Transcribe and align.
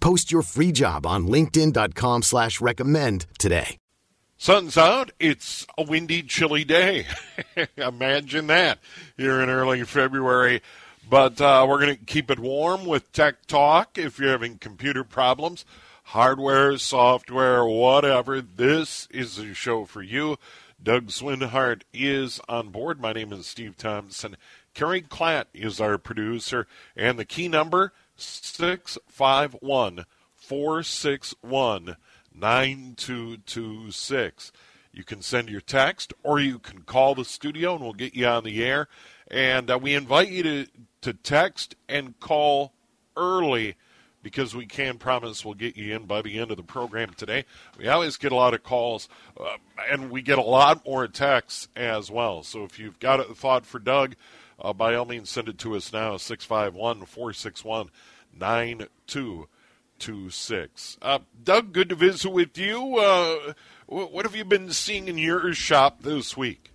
Post 0.00 0.32
your 0.32 0.42
free 0.42 0.72
job 0.72 1.06
on 1.06 1.26
linkedin.com 1.26 2.22
slash 2.22 2.60
recommend 2.60 3.26
today. 3.38 3.76
Sun's 4.36 4.78
out. 4.78 5.10
It's 5.20 5.66
a 5.76 5.82
windy, 5.82 6.22
chilly 6.22 6.64
day. 6.64 7.06
Imagine 7.76 8.46
that 8.46 8.78
here 9.18 9.38
in 9.42 9.50
early 9.50 9.84
February. 9.84 10.62
But 11.10 11.40
uh, 11.42 11.66
we're 11.68 11.80
going 11.80 11.96
to 11.96 12.04
keep 12.04 12.30
it 12.30 12.38
warm 12.38 12.86
with 12.86 13.12
Tech 13.12 13.44
Talk. 13.46 13.98
If 13.98 14.18
you're 14.18 14.30
having 14.30 14.56
computer 14.56 15.04
problems, 15.04 15.66
hardware, 16.04 16.78
software, 16.78 17.66
whatever, 17.66 18.40
this 18.40 19.08
is 19.10 19.36
a 19.36 19.52
show 19.52 19.84
for 19.84 20.02
you. 20.02 20.38
Doug 20.82 21.08
Swinhart 21.08 21.82
is 21.92 22.40
on 22.48 22.70
board. 22.70 22.98
My 22.98 23.12
name 23.12 23.34
is 23.34 23.46
Steve 23.46 23.76
Thompson. 23.76 24.38
Carrie 24.72 25.02
Klatt 25.02 25.46
is 25.52 25.80
our 25.80 25.98
producer. 25.98 26.66
And 26.96 27.18
the 27.18 27.26
key 27.26 27.48
number, 27.48 27.92
651 28.20 30.04
461 30.36 31.96
9226. 32.34 34.52
You 34.92 35.04
can 35.04 35.22
send 35.22 35.48
your 35.48 35.60
text 35.60 36.12
or 36.22 36.40
you 36.40 36.58
can 36.58 36.82
call 36.82 37.14
the 37.14 37.24
studio 37.24 37.74
and 37.74 37.82
we'll 37.82 37.92
get 37.92 38.14
you 38.14 38.26
on 38.26 38.44
the 38.44 38.64
air. 38.64 38.88
And 39.30 39.70
uh, 39.70 39.78
we 39.78 39.94
invite 39.94 40.30
you 40.30 40.42
to, 40.42 40.66
to 41.02 41.12
text 41.12 41.76
and 41.88 42.18
call 42.18 42.72
early 43.16 43.76
because 44.22 44.54
we 44.54 44.66
can 44.66 44.98
promise 44.98 45.44
we'll 45.44 45.54
get 45.54 45.76
you 45.76 45.94
in 45.94 46.04
by 46.04 46.22
the 46.22 46.38
end 46.38 46.50
of 46.50 46.56
the 46.56 46.62
program 46.62 47.12
today. 47.14 47.44
We 47.78 47.88
always 47.88 48.16
get 48.16 48.32
a 48.32 48.36
lot 48.36 48.54
of 48.54 48.62
calls, 48.62 49.08
uh, 49.38 49.56
and 49.90 50.10
we 50.10 50.22
get 50.22 50.38
a 50.38 50.42
lot 50.42 50.84
more 50.84 51.06
texts 51.08 51.68
as 51.74 52.10
well. 52.10 52.42
So 52.42 52.64
if 52.64 52.78
you've 52.78 52.98
got 52.98 53.20
a 53.20 53.34
thought 53.34 53.64
for 53.64 53.78
Doug, 53.78 54.16
uh, 54.60 54.72
by 54.72 54.94
all 54.94 55.04
means, 55.04 55.30
send 55.30 55.48
it 55.48 55.58
to 55.58 55.76
us 55.76 55.92
now, 55.92 56.16
651 56.16 57.06
461 57.06 57.90
9226. 58.38 60.98
Uh, 61.02 61.18
Doug, 61.42 61.72
good 61.72 61.88
to 61.88 61.94
visit 61.94 62.30
with 62.30 62.56
you. 62.56 62.98
Uh, 62.98 63.54
what 63.86 64.24
have 64.24 64.36
you 64.36 64.44
been 64.44 64.70
seeing 64.70 65.08
in 65.08 65.18
your 65.18 65.52
shop 65.52 66.02
this 66.02 66.36
week? 66.36 66.70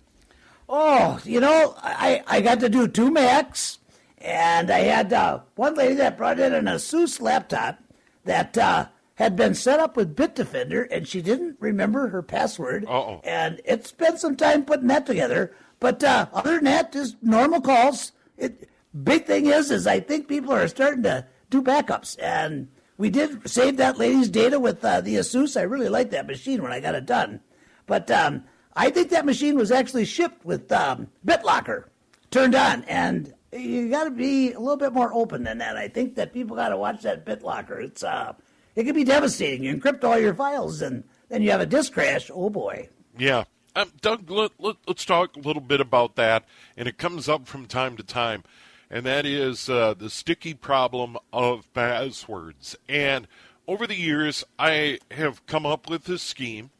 Oh, 0.68 1.20
you 1.24 1.40
know, 1.40 1.74
I, 1.78 2.22
I 2.26 2.40
got 2.40 2.60
to 2.60 2.68
do 2.68 2.88
two 2.88 3.10
Macs, 3.10 3.78
and 4.18 4.70
I 4.70 4.80
had 4.80 5.12
uh, 5.12 5.40
one 5.54 5.74
lady 5.74 5.94
that 5.94 6.18
brought 6.18 6.40
in 6.40 6.52
an 6.52 6.64
Asus 6.64 7.20
laptop 7.20 7.78
that 8.24 8.58
uh, 8.58 8.86
had 9.14 9.36
been 9.36 9.54
set 9.54 9.80
up 9.80 9.96
with 9.96 10.16
Bitdefender, 10.16 10.86
and 10.90 11.06
she 11.06 11.22
didn't 11.22 11.56
remember 11.60 12.08
her 12.08 12.22
password. 12.22 12.84
Uh-oh. 12.84 13.20
And 13.24 13.60
it 13.64 13.86
spent 13.86 14.18
some 14.18 14.36
time 14.36 14.64
putting 14.64 14.88
that 14.88 15.06
together. 15.06 15.54
But 15.80 16.02
uh, 16.02 16.26
other 16.32 16.56
than 16.56 16.64
that, 16.64 16.92
just 16.92 17.16
normal 17.22 17.60
calls. 17.60 18.12
It, 18.38 18.68
big 19.04 19.26
thing 19.26 19.46
is, 19.46 19.70
is 19.70 19.86
I 19.86 20.00
think 20.00 20.28
people 20.28 20.52
are 20.52 20.68
starting 20.68 21.02
to 21.04 21.26
do 21.50 21.62
backups, 21.62 22.16
and 22.20 22.68
we 22.98 23.10
did 23.10 23.48
save 23.48 23.76
that 23.76 23.98
lady's 23.98 24.28
data 24.28 24.58
with 24.58 24.84
uh, 24.84 25.00
the 25.00 25.16
Asus. 25.16 25.58
I 25.58 25.62
really 25.62 25.88
liked 25.88 26.10
that 26.12 26.26
machine 26.26 26.62
when 26.62 26.72
I 26.72 26.80
got 26.80 26.94
it 26.94 27.06
done. 27.06 27.40
But 27.86 28.10
um, 28.10 28.44
I 28.74 28.90
think 28.90 29.10
that 29.10 29.26
machine 29.26 29.56
was 29.56 29.70
actually 29.70 30.06
shipped 30.06 30.44
with 30.44 30.70
um, 30.72 31.08
BitLocker 31.26 31.84
turned 32.30 32.54
on, 32.54 32.84
and 32.84 33.32
you 33.52 33.90
got 33.90 34.04
to 34.04 34.10
be 34.10 34.52
a 34.52 34.58
little 34.58 34.76
bit 34.76 34.92
more 34.92 35.12
open 35.12 35.44
than 35.44 35.58
that. 35.58 35.76
I 35.76 35.88
think 35.88 36.14
that 36.16 36.32
people 36.32 36.56
got 36.56 36.70
to 36.70 36.76
watch 36.76 37.02
that 37.02 37.24
BitLocker. 37.24 37.82
It's 37.82 38.02
uh, 38.02 38.32
it 38.74 38.84
can 38.84 38.94
be 38.94 39.04
devastating. 39.04 39.64
You 39.64 39.74
encrypt 39.74 40.04
all 40.04 40.18
your 40.18 40.34
files, 40.34 40.82
and 40.82 41.04
then 41.28 41.42
you 41.42 41.50
have 41.50 41.60
a 41.60 41.66
disk 41.66 41.92
crash. 41.92 42.30
Oh 42.32 42.50
boy. 42.50 42.88
Yeah. 43.18 43.44
Um, 43.76 43.92
Doug, 44.00 44.30
let, 44.30 44.52
let, 44.58 44.76
us 44.88 45.04
talk 45.04 45.36
a 45.36 45.40
little 45.40 45.60
bit 45.60 45.82
about 45.82 46.16
that, 46.16 46.46
and 46.78 46.88
it 46.88 46.96
comes 46.96 47.28
up 47.28 47.46
from 47.46 47.66
time 47.66 47.98
to 47.98 48.02
time, 48.02 48.42
and 48.90 49.04
that 49.04 49.26
is 49.26 49.68
uh, 49.68 49.92
the 49.92 50.08
sticky 50.08 50.54
problem 50.54 51.18
of 51.30 51.70
passwords. 51.74 52.74
And 52.88 53.28
over 53.68 53.86
the 53.86 53.94
years, 53.94 54.44
I 54.58 55.00
have 55.10 55.44
come 55.44 55.66
up 55.66 55.90
with 55.90 56.04
this 56.04 56.22
scheme, 56.22 56.70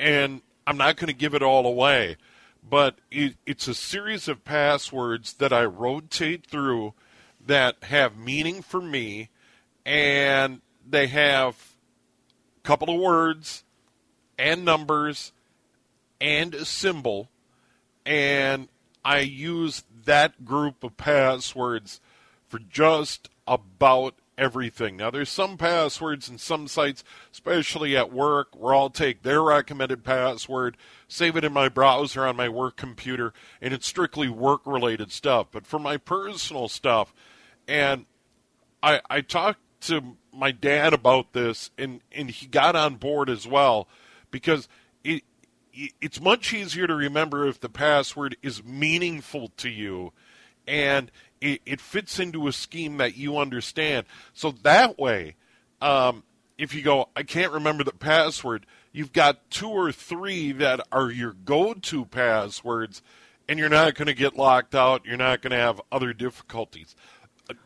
and 0.00 0.42
I'm 0.66 0.76
not 0.76 0.96
going 0.96 1.06
to 1.06 1.12
give 1.12 1.32
it 1.32 1.44
all 1.44 1.64
away, 1.64 2.16
but 2.68 2.96
it, 3.08 3.36
it's 3.46 3.68
a 3.68 3.74
series 3.74 4.26
of 4.26 4.44
passwords 4.44 5.34
that 5.34 5.52
I 5.52 5.64
rotate 5.64 6.44
through 6.48 6.94
that 7.46 7.76
have 7.84 8.16
meaning 8.16 8.62
for 8.62 8.80
me, 8.80 9.28
and 9.86 10.60
they 10.84 11.06
have 11.06 11.54
a 12.56 12.66
couple 12.66 12.92
of 12.92 13.00
words 13.00 13.62
and 14.36 14.64
numbers 14.64 15.30
and 16.22 16.54
a 16.54 16.64
symbol, 16.64 17.28
and 18.06 18.68
I 19.04 19.18
use 19.18 19.82
that 20.04 20.44
group 20.44 20.84
of 20.84 20.96
passwords 20.96 22.00
for 22.48 22.60
just 22.60 23.28
about 23.46 24.14
everything. 24.38 24.96
Now, 24.96 25.10
there's 25.10 25.28
some 25.28 25.58
passwords 25.58 26.28
and 26.28 26.40
some 26.40 26.68
sites, 26.68 27.02
especially 27.32 27.96
at 27.96 28.12
work, 28.12 28.48
where 28.54 28.72
I'll 28.72 28.88
take 28.88 29.22
their 29.22 29.42
recommended 29.42 30.04
password, 30.04 30.76
save 31.08 31.36
it 31.36 31.44
in 31.44 31.52
my 31.52 31.68
browser 31.68 32.24
on 32.24 32.36
my 32.36 32.48
work 32.48 32.76
computer, 32.76 33.32
and 33.60 33.74
it's 33.74 33.86
strictly 33.86 34.28
work 34.28 34.62
related 34.64 35.10
stuff. 35.10 35.48
But 35.50 35.66
for 35.66 35.80
my 35.80 35.96
personal 35.96 36.68
stuff, 36.68 37.12
and 37.66 38.06
I, 38.80 39.00
I 39.10 39.22
talked 39.22 39.60
to 39.82 40.16
my 40.32 40.52
dad 40.52 40.94
about 40.94 41.32
this, 41.32 41.72
and, 41.76 42.00
and 42.12 42.30
he 42.30 42.46
got 42.46 42.76
on 42.76 42.94
board 42.94 43.28
as 43.28 43.46
well 43.46 43.88
because 44.30 44.68
it's 45.72 46.20
much 46.20 46.52
easier 46.52 46.86
to 46.86 46.94
remember 46.94 47.46
if 47.46 47.60
the 47.60 47.68
password 47.68 48.36
is 48.42 48.62
meaningful 48.62 49.48
to 49.56 49.68
you 49.68 50.12
and 50.66 51.10
it, 51.40 51.60
it 51.66 51.80
fits 51.80 52.18
into 52.18 52.46
a 52.46 52.52
scheme 52.52 52.98
that 52.98 53.16
you 53.16 53.38
understand. 53.38 54.06
So 54.32 54.52
that 54.62 54.98
way, 54.98 55.36
um, 55.80 56.22
if 56.58 56.74
you 56.74 56.82
go, 56.82 57.08
I 57.16 57.22
can't 57.22 57.52
remember 57.52 57.84
the 57.84 57.92
password, 57.92 58.66
you've 58.92 59.12
got 59.12 59.50
two 59.50 59.68
or 59.68 59.90
three 59.90 60.52
that 60.52 60.80
are 60.92 61.10
your 61.10 61.32
go 61.32 61.74
to 61.74 62.04
passwords, 62.04 63.02
and 63.48 63.58
you're 63.58 63.68
not 63.68 63.94
going 63.94 64.06
to 64.06 64.14
get 64.14 64.36
locked 64.36 64.74
out. 64.74 65.04
You're 65.04 65.16
not 65.16 65.42
going 65.42 65.50
to 65.50 65.56
have 65.56 65.80
other 65.90 66.12
difficulties. 66.12 66.94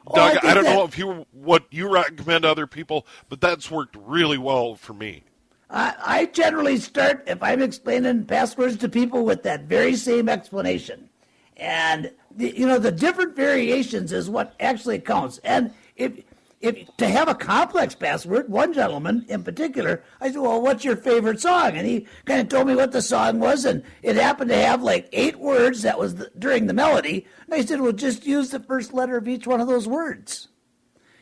Oh, 0.06 0.14
Doug, 0.14 0.38
I 0.42 0.50
I, 0.50 0.54
don't 0.54 0.64
think 0.64 0.76
know 0.76 0.84
if 0.84 0.98
you 0.98 1.26
what 1.32 1.66
you 1.70 1.88
recommend 1.88 2.42
to 2.42 2.50
other 2.50 2.66
people, 2.66 3.06
but 3.28 3.40
that's 3.40 3.70
worked 3.70 3.96
really 4.00 4.38
well 4.38 4.74
for 4.74 4.94
me. 4.94 5.24
I, 5.70 5.94
I 6.04 6.26
generally 6.26 6.78
start 6.78 7.24
if 7.26 7.42
I'm 7.42 7.62
explaining 7.62 8.24
passwords 8.24 8.76
to 8.78 8.88
people 8.88 9.24
with 9.24 9.42
that 9.42 9.64
very 9.64 9.96
same 9.96 10.28
explanation, 10.28 11.08
and 11.56 12.12
the, 12.30 12.56
you 12.56 12.66
know 12.66 12.78
the 12.78 12.92
different 12.92 13.34
variations 13.34 14.12
is 14.12 14.30
what 14.30 14.54
actually 14.60 15.00
counts. 15.00 15.38
And 15.38 15.72
if 15.96 16.12
if 16.60 16.96
to 16.98 17.08
have 17.08 17.28
a 17.28 17.34
complex 17.34 17.94
password, 17.94 18.48
one 18.48 18.72
gentleman 18.72 19.24
in 19.28 19.42
particular, 19.42 20.04
I 20.20 20.30
said, 20.30 20.40
"Well, 20.40 20.62
what's 20.62 20.84
your 20.84 20.96
favorite 20.96 21.40
song?" 21.40 21.76
And 21.76 21.86
he 21.86 22.06
kind 22.26 22.40
of 22.40 22.48
told 22.48 22.68
me 22.68 22.76
what 22.76 22.92
the 22.92 23.02
song 23.02 23.40
was, 23.40 23.64
and 23.64 23.82
it 24.02 24.16
happened 24.16 24.50
to 24.50 24.56
have 24.56 24.82
like 24.82 25.08
eight 25.12 25.36
words 25.36 25.82
that 25.82 25.98
was 25.98 26.14
the, 26.14 26.30
during 26.38 26.66
the 26.66 26.74
melody. 26.74 27.26
And 27.46 27.54
I 27.54 27.64
said, 27.64 27.80
"Well, 27.80 27.92
just 27.92 28.24
use 28.24 28.50
the 28.50 28.60
first 28.60 28.92
letter 28.94 29.16
of 29.16 29.26
each 29.26 29.46
one 29.46 29.60
of 29.60 29.66
those 29.68 29.88
words." 29.88 30.48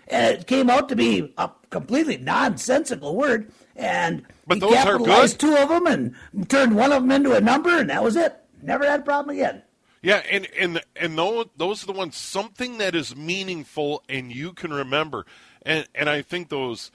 and 0.08 0.36
it 0.36 0.46
came 0.46 0.68
out 0.68 0.88
to 0.88 0.96
be 0.96 1.32
a 1.38 1.50
completely 1.70 2.16
nonsensical 2.18 3.16
word. 3.16 3.50
And 3.76 4.24
But 4.46 4.56
he 4.56 4.60
those 4.60 4.72
are 4.72 4.98
capitalized 4.98 5.40
two 5.40 5.56
of 5.56 5.68
them 5.68 5.86
and 5.86 6.48
turned 6.48 6.76
one 6.76 6.92
of 6.92 7.02
them 7.02 7.10
into 7.10 7.34
a 7.34 7.40
number, 7.40 7.76
and 7.76 7.90
that 7.90 8.02
was 8.02 8.16
it. 8.16 8.36
Never 8.62 8.84
had 8.84 9.00
a 9.00 9.02
problem 9.02 9.36
again. 9.36 9.62
Yeah, 10.04 10.22
and 10.30 10.46
and 10.58 10.82
and 10.96 11.18
those 11.18 11.46
those 11.56 11.82
are 11.82 11.86
the 11.86 11.92
ones 11.92 12.16
something 12.16 12.78
that 12.78 12.94
is 12.94 13.16
meaningful 13.16 14.02
and 14.08 14.30
you 14.30 14.52
can 14.52 14.72
remember, 14.72 15.24
and 15.62 15.88
and 15.94 16.10
I 16.10 16.20
think 16.20 16.50
those 16.50 16.90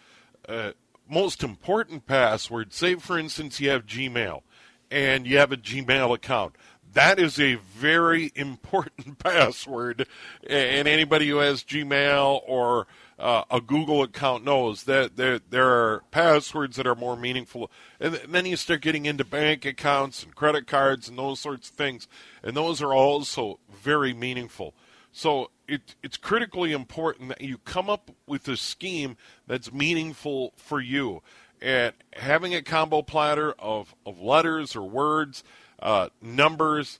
uh, 0.47 0.71
most 1.09 1.43
important 1.43 2.05
passwords. 2.05 2.75
say 2.75 2.95
for 2.95 3.17
instance 3.17 3.59
you 3.59 3.71
have 3.71 3.87
Gmail 3.87 4.43
and 4.91 5.25
you 5.25 5.39
have 5.39 5.51
a 5.51 5.57
Gmail 5.57 6.13
account. 6.13 6.55
That 6.93 7.19
is 7.19 7.39
a 7.39 7.55
very 7.55 8.31
important 8.35 9.17
password, 9.23 10.07
and 10.47 10.87
anybody 10.87 11.29
who 11.29 11.37
has 11.37 11.63
Gmail 11.63 12.41
or 12.47 12.87
uh, 13.19 13.43
a 13.51 13.59
Google 13.59 14.01
account 14.01 14.45
knows 14.45 14.83
that 14.83 15.17
there 15.17 15.39
there 15.49 15.69
are 15.69 16.03
passwords 16.09 16.77
that 16.77 16.87
are 16.87 16.95
more 16.95 17.17
meaningful. 17.17 17.69
And 17.99 18.15
then 18.15 18.45
you 18.45 18.55
start 18.55 18.81
getting 18.81 19.05
into 19.05 19.25
bank 19.25 19.65
accounts 19.65 20.23
and 20.23 20.33
credit 20.33 20.67
cards 20.67 21.09
and 21.09 21.17
those 21.17 21.39
sorts 21.39 21.69
of 21.69 21.75
things, 21.75 22.07
and 22.41 22.55
those 22.55 22.81
are 22.81 22.93
also 22.93 23.59
very 23.69 24.13
meaningful. 24.13 24.73
So 25.11 25.49
it, 25.67 25.95
it's 26.03 26.17
critically 26.17 26.71
important 26.71 27.29
that 27.29 27.41
you 27.41 27.57
come 27.57 27.89
up 27.89 28.11
with 28.27 28.47
a 28.47 28.57
scheme 28.57 29.17
that's 29.47 29.71
meaningful 29.71 30.53
for 30.55 30.79
you. 30.79 31.21
And 31.61 31.93
having 32.13 32.55
a 32.55 32.61
combo 32.61 33.01
platter 33.01 33.53
of, 33.59 33.93
of 34.05 34.21
letters 34.21 34.75
or 34.75 34.83
words, 34.83 35.43
uh, 35.81 36.09
numbers, 36.21 36.99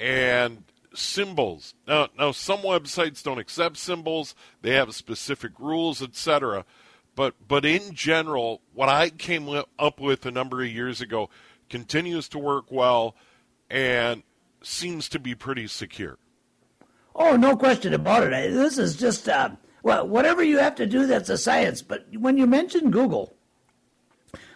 and 0.00 0.64
symbols. 0.98 1.74
Now, 1.86 2.08
now 2.18 2.32
some 2.32 2.60
websites 2.60 3.22
don't 3.22 3.38
accept 3.38 3.76
symbols; 3.76 4.34
they 4.62 4.74
have 4.74 4.94
specific 4.94 5.52
rules, 5.58 6.02
etc. 6.02 6.64
But 7.14 7.34
but 7.46 7.64
in 7.64 7.94
general, 7.94 8.60
what 8.74 8.88
I 8.88 9.10
came 9.10 9.48
up 9.78 10.00
with 10.00 10.26
a 10.26 10.30
number 10.30 10.62
of 10.62 10.68
years 10.68 11.00
ago 11.00 11.30
continues 11.68 12.28
to 12.30 12.38
work 12.38 12.66
well, 12.70 13.14
and 13.70 14.22
seems 14.62 15.08
to 15.10 15.18
be 15.18 15.34
pretty 15.34 15.66
secure. 15.66 16.18
Oh, 17.14 17.36
no 17.36 17.56
question 17.56 17.94
about 17.94 18.22
it. 18.22 18.52
This 18.52 18.78
is 18.78 18.96
just 18.96 19.28
uh, 19.28 19.50
well, 19.82 20.06
whatever 20.06 20.42
you 20.42 20.58
have 20.58 20.74
to 20.76 20.86
do, 20.86 21.06
that's 21.06 21.28
a 21.28 21.38
science. 21.38 21.82
But 21.82 22.06
when 22.16 22.36
you 22.36 22.46
mention 22.46 22.90
Google, 22.90 23.34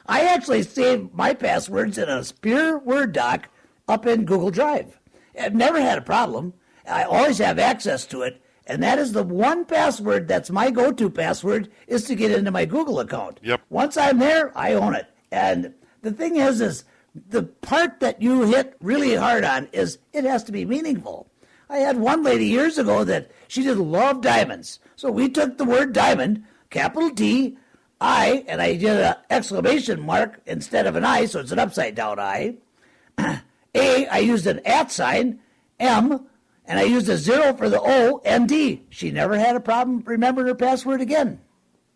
I 0.06 0.22
actually 0.22 0.62
saved 0.62 1.14
my 1.14 1.34
passwords 1.34 1.98
in 1.98 2.08
a 2.08 2.24
pure 2.40 2.78
Word 2.78 3.12
doc 3.12 3.48
up 3.88 4.06
in 4.06 4.24
Google 4.24 4.50
Drive. 4.50 4.98
I've 5.38 5.54
never 5.54 5.80
had 5.80 5.98
a 5.98 6.02
problem. 6.02 6.54
I 6.88 7.04
always 7.04 7.38
have 7.38 7.58
access 7.58 8.06
to 8.06 8.22
it, 8.22 8.42
and 8.66 8.82
that 8.82 8.98
is 8.98 9.12
the 9.12 9.22
one 9.22 9.64
password 9.64 10.28
that's 10.28 10.50
my 10.50 10.70
go-to 10.70 11.10
password 11.10 11.70
is 11.86 12.04
to 12.04 12.14
get 12.14 12.32
into 12.32 12.50
my 12.50 12.64
Google 12.64 13.00
account. 13.00 13.40
Yep. 13.42 13.62
Once 13.70 13.96
I'm 13.96 14.18
there, 14.18 14.56
I 14.56 14.74
own 14.74 14.94
it. 14.94 15.06
And 15.30 15.74
the 16.02 16.12
thing 16.12 16.36
is, 16.36 16.60
is 16.60 16.84
the 17.28 17.42
part 17.42 18.00
that 18.00 18.20
you 18.20 18.42
hit 18.42 18.76
really 18.80 19.14
hard 19.14 19.44
on 19.44 19.68
is 19.72 19.98
it 20.12 20.24
has 20.24 20.44
to 20.44 20.52
be 20.52 20.64
meaningful. 20.64 21.28
I 21.68 21.78
had 21.78 21.98
one 21.98 22.22
lady 22.22 22.46
years 22.46 22.78
ago 22.78 23.04
that 23.04 23.30
she 23.48 23.62
just 23.62 23.78
loved 23.78 24.22
diamonds. 24.22 24.78
So 24.96 25.10
we 25.10 25.28
took 25.28 25.56
the 25.56 25.64
word 25.64 25.92
diamond, 25.92 26.44
capital 26.70 27.10
D, 27.10 27.56
I, 28.00 28.44
and 28.48 28.60
I 28.60 28.74
did 28.74 29.00
an 29.00 29.14
exclamation 29.30 30.00
mark 30.00 30.40
instead 30.44 30.86
of 30.86 30.96
an 30.96 31.04
I, 31.04 31.26
so 31.26 31.40
it's 31.40 31.52
an 31.52 31.58
upside 31.58 31.94
down 31.94 32.18
I. 32.18 32.56
A, 33.74 34.06
I 34.06 34.18
used 34.18 34.46
an 34.46 34.60
at 34.64 34.92
sign, 34.92 35.40
M, 35.80 36.26
and 36.66 36.78
I 36.78 36.82
used 36.82 37.08
a 37.08 37.16
zero 37.16 37.54
for 37.54 37.68
the 37.68 37.80
O 37.80 38.20
and 38.24 38.48
D. 38.48 38.82
She 38.90 39.10
never 39.10 39.36
had 39.36 39.56
a 39.56 39.60
problem 39.60 40.02
remembering 40.04 40.48
her 40.48 40.54
password 40.54 41.00
again. 41.00 41.40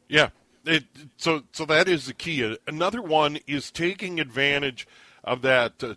Yeah, 0.08 0.30
it, 0.64 0.84
so 1.16 1.42
so 1.52 1.64
that 1.66 1.88
is 1.88 2.06
the 2.06 2.14
key. 2.14 2.56
Another 2.66 3.02
one 3.02 3.38
is 3.46 3.70
taking 3.70 4.20
advantage 4.20 4.86
of 5.22 5.42
that. 5.42 5.82
Uh, 5.82 5.94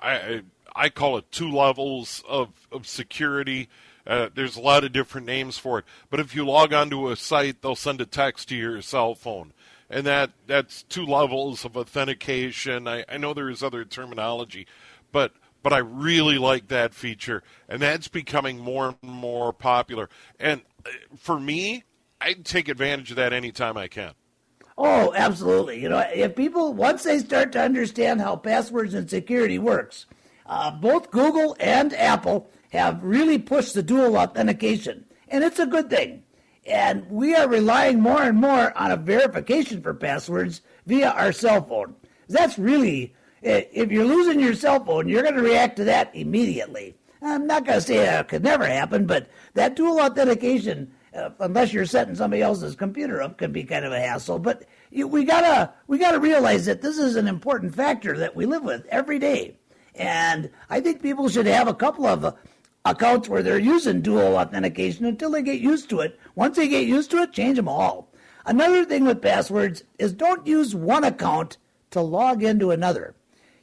I 0.00 0.42
I 0.74 0.88
call 0.88 1.16
it 1.16 1.30
two 1.30 1.50
levels 1.50 2.22
of, 2.28 2.66
of 2.70 2.86
security. 2.86 3.68
Uh, 4.06 4.28
there's 4.34 4.56
a 4.56 4.60
lot 4.60 4.84
of 4.84 4.92
different 4.92 5.26
names 5.26 5.58
for 5.58 5.78
it. 5.78 5.84
But 6.10 6.20
if 6.20 6.34
you 6.34 6.44
log 6.44 6.72
onto 6.72 7.08
a 7.08 7.16
site, 7.16 7.62
they'll 7.62 7.76
send 7.76 8.00
a 8.00 8.06
text 8.06 8.48
to 8.48 8.56
your 8.56 8.82
cell 8.82 9.14
phone. 9.14 9.52
And 9.92 10.06
that, 10.06 10.30
that's 10.46 10.84
two 10.84 11.04
levels 11.04 11.66
of 11.66 11.76
authentication. 11.76 12.88
I, 12.88 13.04
I 13.10 13.18
know 13.18 13.34
there 13.34 13.50
is 13.50 13.62
other 13.62 13.84
terminology, 13.84 14.66
but 15.12 15.34
but 15.62 15.72
I 15.72 15.78
really 15.78 16.38
like 16.38 16.68
that 16.68 16.92
feature, 16.92 17.42
and 17.68 17.80
that's 17.80 18.08
becoming 18.08 18.58
more 18.58 18.96
and 19.00 19.12
more 19.12 19.52
popular. 19.52 20.08
And 20.40 20.62
uh, 20.84 20.90
for 21.16 21.38
me, 21.38 21.84
I 22.20 22.32
take 22.32 22.68
advantage 22.68 23.10
of 23.10 23.16
that 23.16 23.32
anytime 23.32 23.76
I 23.76 23.86
can. 23.86 24.14
Oh, 24.76 25.12
absolutely. 25.14 25.80
You 25.80 25.88
know, 25.88 26.04
if 26.12 26.34
people 26.34 26.72
once 26.72 27.04
they 27.04 27.18
start 27.18 27.52
to 27.52 27.60
understand 27.60 28.20
how 28.20 28.34
passwords 28.36 28.94
and 28.94 29.08
security 29.08 29.58
works, 29.58 30.06
uh, 30.46 30.70
both 30.70 31.10
Google 31.10 31.54
and 31.60 31.92
Apple 31.92 32.50
have 32.70 33.04
really 33.04 33.38
pushed 33.38 33.74
the 33.74 33.82
dual 33.82 34.16
authentication, 34.16 35.04
and 35.28 35.44
it's 35.44 35.58
a 35.58 35.66
good 35.66 35.90
thing. 35.90 36.24
And 36.66 37.10
we 37.10 37.34
are 37.34 37.48
relying 37.48 38.00
more 38.00 38.22
and 38.22 38.38
more 38.38 38.76
on 38.78 38.92
a 38.92 38.96
verification 38.96 39.82
for 39.82 39.94
passwords 39.94 40.62
via 40.86 41.10
our 41.10 41.32
cell 41.32 41.62
phone. 41.62 41.94
That's 42.28 42.58
really, 42.58 43.14
if 43.42 43.90
you're 43.90 44.04
losing 44.04 44.38
your 44.38 44.54
cell 44.54 44.84
phone, 44.84 45.08
you're 45.08 45.22
going 45.22 45.34
to 45.34 45.42
react 45.42 45.76
to 45.76 45.84
that 45.84 46.14
immediately. 46.14 46.94
I'm 47.20 47.46
not 47.46 47.64
going 47.64 47.78
to 47.78 47.84
say 47.84 47.98
that 47.98 48.28
could 48.28 48.42
never 48.42 48.66
happen, 48.66 49.06
but 49.06 49.28
that 49.54 49.76
dual 49.76 50.00
authentication, 50.00 50.92
uh, 51.16 51.30
unless 51.40 51.72
you're 51.72 51.86
setting 51.86 52.14
somebody 52.14 52.42
else's 52.42 52.74
computer 52.74 53.22
up, 53.22 53.38
can 53.38 53.52
be 53.52 53.64
kind 53.64 53.84
of 53.84 53.92
a 53.92 54.00
hassle. 54.00 54.38
But 54.38 54.64
we 54.90 55.24
gotta 55.24 55.72
we 55.86 55.98
gotta 55.98 56.18
realize 56.18 56.66
that 56.66 56.82
this 56.82 56.98
is 56.98 57.16
an 57.16 57.28
important 57.28 57.74
factor 57.74 58.16
that 58.18 58.34
we 58.34 58.46
live 58.46 58.62
with 58.62 58.86
every 58.86 59.18
day. 59.18 59.56
And 59.94 60.50
I 60.70 60.80
think 60.80 61.02
people 61.02 61.28
should 61.28 61.46
have 61.46 61.68
a 61.68 61.74
couple 61.74 62.06
of 62.06 62.34
accounts 62.84 63.28
where 63.28 63.42
they're 63.42 63.58
using 63.58 64.00
dual 64.00 64.36
authentication 64.36 65.04
until 65.06 65.30
they 65.30 65.42
get 65.42 65.60
used 65.60 65.88
to 65.90 66.00
it. 66.00 66.18
Once 66.34 66.56
they 66.56 66.68
get 66.68 66.86
used 66.86 67.10
to 67.12 67.18
it, 67.18 67.32
change 67.32 67.56
them 67.56 67.68
all. 67.68 68.08
Another 68.44 68.84
thing 68.84 69.04
with 69.04 69.22
passwords 69.22 69.84
is 69.98 70.12
don't 70.12 70.46
use 70.46 70.74
one 70.74 71.04
account 71.04 71.58
to 71.90 72.00
log 72.00 72.42
into 72.42 72.70
another. 72.70 73.14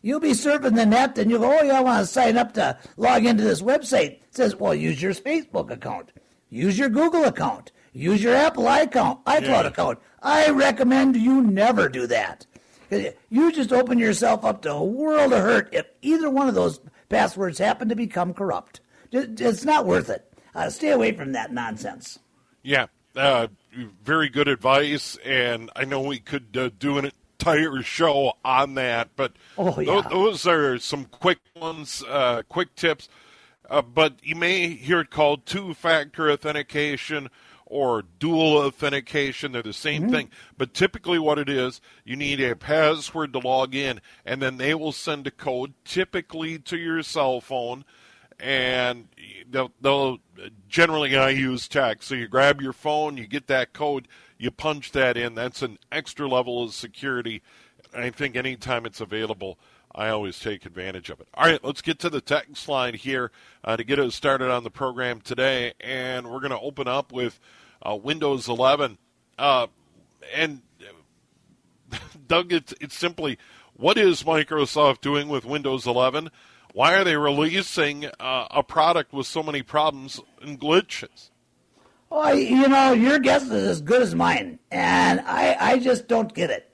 You'll 0.02 0.22
be 0.22 0.32
surfing 0.32 0.76
the 0.76 0.86
net 0.86 1.18
and 1.18 1.30
you'll 1.30 1.42
go, 1.42 1.58
oh, 1.60 1.64
yeah, 1.64 1.80
I 1.80 1.82
want 1.82 2.00
to 2.00 2.06
sign 2.06 2.38
up 2.38 2.54
to 2.54 2.78
log 2.96 3.26
into 3.26 3.44
this 3.44 3.62
website. 3.62 4.12
It 4.12 4.24
says, 4.32 4.56
well, 4.56 4.74
use 4.74 5.02
your 5.02 5.14
Facebook 5.14 5.70
account, 5.70 6.14
use 6.50 6.80
your 6.80 6.88
Google 6.88 7.26
account, 7.26 7.74
use 7.92 8.24
your 8.24 8.36
Apple 8.36 8.64
iCloud, 8.64 9.24
iCloud 9.26 9.42
yeah. 9.42 9.68
account. 9.68 10.00
I 10.22 10.50
recommend 10.52 11.18
you 11.18 11.42
never 11.42 11.90
do 11.90 12.08
that. 12.08 12.46
You 13.30 13.52
just 13.52 13.74
open 13.74 14.00
yourself 14.00 14.46
up 14.46 14.62
to 14.62 14.72
a 14.72 14.84
world 14.84 15.34
of 15.34 15.42
hurt 15.42 15.70
if 15.74 15.86
either 16.02 16.30
one 16.30 16.48
of 16.48 16.56
those 16.56 16.80
passwords 17.10 17.58
happen 17.58 17.90
to 17.90 17.96
become 17.96 18.34
corrupt. 18.34 18.80
It's 19.12 19.66
not 19.66 19.86
worth 19.86 20.10
it. 20.10 20.32
Uh, 20.56 20.70
stay 20.70 20.92
away 20.92 21.12
from 21.12 21.32
that 21.34 21.54
nonsense. 21.54 22.20
Yeah, 22.64 22.88
uh, 23.16 23.48
very 24.04 24.30
good 24.30 24.48
advice, 24.48 25.18
and 25.24 25.70
I 25.76 25.86
know 25.86 26.02
we 26.02 26.20
could 26.20 26.58
uh, 26.58 26.70
do 26.78 26.98
an 26.98 27.12
entire 27.40 27.82
show 27.82 28.34
on 28.44 28.76
that, 28.76 29.10
but 29.16 29.34
oh, 29.58 29.80
yeah. 29.80 29.94
th- 29.94 30.06
those 30.10 30.46
are 30.48 30.78
some 30.80 31.06
quick 31.06 31.40
ones, 31.56 32.04
uh, 32.08 32.42
quick 32.50 32.76
tips. 32.76 33.08
Uh, 33.70 33.84
but 33.84 34.16
you 34.24 34.36
may 34.36 34.70
hear 34.70 35.02
it 35.02 35.12
called 35.12 35.46
two-factor 35.46 36.32
authentication 36.32 37.30
or 37.68 38.04
dual 38.18 38.58
authentication. 38.58 39.52
They're 39.52 39.62
the 39.62 39.74
same 39.74 40.04
mm-hmm. 40.04 40.12
thing. 40.12 40.30
But 40.58 40.74
typically, 40.74 41.20
what 41.20 41.38
it 41.38 41.48
is, 41.48 41.80
you 42.04 42.16
need 42.16 42.42
a 42.42 42.56
password 42.56 43.32
to 43.34 43.40
log 43.40 43.76
in, 43.76 44.02
and 44.26 44.42
then 44.42 44.58
they 44.58 44.74
will 44.74 44.92
send 44.92 45.28
a 45.28 45.32
code, 45.32 45.74
typically 45.86 46.58
to 46.60 46.78
your 46.78 47.04
cell 47.04 47.40
phone. 47.40 47.86
And 48.40 49.10
they'll, 49.50 49.72
they'll 49.82 50.20
generally, 50.68 51.16
I 51.18 51.30
use 51.30 51.68
text. 51.68 52.08
So 52.08 52.16
you 52.16 52.28
grab 52.28 52.62
your 52.62 52.74
phone, 52.74 53.18
you 53.18 53.28
get 53.28 53.48
that 53.48 53.74
code, 53.74 54.08
you 54.38 54.52
punch 54.52 54.92
that 54.94 55.18
in. 55.18 55.36
That's 55.36 55.62
an 55.62 55.78
extra 55.92 56.28
level 56.28 56.64
of 56.64 56.74
security. 56.74 57.42
I 57.94 58.10
think 58.12 58.36
anytime 58.36 58.86
it's 58.86 59.02
available, 59.02 59.60
I 59.94 60.10
always 60.10 60.40
take 60.40 60.66
advantage 60.66 61.10
of 61.10 61.20
it. 61.20 61.28
All 61.34 61.46
right, 61.46 61.64
let's 61.64 61.82
get 61.82 62.00
to 62.00 62.10
the 62.10 62.22
text 62.22 62.68
line 62.70 62.94
here 62.94 63.32
uh, 63.64 63.76
to 63.76 63.84
get 63.84 64.00
us 64.00 64.16
started 64.16 64.52
on 64.52 64.64
the 64.64 64.70
program 64.70 65.20
today. 65.20 65.74
And 65.82 66.28
we're 66.28 66.40
going 66.40 66.52
to 66.52 66.60
open 66.60 66.88
up 66.88 67.12
with 67.12 67.40
uh, 67.82 67.96
Windows 67.96 68.48
11. 68.48 68.98
Uh, 69.38 69.68
and 70.36 70.62
Doug, 72.28 72.54
it's, 72.54 72.74
it's 72.80 72.96
simply 72.96 73.38
what 73.74 73.98
is 73.98 74.24
Microsoft 74.24 75.02
doing 75.02 75.30
with 75.30 75.46
Windows 75.46 75.88
11? 75.88 76.30
Why 76.74 76.96
are 76.96 77.04
they 77.04 77.18
releasing 77.18 78.06
uh, 78.06 78.48
a 78.52 78.64
product 78.64 79.12
with 79.12 79.28
so 79.28 79.42
many 79.42 79.64
problems 79.64 80.22
and 80.42 80.60
glitches? 80.60 81.30
Well, 82.10 82.36
you 82.36 82.68
know, 82.68 82.94
your 82.94 83.20
guess 83.20 83.44
is 83.44 83.52
as 83.52 83.82
good 83.82 84.02
as 84.02 84.16
mine, 84.16 84.60
and 84.72 85.22
I, 85.22 85.56
I 85.60 85.80
just 85.80 86.08
don't 86.08 86.34
get 86.34 86.50
it. 86.50 86.74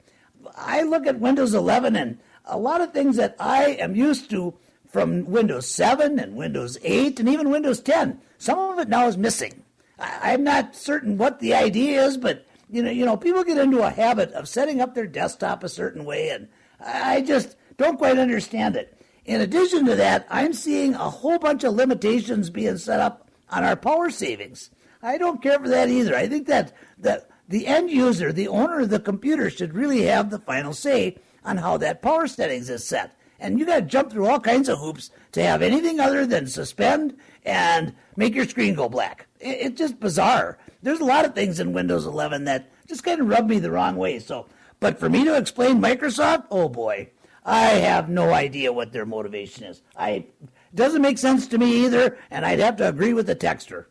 I 0.56 0.84
look 0.84 1.08
at 1.08 1.20
Windows 1.20 1.54
11 1.54 1.96
and 1.96 2.20
a 2.46 2.58
lot 2.58 2.82
of 2.82 2.94
things 2.94 3.18
that 3.18 3.36
I 3.40 3.72
am 3.72 3.96
used 3.96 4.30
to 4.30 4.54
from 4.88 5.26
Windows 5.26 5.70
7 5.70 6.20
and 6.20 6.36
Windows 6.36 6.78
8 6.82 7.20
and 7.20 7.28
even 7.28 7.50
Windows 7.50 7.82
10. 7.82 8.22
Some 8.38 8.60
of 8.60 8.80
it 8.80 8.88
now 8.88 9.08
is 9.08 9.18
missing. 9.18 9.64
I, 10.00 10.34
am 10.34 10.44
not 10.44 10.76
certain 10.76 11.18
what 11.18 11.40
the 11.40 11.54
idea 11.54 12.04
is, 12.04 12.18
but 12.18 12.46
you 12.70 12.82
know, 12.84 12.92
you 12.92 13.06
know, 13.06 13.18
people 13.18 13.44
get 13.44 13.58
into 13.58 13.82
a 13.82 13.90
habit 13.90 14.32
of 14.34 14.48
setting 14.48 14.82
up 14.82 14.94
their 14.94 15.08
desktop 15.08 15.64
a 15.64 15.70
certain 15.70 16.06
way, 16.06 16.30
and 16.30 16.48
I 16.80 17.22
just 17.22 17.56
don't 17.78 17.98
quite 17.98 18.18
understand 18.18 18.76
it. 18.76 18.98
In 19.26 19.42
addition 19.42 19.86
to 19.86 19.96
that, 19.96 20.28
I'm 20.30 20.54
seeing 20.54 20.94
a 20.94 21.10
whole 21.10 21.40
bunch 21.40 21.64
of 21.64 21.74
limitations 21.74 22.52
being 22.52 22.78
set 22.78 23.00
up 23.00 23.28
on 23.50 23.64
our 23.64 23.76
power 23.76 24.12
savings. 24.12 24.70
I 25.02 25.18
don't 25.18 25.42
care 25.42 25.60
for 25.60 25.68
that 25.70 25.90
either. 25.90 26.16
I 26.16 26.28
think 26.28 26.48
that 26.48 26.74
that 27.00 27.30
the 27.48 27.68
end 27.68 27.90
user, 27.90 28.32
the 28.32 28.48
owner 28.48 28.82
of 28.82 28.90
the 28.90 29.00
computer, 29.00 29.50
should 29.50 29.74
really 29.74 30.04
have 30.04 30.30
the 30.30 30.40
final 30.40 30.74
say 30.74 31.18
on 31.44 31.58
how 31.58 31.78
that 31.78 32.02
power 32.02 32.28
settings 32.28 32.70
is 32.70 32.88
set. 32.88 33.16
And 33.40 33.60
you 33.60 33.66
got 33.66 33.76
to 33.76 33.82
jump 33.82 34.12
through 34.12 34.28
all 34.28 34.40
kinds 34.40 34.70
of 34.70 34.80
hoops 34.80 35.10
to 35.34 35.44
have 35.44 35.62
anything 35.62 36.00
other 36.00 36.26
than 36.26 36.48
suspend 36.48 37.18
and 37.44 37.94
make 38.16 38.34
your 38.34 38.48
screen 38.48 38.76
go 38.76 38.90
black. 38.90 39.28
It's 39.40 39.78
just 39.78 40.00
bizarre. 40.00 40.58
There's 40.82 41.02
a 41.02 41.06
lot 41.06 41.26
of 41.26 41.36
things 41.36 41.60
in 41.60 41.74
Windows 41.74 42.06
11 42.06 42.46
that 42.46 42.72
just 42.88 43.04
kind 43.04 43.20
of 43.20 43.28
rub 43.28 43.48
me 43.48 43.60
the 43.60 43.72
wrong 43.72 43.98
way. 43.98 44.20
So, 44.20 44.48
but 44.80 45.00
for 45.00 45.10
me 45.10 45.26
to 45.26 45.36
explain 45.36 45.82
Microsoft, 45.82 46.46
oh 46.50 46.70
boy, 46.70 47.10
I 47.46 47.68
have 47.68 48.10
no 48.10 48.34
idea 48.34 48.74
what 48.74 48.92
their 48.92 49.06
motivation 49.06 49.66
is. 49.66 49.82
I 49.96 50.26
doesn't 50.74 51.02
make 51.02 51.18
sense 51.18 51.48
to 51.48 51.58
me 51.58 51.86
either, 51.86 52.18
and 52.32 52.46
I'd 52.46 52.60
have 52.60 52.78
to 52.78 52.90
agree 52.90 53.14
with 53.14 53.28
the 53.28 53.36
texter. 53.36 53.86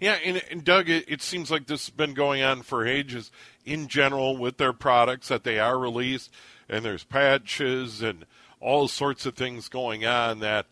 Yeah, 0.00 0.18
and, 0.22 0.42
and 0.50 0.62
Doug, 0.62 0.90
it, 0.90 1.06
it, 1.08 1.22
seems 1.22 1.50
like 1.50 1.66
this 1.66 1.86
has 1.86 1.90
been 1.90 2.12
going 2.12 2.42
on 2.42 2.62
for 2.62 2.86
ages 2.86 3.30
in 3.64 3.88
general 3.88 4.36
with 4.36 4.58
their 4.58 4.74
products 4.74 5.28
that 5.28 5.44
they 5.44 5.58
are 5.58 5.78
released, 5.78 6.30
and 6.68 6.84
there's 6.84 7.04
patches 7.04 8.02
and 8.02 8.26
all 8.60 8.88
sorts 8.88 9.24
of 9.24 9.34
things 9.34 9.68
going 9.68 10.04
on 10.04 10.40
that 10.40 10.66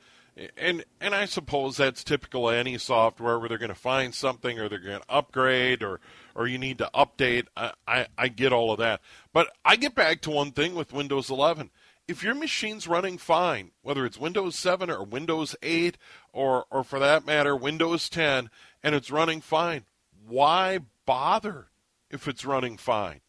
and 0.57 0.85
and 1.01 1.15
I 1.15 1.27
suppose 1.27 1.77
that's 1.77 2.03
typical 2.03 2.49
of 2.49 2.57
any 2.57 2.77
software 2.77 3.39
where 3.39 3.49
they're 3.49 3.59
going 3.59 3.69
to 3.69 3.75
find 3.75 4.13
something 4.13 4.59
or 4.59 4.69
they're 4.69 4.79
going 4.81 5.01
to 5.01 5.13
upgrade 5.13 5.83
or 5.83 6.01
or 6.35 6.49
you 6.49 6.59
need 6.59 6.79
to 6.79 6.91
update. 6.93 7.47
I, 7.57 7.73
I, 7.87 8.07
I 8.19 8.29
get 8.29 8.53
all 8.53 8.73
of 8.73 8.79
that, 8.79 9.01
but 9.33 9.53
I 9.65 9.77
get 9.77 9.95
back 9.95 10.23
to 10.23 10.31
one 10.31 10.51
thing 10.51 10.75
with 10.75 10.93
Windows 10.93 11.31
11 11.31 11.71
if 12.07 12.23
your 12.23 12.35
machine's 12.35 12.87
running 12.87 13.19
fine, 13.19 13.71
whether 13.83 14.05
it's 14.05 14.19
Windows 14.19 14.57
7 14.57 14.91
or 14.91 15.05
Windows 15.05 15.57
8 15.63 15.97
or, 16.33 16.67
or 16.71 16.85
for 16.85 16.99
that 16.99 17.25
matter, 17.25 17.57
Windows 17.57 18.09
10, 18.09 18.51
and 18.83 18.95
it's 18.95 19.11
running 19.11 19.41
fine, 19.41 19.85
why 20.27 20.81
bother 21.07 21.69
if 22.11 22.29
it's 22.29 22.45
running 22.45 22.77
fine? 22.77 23.21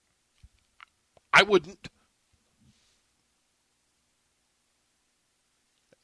I 1.34 1.44
wouldn't. 1.44 1.90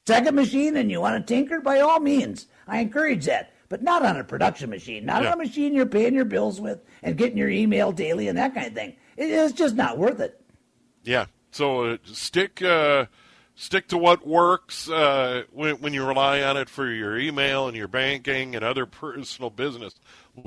Second 0.07 0.35
machine 0.35 0.75
and 0.75 0.89
you 0.89 0.99
want 0.99 1.25
to 1.25 1.33
tinker, 1.33 1.61
by 1.61 1.79
all 1.79 1.99
means. 1.99 2.47
I 2.67 2.79
encourage 2.79 3.25
that. 3.25 3.53
But 3.69 3.81
not 3.81 4.03
on 4.03 4.17
a 4.17 4.23
production 4.25 4.69
machine. 4.69 5.05
Not 5.05 5.23
yeah. 5.23 5.29
on 5.29 5.33
a 5.35 5.43
machine 5.43 5.73
you're 5.73 5.85
paying 5.85 6.13
your 6.13 6.25
bills 6.25 6.59
with 6.59 6.83
and 7.03 7.15
getting 7.15 7.37
your 7.37 7.49
email 7.49 7.93
daily 7.93 8.27
and 8.27 8.37
that 8.37 8.53
kind 8.53 8.67
of 8.67 8.73
thing. 8.73 8.97
It's 9.15 9.53
just 9.53 9.75
not 9.75 9.97
worth 9.97 10.19
it. 10.19 10.41
Yeah, 11.03 11.27
so 11.51 11.85
uh, 11.85 11.97
stick 12.05 12.61
uh, 12.61 13.05
stick 13.55 13.87
to 13.89 13.97
what 13.97 14.25
works 14.25 14.89
uh, 14.89 15.43
when, 15.51 15.75
when 15.75 15.93
you 15.93 16.05
rely 16.05 16.41
on 16.41 16.57
it 16.57 16.69
for 16.69 16.89
your 16.89 17.17
email 17.17 17.67
and 17.67 17.77
your 17.77 17.87
banking 17.87 18.55
and 18.55 18.65
other 18.65 18.85
personal 18.85 19.49
business, 19.49 19.95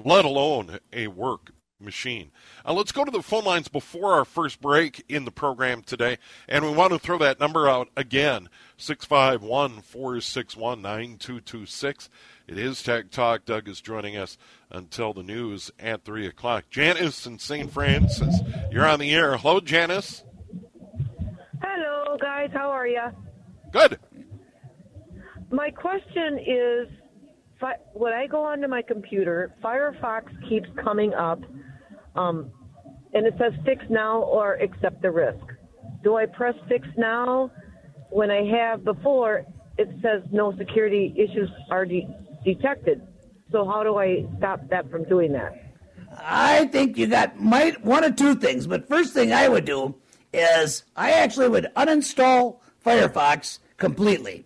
let 0.04 0.24
alone 0.24 0.78
a 0.92 1.06
work 1.06 1.52
machine. 1.80 2.30
Uh, 2.64 2.72
let's 2.72 2.92
go 2.92 3.04
to 3.04 3.10
the 3.10 3.22
phone 3.22 3.44
lines 3.44 3.68
before 3.68 4.14
our 4.14 4.24
first 4.24 4.60
break 4.60 5.04
in 5.08 5.24
the 5.24 5.30
program 5.30 5.82
today. 5.82 6.18
And 6.48 6.64
we 6.64 6.72
want 6.72 6.92
to 6.92 6.98
throw 6.98 7.18
that 7.18 7.40
number 7.40 7.68
out 7.68 7.88
again 7.96 8.48
651 8.76 9.82
461 9.82 10.82
9226. 10.82 12.10
It 12.46 12.58
is 12.58 12.82
Tech 12.82 13.10
Talk. 13.10 13.44
Doug 13.44 13.68
is 13.68 13.80
joining 13.80 14.16
us 14.16 14.36
until 14.70 15.12
the 15.12 15.22
news 15.22 15.70
at 15.78 16.04
3 16.04 16.26
o'clock. 16.26 16.64
Janice 16.70 17.26
in 17.26 17.38
St. 17.38 17.70
Francis, 17.70 18.40
you're 18.70 18.86
on 18.86 18.98
the 18.98 19.14
air. 19.14 19.36
Hello, 19.36 19.60
Janice. 19.60 20.24
Hello, 22.16 22.22
guys. 22.22 22.50
How 22.54 22.70
are 22.70 22.86
you? 22.86 23.02
Good. 23.72 23.98
My 25.50 25.70
question 25.70 26.38
is 26.38 26.88
when 27.92 28.12
I 28.12 28.28
go 28.28 28.44
onto 28.44 28.68
my 28.68 28.82
computer, 28.82 29.52
Firefox 29.60 30.22
keeps 30.48 30.68
coming 30.80 31.12
up, 31.12 31.40
um, 32.14 32.52
and 33.14 33.26
it 33.26 33.34
says 33.36 33.52
fix 33.64 33.84
now 33.90 34.20
or 34.20 34.54
accept 34.54 35.02
the 35.02 35.10
risk. 35.10 35.44
Do 36.04 36.14
I 36.14 36.26
press 36.26 36.54
fix 36.68 36.86
now 36.96 37.50
when 38.10 38.30
I 38.30 38.44
have 38.44 38.84
before? 38.84 39.44
It 39.76 39.88
says 40.00 40.22
no 40.30 40.56
security 40.56 41.12
issues 41.16 41.50
are 41.68 41.84
de- 41.84 42.06
detected. 42.44 43.04
So 43.50 43.64
how 43.64 43.82
do 43.82 43.96
I 43.96 44.24
stop 44.38 44.60
that 44.68 44.88
from 44.88 45.02
doing 45.08 45.32
that? 45.32 45.52
I 46.16 46.66
think 46.66 46.96
you 46.96 47.08
got 47.08 47.40
might 47.40 47.84
one 47.84 48.04
or 48.04 48.12
two 48.12 48.36
things. 48.36 48.68
But 48.68 48.88
first 48.88 49.14
thing 49.14 49.32
I 49.32 49.48
would 49.48 49.64
do 49.64 49.96
is 50.34 50.84
I 50.96 51.12
actually 51.12 51.48
would 51.48 51.70
uninstall 51.76 52.58
Firefox 52.84 53.60
completely. 53.76 54.44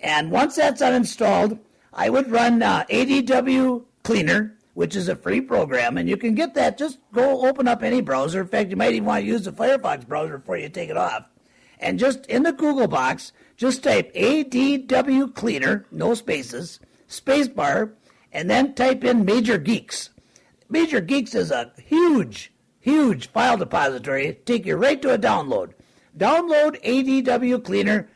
And 0.00 0.30
once 0.30 0.56
that's 0.56 0.82
uninstalled, 0.82 1.58
I 1.92 2.10
would 2.10 2.30
run 2.30 2.62
uh, 2.62 2.84
ADW 2.90 3.84
Cleaner, 4.02 4.56
which 4.74 4.94
is 4.94 5.08
a 5.08 5.16
free 5.16 5.40
program, 5.40 5.96
and 5.96 6.08
you 6.08 6.16
can 6.16 6.34
get 6.34 6.54
that. 6.54 6.78
Just 6.78 6.98
go 7.12 7.46
open 7.46 7.66
up 7.66 7.82
any 7.82 8.00
browser. 8.00 8.42
In 8.42 8.48
fact, 8.48 8.70
you 8.70 8.76
might 8.76 8.94
even 8.94 9.06
want 9.06 9.22
to 9.22 9.26
use 9.26 9.44
the 9.44 9.52
Firefox 9.52 10.06
browser 10.06 10.38
before 10.38 10.58
you 10.58 10.68
take 10.68 10.90
it 10.90 10.96
off. 10.96 11.28
And 11.78 11.98
just 11.98 12.26
in 12.26 12.42
the 12.42 12.52
Google 12.52 12.88
box, 12.88 13.32
just 13.56 13.82
type 13.82 14.12
ADW 14.14 15.34
Cleaner, 15.34 15.86
no 15.90 16.14
spaces, 16.14 16.80
spacebar, 17.08 17.92
and 18.32 18.50
then 18.50 18.74
type 18.74 19.04
in 19.04 19.24
Major 19.24 19.58
Geeks. 19.58 20.10
Major 20.68 21.00
Geeks 21.00 21.34
is 21.34 21.50
a 21.50 21.72
huge 21.82 22.52
huge 22.86 23.28
file 23.32 23.56
depository, 23.56 24.38
take 24.44 24.64
you 24.64 24.76
right 24.76 25.02
to 25.02 25.12
a 25.12 25.18
download. 25.18 25.72
Download 26.16 26.80
ADW 26.84 27.64
Cleaner, 27.64 28.08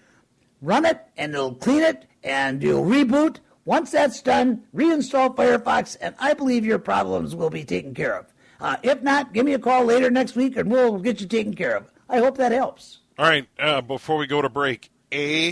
run 0.63 0.85
it, 0.85 1.01
and 1.17 1.35
it'll 1.35 1.57
clean 1.57 1.83
it, 1.83 2.07
and 2.23 2.63
you'll 2.63 2.85
reboot. 2.85 3.39
Once 3.65 3.91
that's 3.91 4.23
done, 4.23 4.63
reinstall 4.73 5.35
Firefox, 5.35 5.97
and 6.01 6.15
I 6.21 6.35
believe 6.35 6.65
your 6.65 6.79
problems 6.79 7.35
will 7.35 7.51
be 7.51 7.65
taken 7.65 7.95
care 7.95 8.17
of. 8.17 8.33
Uh, 8.61 8.77
if 8.85 9.03
not, 9.03 9.33
give 9.33 9.45
me 9.45 9.55
a 9.55 9.59
call 9.59 9.85
later 9.85 10.09
next 10.09 10.37
week, 10.37 10.57
and 10.57 10.71
we'll 10.71 10.99
get 10.99 11.21
you 11.21 11.27
taken 11.27 11.55
care 11.55 11.77
of. 11.77 11.91
I 12.09 12.19
hope 12.19 12.37
that 12.37 12.53
helps. 12.53 13.01
All 13.19 13.27
right. 13.27 13.49
Uh, 13.59 13.81
before 13.81 14.19
we 14.19 14.29
go 14.29 14.41
to 14.41 14.49
break, 14.49 14.89
ADW 15.11 15.51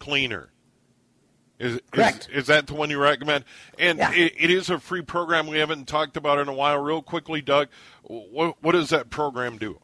Cleaner. 0.00 0.50
Is, 1.60 1.78
Correct. 1.90 2.28
Is, 2.30 2.38
is, 2.38 2.46
that 2.46 2.66
the 2.66 2.74
one 2.74 2.88
you 2.88 2.98
recommend? 2.98 3.44
And 3.78 3.98
yeah. 3.98 4.12
it, 4.14 4.32
it 4.38 4.50
is 4.50 4.70
a 4.70 4.78
free 4.78 5.02
program. 5.02 5.46
We 5.46 5.58
haven't 5.58 5.86
talked 5.86 6.16
about 6.16 6.38
it 6.38 6.42
in 6.42 6.48
a 6.48 6.54
while. 6.54 6.78
Real 6.78 7.02
quickly, 7.02 7.42
Doug, 7.42 7.68
what, 8.02 8.56
what 8.62 8.72
does 8.72 8.88
that 8.88 9.10
program 9.10 9.58
do? 9.58 9.78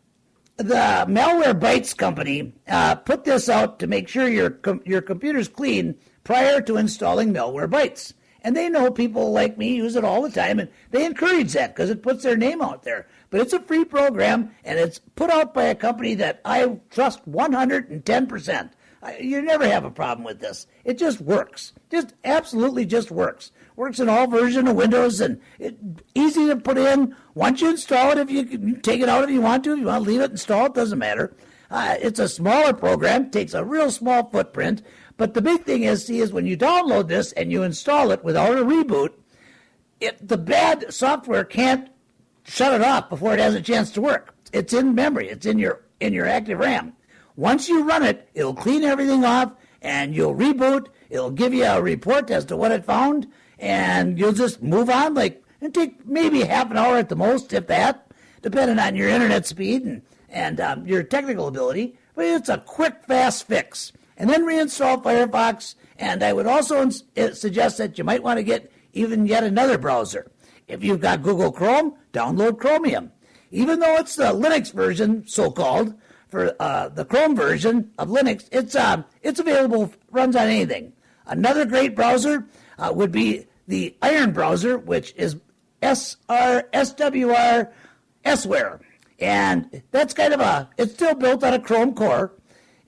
The 0.56 0.74
Malware 1.06 1.52
Malwarebytes 1.52 1.94
company 1.94 2.54
uh, 2.66 2.94
put 2.94 3.24
this 3.24 3.50
out 3.50 3.78
to 3.80 3.86
make 3.86 4.08
sure 4.08 4.26
your 4.26 4.48
com- 4.48 4.80
your 4.86 5.02
computer's 5.02 5.48
clean 5.48 5.96
prior 6.24 6.62
to 6.62 6.78
installing 6.78 7.34
Malware 7.34 7.68
Malwarebytes. 7.68 8.14
And 8.40 8.56
they 8.56 8.70
know 8.70 8.90
people 8.90 9.32
like 9.32 9.58
me 9.58 9.74
use 9.74 9.96
it 9.96 10.04
all 10.04 10.22
the 10.22 10.30
time, 10.30 10.58
and 10.58 10.70
they 10.92 11.04
encourage 11.04 11.52
that 11.52 11.74
because 11.74 11.90
it 11.90 12.02
puts 12.02 12.22
their 12.22 12.38
name 12.38 12.62
out 12.62 12.84
there. 12.84 13.06
But 13.28 13.40
it's 13.42 13.52
a 13.52 13.60
free 13.60 13.84
program, 13.84 14.54
and 14.64 14.78
it's 14.78 14.98
put 14.98 15.28
out 15.30 15.52
by 15.52 15.64
a 15.64 15.74
company 15.74 16.14
that 16.14 16.40
I 16.44 16.78
trust 16.90 17.26
110% 19.02 19.20
you 19.20 19.42
never 19.42 19.66
have 19.68 19.84
a 19.84 19.90
problem 19.90 20.24
with 20.24 20.40
this. 20.40 20.66
It 20.84 20.98
just 20.98 21.20
works. 21.20 21.72
Just 21.90 22.14
absolutely 22.24 22.84
just 22.84 23.10
works. 23.10 23.52
Works 23.76 24.00
in 24.00 24.08
all 24.08 24.26
version 24.26 24.66
of 24.68 24.76
Windows 24.76 25.20
and 25.20 25.40
it, 25.58 25.78
easy 26.14 26.46
to 26.46 26.56
put 26.56 26.78
in. 26.78 27.14
Once 27.34 27.60
you 27.60 27.70
install 27.70 28.12
it, 28.12 28.18
if 28.18 28.30
you 28.30 28.44
can 28.44 28.80
take 28.80 29.00
it 29.00 29.08
out 29.08 29.24
if 29.24 29.30
you 29.30 29.40
want 29.40 29.64
to, 29.64 29.72
if 29.72 29.78
you 29.78 29.86
want 29.86 30.04
to 30.04 30.10
leave 30.10 30.20
it 30.20 30.30
installed, 30.30 30.74
doesn't 30.74 30.98
matter. 30.98 31.36
Uh, 31.70 31.96
it's 32.00 32.18
a 32.18 32.28
smaller 32.28 32.72
program, 32.72 33.30
takes 33.30 33.54
a 33.54 33.64
real 33.64 33.90
small 33.90 34.28
footprint. 34.30 34.82
But 35.16 35.34
the 35.34 35.42
big 35.42 35.64
thing 35.64 35.82
is, 35.82 36.06
see, 36.06 36.20
is 36.20 36.32
when 36.32 36.46
you 36.46 36.56
download 36.56 37.08
this 37.08 37.32
and 37.32 37.50
you 37.50 37.62
install 37.62 38.10
it 38.10 38.24
without 38.24 38.58
a 38.58 38.64
reboot, 38.64 39.10
it 40.00 40.26
the 40.26 40.38
bad 40.38 40.92
software 40.92 41.44
can't 41.44 41.88
shut 42.44 42.74
it 42.74 42.82
off 42.82 43.08
before 43.08 43.32
it 43.32 43.40
has 43.40 43.54
a 43.54 43.62
chance 43.62 43.90
to 43.92 44.00
work. 44.00 44.34
It's 44.52 44.72
in 44.72 44.94
memory. 44.94 45.28
It's 45.28 45.46
in 45.46 45.58
your 45.58 45.82
in 46.00 46.12
your 46.12 46.26
active 46.26 46.58
RAM. 46.58 46.94
Once 47.36 47.68
you 47.68 47.84
run 47.84 48.02
it, 48.02 48.28
it'll 48.34 48.54
clean 48.54 48.82
everything 48.82 49.24
off 49.24 49.52
and 49.82 50.14
you'll 50.14 50.34
reboot. 50.34 50.86
It'll 51.10 51.30
give 51.30 51.54
you 51.54 51.64
a 51.64 51.80
report 51.80 52.30
as 52.30 52.44
to 52.46 52.56
what 52.56 52.72
it 52.72 52.84
found, 52.84 53.28
and 53.58 54.18
you'll 54.18 54.32
just 54.32 54.62
move 54.62 54.90
on. 54.90 55.14
Like 55.14 55.44
it 55.60 55.72
take 55.72 56.04
maybe 56.06 56.40
half 56.42 56.70
an 56.70 56.76
hour 56.76 56.96
at 56.96 57.08
the 57.08 57.16
most, 57.16 57.52
if 57.52 57.68
that, 57.68 58.10
depending 58.42 58.78
on 58.78 58.96
your 58.96 59.08
internet 59.08 59.46
speed 59.46 59.84
and 59.84 60.02
and 60.28 60.60
um, 60.60 60.86
your 60.86 61.02
technical 61.02 61.48
ability. 61.48 61.96
But 62.14 62.26
it's 62.26 62.48
a 62.48 62.58
quick, 62.58 63.04
fast 63.06 63.46
fix. 63.46 63.92
And 64.16 64.28
then 64.30 64.44
reinstall 64.44 65.02
Firefox. 65.02 65.74
And 65.98 66.22
I 66.22 66.32
would 66.32 66.46
also 66.46 66.82
ins- 66.82 67.04
uh, 67.16 67.32
suggest 67.32 67.78
that 67.78 67.98
you 67.98 68.04
might 68.04 68.22
want 68.22 68.38
to 68.38 68.42
get 68.42 68.70
even 68.92 69.26
yet 69.26 69.44
another 69.44 69.78
browser. 69.78 70.30
If 70.68 70.82
you've 70.82 71.00
got 71.00 71.22
Google 71.22 71.52
Chrome, 71.52 71.94
download 72.12 72.58
Chromium. 72.58 73.12
Even 73.50 73.80
though 73.80 73.96
it's 73.96 74.16
the 74.16 74.32
Linux 74.32 74.72
version, 74.72 75.26
so 75.26 75.50
called, 75.50 75.94
for 76.36 76.54
uh, 76.60 76.90
the 76.90 77.06
Chrome 77.06 77.34
version 77.34 77.90
of 77.98 78.08
Linux. 78.08 78.46
It's 78.52 78.74
uh, 78.74 79.04
it's 79.22 79.40
available, 79.40 79.90
runs 80.10 80.36
on 80.36 80.48
anything. 80.48 80.92
Another 81.24 81.64
great 81.64 81.96
browser 81.96 82.46
uh, 82.78 82.92
would 82.94 83.10
be 83.10 83.46
the 83.66 83.96
Iron 84.02 84.32
browser, 84.32 84.76
which 84.76 85.14
is 85.16 85.36
SR 85.80 86.68
SWR 86.74 87.72
Sware, 88.34 88.80
and 89.18 89.82
that's 89.92 90.12
kind 90.12 90.34
of 90.34 90.40
a. 90.40 90.68
It's 90.76 90.92
still 90.92 91.14
built 91.14 91.42
on 91.42 91.54
a 91.54 91.58
Chrome 91.58 91.94
core, 91.94 92.34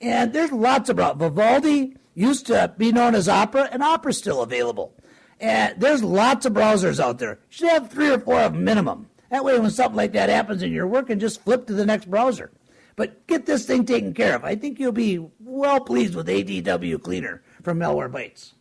and 0.02 0.34
there's 0.34 0.52
lots 0.52 0.90
of 0.90 0.98
Vivaldi 0.98 1.96
used 2.14 2.48
to 2.48 2.74
be 2.76 2.92
known 2.92 3.14
as 3.14 3.30
Opera, 3.30 3.70
and 3.72 3.82
Opera's 3.82 4.18
still 4.18 4.42
available. 4.42 4.92
And 5.40 5.80
there's 5.80 6.04
lots 6.04 6.44
of 6.44 6.52
browsers 6.52 7.00
out 7.00 7.18
there. 7.18 7.38
You 7.48 7.56
should 7.56 7.68
have 7.70 7.90
three 7.90 8.10
or 8.10 8.18
four 8.18 8.40
of 8.40 8.52
them 8.52 8.64
minimum. 8.64 9.08
That 9.30 9.42
way, 9.42 9.58
when 9.58 9.70
something 9.70 9.96
like 9.96 10.12
that 10.12 10.28
happens 10.28 10.62
in 10.62 10.70
your 10.70 10.86
work, 10.86 11.08
and 11.08 11.18
just 11.18 11.42
flip 11.42 11.66
to 11.68 11.72
the 11.72 11.86
next 11.86 12.10
browser. 12.10 12.50
But 12.98 13.28
get 13.28 13.46
this 13.46 13.64
thing 13.64 13.86
taken 13.86 14.12
care 14.12 14.34
of. 14.34 14.42
I 14.42 14.56
think 14.56 14.80
you'll 14.80 14.90
be 14.90 15.24
well 15.38 15.78
pleased 15.78 16.16
with 16.16 16.26
ADW 16.26 17.00
Cleaner 17.00 17.44
from 17.62 17.78
Malwarebytes. 17.78 18.54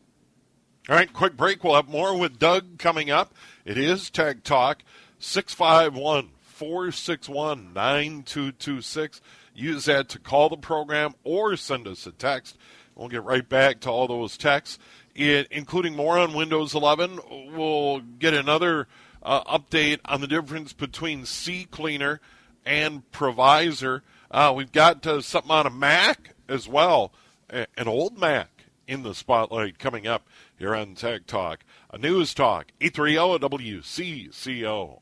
All 0.88 0.96
right, 0.96 1.12
quick 1.12 1.36
break. 1.36 1.64
We'll 1.64 1.74
have 1.74 1.90
more 1.90 2.16
with 2.16 2.38
Doug 2.38 2.78
coming 2.78 3.10
up. 3.10 3.34
It 3.66 3.80
is 3.80 4.12
Tech 4.12 4.44
Talk, 4.44 4.84
651 5.18 6.30
461 6.40 7.74
9226. 7.74 9.22
Use 9.56 9.86
that 9.86 10.08
to 10.10 10.20
call 10.20 10.50
the 10.50 10.58
program 10.58 11.16
or 11.24 11.58
send 11.58 11.88
us 11.88 12.06
a 12.06 12.12
text. 12.12 12.60
We'll 12.94 13.10
get 13.10 13.24
right 13.24 13.48
back 13.50 13.80
to 13.82 13.90
all 13.90 14.08
those 14.08 14.38
texts, 14.38 14.78
it, 15.16 15.48
including 15.50 15.96
more 15.96 16.20
on 16.20 16.36
Windows 16.36 16.76
11. 16.76 17.20
We'll 17.56 18.02
get 18.02 18.36
another 18.36 18.88
uh, 19.24 19.58
update 19.58 20.00
on 20.06 20.22
the 20.22 20.28
difference 20.28 20.74
between 20.74 21.24
CCleaner 21.24 22.20
and 22.68 23.10
PrivaZer. 23.12 24.02
Uh, 24.30 24.54
we've 24.56 24.72
got 24.72 25.06
uh, 25.08 25.22
something 25.22 25.52
on 25.52 25.66
a 25.66 25.70
Mac 25.70 26.34
as 26.50 26.68
well, 26.68 27.12
an 27.50 27.88
old 27.88 28.20
Mac 28.20 28.58
in 28.88 29.04
the 29.04 29.14
spotlight 29.14 29.80
coming 29.80 30.08
up 30.08 30.28
here 30.58 30.76
on 30.76 30.96
Tech 30.96 31.28
Talk. 31.28 31.64
A 31.92 31.98
News 31.98 32.34
Talk, 32.34 32.72
830 32.82 33.40
WCCO. 33.40 35.00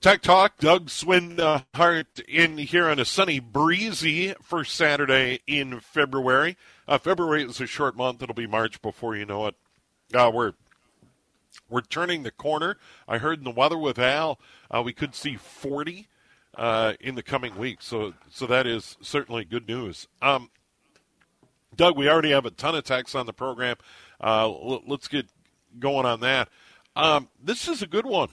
Tech 0.00 0.22
Talk, 0.22 0.58
Doug 0.58 0.86
Swinhart 0.86 2.20
in 2.28 2.56
here 2.58 2.88
on 2.88 3.00
a 3.00 3.04
sunny, 3.04 3.40
breezy 3.40 4.32
first 4.40 4.74
Saturday 4.74 5.40
in 5.46 5.80
February. 5.80 6.56
Uh, 6.86 6.98
February 6.98 7.42
is 7.42 7.60
a 7.60 7.66
short 7.66 7.96
month. 7.96 8.22
It'll 8.22 8.34
be 8.34 8.46
March 8.46 8.80
before 8.80 9.16
you 9.16 9.26
know 9.26 9.46
it. 9.46 9.56
Uh, 10.14 10.30
we're 10.32 10.52
we're 11.68 11.80
turning 11.80 12.22
the 12.22 12.30
corner. 12.30 12.76
I 13.08 13.18
heard 13.18 13.38
in 13.38 13.44
the 13.44 13.50
weather 13.50 13.76
with 13.76 13.98
Al, 13.98 14.38
uh, 14.70 14.82
we 14.82 14.92
could 14.92 15.14
see 15.14 15.34
40 15.34 16.06
uh, 16.58 16.92
in 17.00 17.14
the 17.14 17.22
coming 17.22 17.56
weeks. 17.56 17.86
So 17.86 18.12
so 18.30 18.46
that 18.46 18.66
is 18.66 18.98
certainly 19.00 19.44
good 19.44 19.66
news. 19.66 20.08
Um, 20.20 20.50
Doug, 21.74 21.96
we 21.96 22.08
already 22.08 22.32
have 22.32 22.44
a 22.44 22.50
ton 22.50 22.74
of 22.74 22.84
texts 22.84 23.14
on 23.14 23.24
the 23.24 23.32
program. 23.32 23.76
Uh, 24.22 24.46
l- 24.48 24.82
let's 24.86 25.08
get 25.08 25.26
going 25.78 26.04
on 26.04 26.20
that. 26.20 26.48
Um, 26.96 27.28
this 27.42 27.68
is 27.68 27.82
a 27.82 27.86
good 27.86 28.04
one 28.04 28.30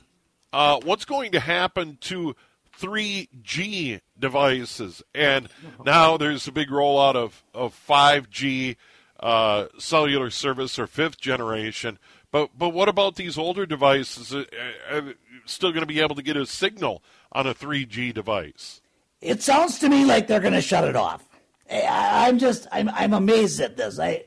uh, 0.55 0.79
what's 0.85 1.03
going 1.03 1.33
to 1.33 1.39
happen 1.41 1.97
to 1.99 2.33
3G 2.79 3.99
devices? 4.17 5.03
And 5.13 5.49
now 5.85 6.15
there's 6.15 6.47
a 6.47 6.51
big 6.53 6.69
rollout 6.69 7.15
of, 7.15 7.43
of 7.53 7.77
5G 7.87 8.77
uh, 9.19 9.65
cellular 9.77 10.29
service 10.29 10.79
or 10.79 10.87
fifth 10.87 11.19
generation. 11.19 11.99
But 12.31 12.57
but 12.57 12.69
what 12.69 12.89
about 12.89 13.15
these 13.15 13.37
older 13.37 13.65
devices? 13.65 14.33
Are, 14.33 14.45
uh, 14.91 14.95
are 14.97 15.13
still 15.45 15.71
going 15.71 15.81
to 15.81 15.87
be 15.87 16.01
able 16.01 16.15
to 16.15 16.23
get 16.23 16.37
a 16.37 16.45
signal 16.45 17.03
on 17.35 17.45
a 17.45 17.53
3G 17.53 18.13
device? 18.13 18.81
It 19.21 19.43
sounds 19.43 19.77
to 19.79 19.89
me 19.89 20.05
like 20.05 20.27
they're 20.27 20.39
going 20.39 20.53
to 20.53 20.61
shut 20.61 20.83
it 20.83 20.95
off. 20.95 21.27
I, 21.69 22.29
am 22.29 22.37
just 22.37 22.67
I'm 22.71 22.89
I'm 22.89 23.13
amazed 23.13 23.59
at 23.59 23.75
this. 23.75 23.99
I 23.99 24.25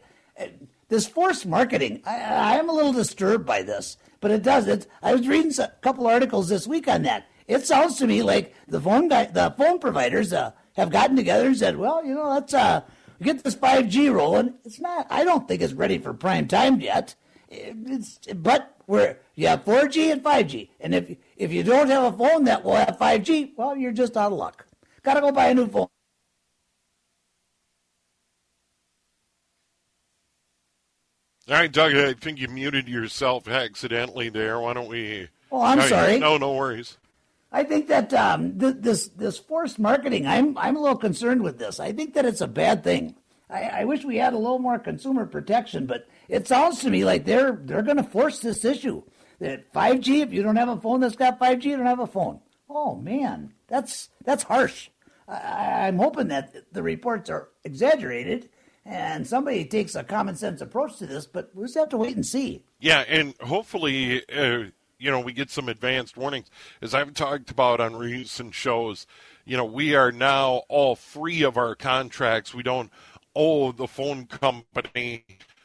this 0.88 1.06
forced 1.06 1.46
marketing. 1.46 2.02
I, 2.04 2.58
I'm 2.58 2.68
a 2.68 2.72
little 2.72 2.92
disturbed 2.92 3.46
by 3.46 3.62
this 3.62 3.96
but 4.20 4.30
it 4.30 4.42
does. 4.42 4.66
It. 4.66 4.86
I 5.02 5.12
was 5.14 5.26
reading 5.26 5.52
a 5.60 5.68
couple 5.80 6.06
articles 6.06 6.48
this 6.48 6.66
week 6.66 6.88
on 6.88 7.02
that. 7.02 7.26
It 7.46 7.66
sounds 7.66 7.96
to 7.98 8.06
me 8.06 8.22
like 8.22 8.54
the 8.66 8.80
phone 8.80 9.08
guy, 9.08 9.26
the 9.26 9.54
phone 9.56 9.78
providers 9.78 10.32
uh, 10.32 10.52
have 10.74 10.90
gotten 10.90 11.16
together 11.16 11.46
and 11.46 11.56
said, 11.56 11.76
"Well, 11.76 12.04
you 12.04 12.14
know, 12.14 12.28
let's 12.28 12.52
uh, 12.52 12.82
get 13.22 13.42
this 13.42 13.56
5G 13.56 14.12
rolling." 14.12 14.54
It's 14.64 14.80
not. 14.80 15.06
I 15.10 15.24
don't 15.24 15.48
think 15.48 15.62
it's 15.62 15.72
ready 15.72 15.98
for 15.98 16.12
prime 16.12 16.48
time 16.48 16.80
yet. 16.80 17.14
It's 17.48 18.18
but 18.34 18.76
we're 18.86 19.16
you 19.34 19.46
have 19.48 19.64
4G 19.64 20.12
and 20.12 20.22
5G, 20.22 20.68
and 20.80 20.94
if 20.94 21.16
if 21.38 21.52
you 21.52 21.62
don't 21.62 21.88
have 21.88 22.12
a 22.12 22.16
phone 22.16 22.44
that 22.44 22.64
will 22.64 22.74
have 22.74 22.98
5G, 22.98 23.52
well, 23.56 23.76
you're 23.76 23.92
just 23.92 24.16
out 24.16 24.32
of 24.32 24.38
luck. 24.38 24.66
Got 25.04 25.14
to 25.14 25.20
go 25.20 25.32
buy 25.32 25.46
a 25.46 25.54
new 25.54 25.68
phone. 25.68 25.86
All 31.48 31.54
right, 31.54 31.72
Doug, 31.72 31.94
I 31.94 32.12
think 32.12 32.40
you 32.40 32.48
muted 32.48 32.88
yourself 32.88 33.48
accidentally 33.48 34.28
there. 34.28 34.60
Why 34.60 34.74
don't 34.74 34.88
we? 34.88 35.28
Oh, 35.50 35.62
I'm 35.62 35.80
sorry. 35.80 36.18
No, 36.18 36.36
no 36.36 36.52
worries. 36.52 36.98
I 37.50 37.64
think 37.64 37.88
that 37.88 38.12
um, 38.12 38.58
th- 38.58 38.76
this 38.80 39.08
this 39.08 39.38
forced 39.38 39.78
marketing, 39.78 40.26
I'm 40.26 40.58
I'm 40.58 40.76
a 40.76 40.80
little 40.80 40.98
concerned 40.98 41.42
with 41.42 41.58
this. 41.58 41.80
I 41.80 41.92
think 41.92 42.12
that 42.14 42.26
it's 42.26 42.42
a 42.42 42.46
bad 42.46 42.84
thing. 42.84 43.14
I, 43.48 43.62
I 43.62 43.84
wish 43.84 44.04
we 44.04 44.18
had 44.18 44.34
a 44.34 44.38
little 44.38 44.58
more 44.58 44.78
consumer 44.78 45.24
protection, 45.24 45.86
but 45.86 46.06
it 46.28 46.46
sounds 46.46 46.80
to 46.80 46.90
me 46.90 47.06
like 47.06 47.24
they're 47.24 47.52
they're 47.52 47.80
going 47.82 47.96
to 47.96 48.02
force 48.02 48.40
this 48.40 48.66
issue 48.66 49.02
that 49.38 49.72
5G. 49.72 50.22
If 50.22 50.32
you 50.32 50.42
don't 50.42 50.56
have 50.56 50.68
a 50.68 50.80
phone 50.80 51.00
that's 51.00 51.16
got 51.16 51.38
5G, 51.38 51.64
you 51.64 51.76
don't 51.76 51.86
have 51.86 52.00
a 52.00 52.06
phone. 52.06 52.40
Oh 52.68 52.96
man, 52.96 53.54
that's 53.66 54.10
that's 54.24 54.42
harsh. 54.44 54.90
I, 55.26 55.86
I'm 55.86 55.98
hoping 55.98 56.28
that 56.28 56.72
the 56.72 56.82
reports 56.82 57.30
are 57.30 57.48
exaggerated 57.64 58.50
and 58.84 59.26
somebody 59.26 59.64
takes 59.66 59.94
a 59.94 60.02
common 60.02 60.34
sense 60.34 60.60
approach 60.60 60.96
to 60.98 61.06
this, 61.06 61.26
but 61.26 61.50
we 61.54 61.64
just 61.64 61.76
have 61.76 61.90
to 61.90 61.98
wait 61.98 62.16
and 62.16 62.24
see. 62.24 62.64
Yeah, 62.80 63.04
and 63.06 63.34
hopefully, 63.40 64.22
uh, 64.34 64.64
you 64.98 65.10
know, 65.10 65.20
we 65.20 65.32
get 65.32 65.50
some 65.50 65.68
advanced 65.68 66.16
warnings. 66.16 66.50
As 66.80 66.94
I've 66.94 67.12
talked 67.12 67.50
about 67.50 67.80
on 67.80 67.96
recent 67.96 68.54
shows, 68.54 69.06
you 69.44 69.56
know, 69.56 69.64
we 69.64 69.94
are 69.94 70.10
now 70.10 70.62
all 70.68 70.96
free 70.96 71.42
of 71.42 71.58
our 71.58 71.74
contracts. 71.74 72.54
We 72.54 72.62
don't 72.62 72.90
owe 73.36 73.72
the 73.72 73.86
phone 73.86 74.26
company 74.26 75.24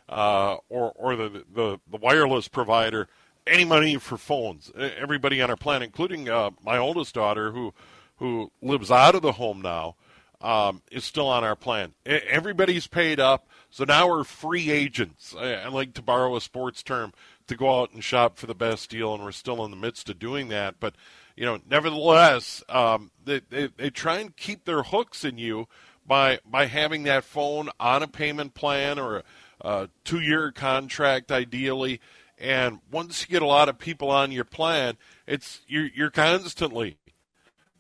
uh, 0.09 0.57
or 0.69 0.91
or 0.95 1.15
the, 1.15 1.45
the 1.53 1.79
the 1.89 1.97
wireless 1.97 2.47
provider 2.47 3.07
any 3.45 3.65
money 3.65 3.97
for 3.97 4.17
phones. 4.17 4.71
Everybody 4.75 5.41
on 5.41 5.49
our 5.49 5.57
plan, 5.57 5.81
including 5.81 6.29
uh, 6.29 6.51
my 6.63 6.77
oldest 6.77 7.13
daughter, 7.15 7.51
who 7.51 7.73
who 8.17 8.51
lives 8.61 8.91
out 8.91 9.15
of 9.15 9.21
the 9.21 9.33
home 9.33 9.61
now 9.61 9.95
um, 10.43 10.81
is 10.91 11.03
still 11.03 11.27
on 11.27 11.43
our 11.43 11.55
plan. 11.55 11.93
Everybody's 12.05 12.85
paid 12.85 13.19
up, 13.19 13.47
so 13.69 13.85
now 13.85 14.09
we're 14.09 14.25
free 14.25 14.69
agents. 14.69 15.33
I, 15.37 15.53
I, 15.53 15.67
like 15.69 15.93
to 15.95 16.01
borrow 16.01 16.35
a 16.35 16.41
sports 16.41 16.83
term 16.83 17.13
to 17.47 17.55
go 17.55 17.81
out 17.81 17.91
and 17.93 18.03
shop 18.03 18.37
for 18.37 18.45
the 18.45 18.53
best 18.53 18.89
deal, 18.89 19.13
and 19.13 19.23
we're 19.23 19.31
still 19.31 19.63
in 19.63 19.71
the 19.71 19.77
midst 19.77 20.09
of 20.09 20.19
doing 20.19 20.49
that. 20.49 20.75
But 20.79 20.95
you 21.37 21.45
know, 21.45 21.59
nevertheless, 21.67 22.61
um, 22.69 23.11
they, 23.23 23.41
they, 23.49 23.67
they 23.67 23.89
try 23.89 24.19
and 24.19 24.35
keep 24.35 24.65
their 24.65 24.83
hooks 24.83 25.23
in 25.23 25.37
you 25.37 25.67
by 26.05 26.39
by 26.45 26.65
having 26.65 27.03
that 27.03 27.23
phone 27.23 27.69
on 27.79 28.03
a 28.03 28.07
payment 28.07 28.53
plan 28.53 28.99
or 28.99 29.17
a, 29.17 29.23
a 29.61 29.89
two 30.03 30.19
year 30.19 30.51
contract, 30.51 31.31
ideally. 31.31 32.01
And 32.43 32.79
once 32.91 33.21
you 33.21 33.31
get 33.31 33.41
a 33.41 33.47
lot 33.47 33.69
of 33.69 33.79
people 33.79 34.11
on 34.11 34.33
your 34.33 34.43
plan, 34.43 34.97
it's 35.25 35.61
you're, 35.65 35.87
you're 35.95 36.11
constantly 36.11 36.97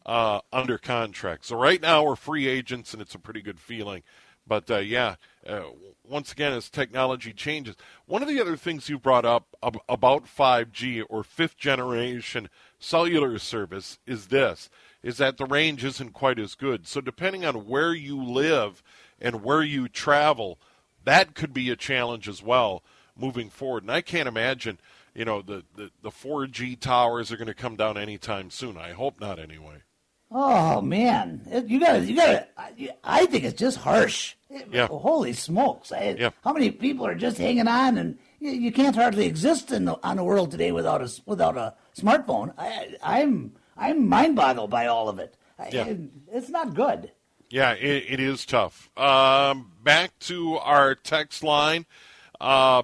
uh, 0.05 0.39
under 0.53 0.77
contract. 0.77 1.45
So 1.45 1.57
right 1.57 1.81
now 1.81 2.05
we're 2.05 2.15
free 2.15 2.47
agents, 2.47 2.93
and 2.93 3.01
it's 3.01 3.13
a 3.13 3.19
pretty 3.19 3.41
good 3.41 3.59
feeling. 3.59 4.03
But 4.47 4.71
uh, 4.71 4.77
yeah, 4.77 5.15
uh, 5.45 5.63
once 6.07 6.31
again, 6.31 6.53
as 6.53 6.69
technology 6.69 7.33
changes, 7.33 7.75
one 8.05 8.21
of 8.21 8.29
the 8.29 8.39
other 8.39 8.55
things 8.55 8.87
you 8.87 8.97
brought 8.97 9.25
up 9.25 9.47
ab- 9.61 9.81
about 9.89 10.27
5G 10.27 11.03
or 11.09 11.25
fifth 11.25 11.57
generation 11.57 12.47
cellular 12.79 13.37
service 13.39 13.99
is 14.07 14.27
this: 14.27 14.69
is 15.01 15.17
that 15.17 15.35
the 15.35 15.45
range 15.45 15.83
isn't 15.83 16.13
quite 16.13 16.39
as 16.39 16.55
good. 16.55 16.87
So 16.87 17.01
depending 17.01 17.43
on 17.43 17.67
where 17.67 17.93
you 17.93 18.23
live 18.23 18.81
and 19.19 19.43
where 19.43 19.61
you 19.61 19.89
travel, 19.89 20.57
that 21.03 21.35
could 21.35 21.53
be 21.53 21.69
a 21.69 21.75
challenge 21.75 22.29
as 22.29 22.41
well 22.41 22.81
moving 23.17 23.49
forward. 23.49 23.83
And 23.83 23.91
I 23.91 24.01
can't 24.01 24.27
imagine, 24.27 24.79
you 25.13 25.25
know, 25.25 25.41
the, 25.41 25.63
the, 25.75 25.91
the 26.01 26.09
4G 26.09 26.79
towers 26.79 27.31
are 27.31 27.37
going 27.37 27.47
to 27.47 27.53
come 27.53 27.75
down 27.75 27.97
anytime 27.97 28.49
soon. 28.49 28.77
I 28.77 28.91
hope 28.91 29.19
not, 29.19 29.39
anyway. 29.39 29.83
Oh 30.35 30.81
man, 30.81 31.47
you 31.67 31.79
got 31.79 31.93
to 31.93 32.05
you 32.05 32.15
got 32.15 32.47
to. 32.57 32.95
I 33.03 33.27
think 33.27 33.43
it's 33.43 33.59
just 33.59 33.77
harsh. 33.77 34.33
Yeah. 34.71 34.87
Holy 34.87 35.31
smokes! 35.31 35.91
I, 35.91 36.15
yeah. 36.17 36.31
How 36.43 36.53
many 36.53 36.71
people 36.71 37.05
are 37.05 37.13
just 37.13 37.37
hanging 37.37 37.67
on, 37.67 37.99
and 37.99 38.17
you, 38.39 38.49
you 38.49 38.71
can't 38.71 38.95
hardly 38.95 39.27
exist 39.27 39.71
in 39.71 39.85
the, 39.85 39.99
on 40.01 40.17
the 40.17 40.23
world 40.23 40.49
today 40.49 40.71
without 40.71 41.03
a 41.03 41.21
without 41.27 41.55
a 41.55 41.75
smartphone. 41.95 42.51
I, 42.57 42.95
I'm 43.03 43.53
I'm 43.77 44.09
mind 44.09 44.35
boggled 44.35 44.71
by 44.71 44.87
all 44.87 45.07
of 45.07 45.19
it. 45.19 45.37
Yeah. 45.71 45.83
I, 45.83 45.97
it's 46.31 46.49
not 46.49 46.73
good. 46.73 47.11
Yeah, 47.51 47.73
it, 47.73 48.05
it 48.09 48.19
is 48.19 48.43
tough. 48.47 48.89
Um, 48.97 49.71
back 49.83 50.17
to 50.21 50.57
our 50.57 50.95
text 50.95 51.43
line. 51.43 51.85
Uh, 52.41 52.81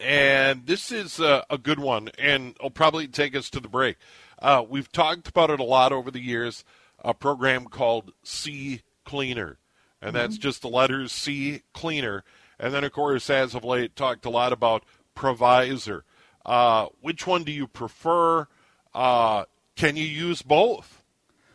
and 0.00 0.66
this 0.66 0.90
is 0.90 1.20
a, 1.20 1.44
a, 1.48 1.58
good 1.58 1.78
one, 1.78 2.10
and 2.18 2.54
it'll 2.56 2.70
probably 2.70 3.06
take 3.06 3.34
us 3.36 3.48
to 3.50 3.60
the 3.60 3.68
break. 3.68 3.96
Uh, 4.38 4.64
we've 4.68 4.90
talked 4.90 5.28
about 5.28 5.50
it 5.50 5.60
a 5.60 5.64
lot 5.64 5.92
over 5.92 6.10
the 6.10 6.20
years. 6.20 6.64
A 7.04 7.14
program 7.14 7.66
called 7.66 8.12
C 8.22 8.82
Cleaner, 9.04 9.58
and 10.00 10.08
mm-hmm. 10.08 10.16
that's 10.16 10.38
just 10.38 10.62
the 10.62 10.68
letters 10.68 11.12
C 11.12 11.62
Cleaner. 11.72 12.24
And 12.58 12.72
then, 12.72 12.84
of 12.84 12.92
course, 12.92 13.28
as 13.30 13.54
of 13.54 13.64
late, 13.64 13.96
talked 13.96 14.24
a 14.24 14.30
lot 14.30 14.52
about 14.52 14.84
PrivaZer. 15.16 16.02
Uh, 16.46 16.86
which 17.00 17.26
one 17.26 17.44
do 17.44 17.52
you 17.52 17.66
prefer? 17.66 18.46
Uh, 18.94 19.44
can 19.76 19.96
you 19.96 20.04
use 20.04 20.42
both? 20.42 21.02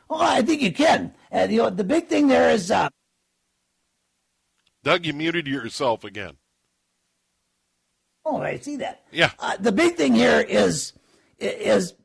Well, 0.10 0.22
I 0.22 0.42
think 0.42 0.62
you 0.62 0.74
can. 0.74 1.14
Uh, 1.32 1.48
the, 1.48 1.70
the 1.70 1.84
big 1.84 2.08
thing 2.08 2.28
there 2.28 2.50
is. 2.50 2.72
Uh... 2.72 2.90
Doug, 4.84 5.06
you 5.06 5.14
muted 5.14 5.48
yourself 5.48 6.04
again. 6.04 6.39
Oh, 8.30 8.42
I 8.44 8.58
see 8.58 8.76
that. 8.78 9.04
Yeah. 9.12 9.32
Uh, 9.40 9.58
the 9.58 9.72
big 9.72 9.96
thing 9.96 10.14
here 10.14 10.40
is 10.40 10.94
is 11.40 11.96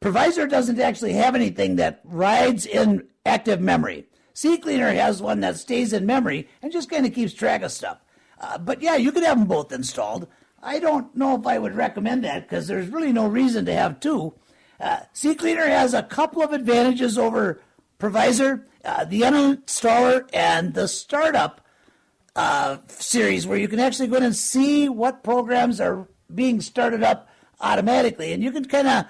PrivaZer 0.00 0.50
doesn't 0.50 0.80
actually 0.80 1.12
have 1.12 1.36
anything 1.36 1.76
that 1.76 2.00
rides 2.02 2.66
in 2.66 3.06
active 3.24 3.60
memory. 3.60 4.06
CCleaner 4.34 4.92
has 4.94 5.22
one 5.22 5.40
that 5.40 5.58
stays 5.58 5.92
in 5.92 6.06
memory 6.06 6.48
and 6.60 6.72
just 6.72 6.90
kind 6.90 7.06
of 7.06 7.14
keeps 7.14 7.34
track 7.34 7.62
of 7.62 7.70
stuff. 7.70 7.98
Uh, 8.40 8.58
but 8.58 8.82
yeah, 8.82 8.96
you 8.96 9.12
could 9.12 9.22
have 9.22 9.38
them 9.38 9.46
both 9.46 9.70
installed. 9.70 10.26
I 10.62 10.80
don't 10.80 11.14
know 11.14 11.38
if 11.38 11.46
I 11.46 11.58
would 11.58 11.76
recommend 11.76 12.24
that 12.24 12.48
because 12.48 12.66
there's 12.66 12.88
really 12.88 13.12
no 13.12 13.26
reason 13.26 13.64
to 13.66 13.72
have 13.74 14.00
two. 14.00 14.34
Uh, 14.80 15.00
CCleaner 15.14 15.68
has 15.68 15.94
a 15.94 16.02
couple 16.02 16.42
of 16.42 16.52
advantages 16.52 17.16
over 17.18 17.60
PrivaZer, 17.98 18.64
uh, 18.84 19.04
the 19.04 19.20
uninstaller 19.20 20.28
and 20.32 20.74
the 20.74 20.88
startup 20.88 21.59
uh, 22.40 22.78
series, 22.88 23.46
where 23.46 23.58
you 23.58 23.68
can 23.68 23.80
actually 23.80 24.08
go 24.08 24.16
in 24.16 24.22
and 24.22 24.34
see 24.34 24.88
what 24.88 25.22
programs 25.22 25.78
are 25.78 26.08
being 26.34 26.62
started 26.62 27.02
up 27.02 27.28
automatically, 27.60 28.32
and 28.32 28.42
you 28.42 28.50
can 28.50 28.64
kind 28.64 28.88
of 28.88 29.04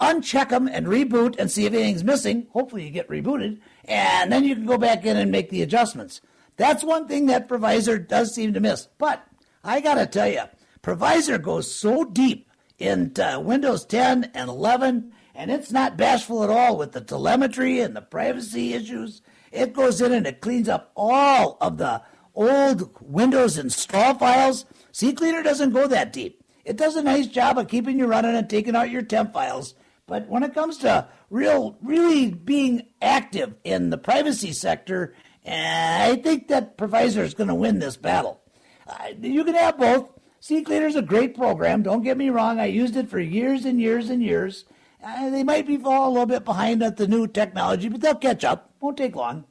uncheck 0.00 0.48
them 0.48 0.66
and 0.66 0.86
reboot 0.86 1.38
and 1.38 1.50
see 1.50 1.66
if 1.66 1.72
anything's 1.72 2.02
missing. 2.02 2.48
Hopefully, 2.52 2.84
you 2.84 2.90
get 2.90 3.08
rebooted, 3.08 3.60
and 3.84 4.32
then 4.32 4.44
you 4.44 4.56
can 4.56 4.66
go 4.66 4.76
back 4.76 5.04
in 5.04 5.16
and 5.16 5.30
make 5.30 5.50
the 5.50 5.62
adjustments. 5.62 6.20
That's 6.56 6.82
one 6.82 7.06
thing 7.06 7.26
that 7.26 7.48
PrivaZer 7.48 8.08
does 8.08 8.34
seem 8.34 8.54
to 8.54 8.60
miss. 8.60 8.88
But 8.98 9.24
I 9.62 9.80
got 9.80 9.94
to 9.94 10.06
tell 10.06 10.28
you, 10.28 10.42
PrivaZer 10.82 11.40
goes 11.40 11.72
so 11.72 12.04
deep 12.04 12.50
into 12.80 13.40
Windows 13.40 13.84
10 13.84 14.32
and 14.34 14.50
11, 14.50 15.12
and 15.36 15.50
it's 15.52 15.70
not 15.70 15.96
bashful 15.96 16.42
at 16.42 16.50
all 16.50 16.76
with 16.76 16.90
the 16.90 17.02
telemetry 17.02 17.78
and 17.78 17.94
the 17.94 18.02
privacy 18.02 18.74
issues. 18.74 19.22
It 19.50 19.72
goes 19.72 20.00
in 20.00 20.12
and 20.12 20.26
it 20.26 20.40
cleans 20.40 20.68
up 20.68 20.92
all 20.96 21.56
of 21.60 21.78
the 21.78 22.02
old 22.34 22.90
Windows 23.00 23.58
install 23.58 24.14
files. 24.14 24.64
CCleaner 24.92 25.42
doesn't 25.42 25.72
go 25.72 25.86
that 25.86 26.12
deep. 26.12 26.42
It 26.64 26.76
does 26.76 26.96
a 26.96 27.02
nice 27.02 27.26
job 27.26 27.58
of 27.58 27.68
keeping 27.68 27.98
you 27.98 28.06
running 28.06 28.36
and 28.36 28.48
taking 28.48 28.76
out 28.76 28.90
your 28.90 29.02
temp 29.02 29.32
files. 29.32 29.74
But 30.06 30.28
when 30.28 30.42
it 30.42 30.54
comes 30.54 30.78
to 30.78 31.08
real, 31.30 31.76
really 31.82 32.30
being 32.30 32.86
active 33.00 33.54
in 33.64 33.90
the 33.90 33.98
privacy 33.98 34.52
sector, 34.52 35.14
I 35.46 36.20
think 36.22 36.48
that 36.48 36.76
PrivaZer 36.76 37.22
is 37.22 37.34
going 37.34 37.48
to 37.48 37.54
win 37.54 37.78
this 37.78 37.96
battle. 37.96 38.40
Uh, 38.86 39.08
you 39.20 39.44
can 39.44 39.54
have 39.54 39.78
both. 39.78 40.10
CCleaner 40.42 40.86
is 40.86 40.96
a 40.96 41.02
great 41.02 41.36
program. 41.36 41.82
Don't 41.82 42.02
get 42.02 42.16
me 42.16 42.30
wrong. 42.30 42.58
I 42.58 42.66
used 42.66 42.96
it 42.96 43.10
for 43.10 43.20
years 43.20 43.64
and 43.64 43.80
years 43.80 44.10
and 44.10 44.22
years. 44.22 44.64
Uh, 45.02 45.30
they 45.30 45.42
might 45.42 45.66
be 45.66 45.78
fall 45.78 46.08
a 46.08 46.10
little 46.10 46.26
bit 46.26 46.44
behind 46.44 46.82
at 46.82 46.96
the 46.96 47.08
new 47.08 47.26
technology, 47.26 47.88
but 47.88 48.00
they'll 48.00 48.14
catch 48.14 48.44
up. 48.44 48.74
Won't 48.80 48.98
take 48.98 49.16
long. 49.16 49.44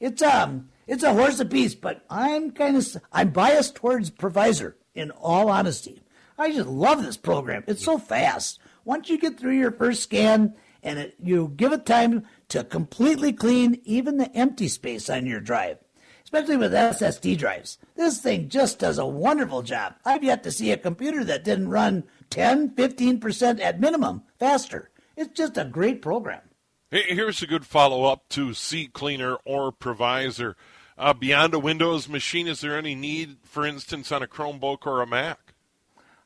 It's 0.00 0.22
um, 0.22 0.68
it's 0.86 1.02
a 1.02 1.12
horse 1.12 1.40
apiece, 1.40 1.74
but 1.74 2.04
I'm 2.10 2.50
kind 2.50 2.76
of 2.76 2.96
I'm 3.12 3.30
biased 3.30 3.74
towards 3.74 4.10
PrivaZer. 4.10 4.74
In 4.94 5.10
all 5.10 5.50
honesty, 5.50 6.02
I 6.38 6.52
just 6.52 6.68
love 6.68 7.02
this 7.02 7.18
program. 7.18 7.64
It's 7.66 7.84
so 7.84 7.98
fast. 7.98 8.58
Once 8.84 9.10
you 9.10 9.18
get 9.18 9.38
through 9.38 9.58
your 9.58 9.72
first 9.72 10.02
scan 10.02 10.54
and 10.82 10.98
it, 10.98 11.16
you 11.22 11.52
give 11.54 11.72
it 11.72 11.84
time 11.84 12.24
to 12.48 12.64
completely 12.64 13.32
clean 13.32 13.80
even 13.84 14.16
the 14.16 14.34
empty 14.34 14.68
space 14.68 15.10
on 15.10 15.26
your 15.26 15.40
drive, 15.40 15.78
especially 16.24 16.56
with 16.56 16.72
SSD 16.72 17.36
drives. 17.36 17.78
This 17.94 18.20
thing 18.20 18.48
just 18.48 18.78
does 18.78 18.96
a 18.96 19.04
wonderful 19.04 19.62
job. 19.62 19.96
I've 20.04 20.24
yet 20.24 20.42
to 20.44 20.52
see 20.52 20.72
a 20.72 20.78
computer 20.78 21.24
that 21.24 21.44
didn't 21.44 21.68
run 21.68 22.04
10, 22.30 22.70
15% 22.70 23.60
at 23.60 23.80
minimum 23.80 24.22
faster. 24.38 24.90
It's 25.16 25.32
just 25.32 25.56
a 25.56 25.64
great 25.64 26.02
program. 26.02 26.42
Here's 26.90 27.42
a 27.42 27.46
good 27.46 27.66
follow 27.66 28.04
up 28.04 28.28
to 28.30 28.48
CCleaner 28.48 29.38
or 29.44 29.72
PrivaZer. 29.72 30.54
Uh, 30.98 31.12
beyond 31.12 31.52
a 31.52 31.58
Windows 31.58 32.08
machine, 32.08 32.46
is 32.46 32.60
there 32.60 32.78
any 32.78 32.94
need, 32.94 33.36
for 33.42 33.66
instance, 33.66 34.12
on 34.12 34.22
a 34.22 34.26
Chromebook 34.26 34.86
or 34.86 35.02
a 35.02 35.06
Mac? 35.06 35.54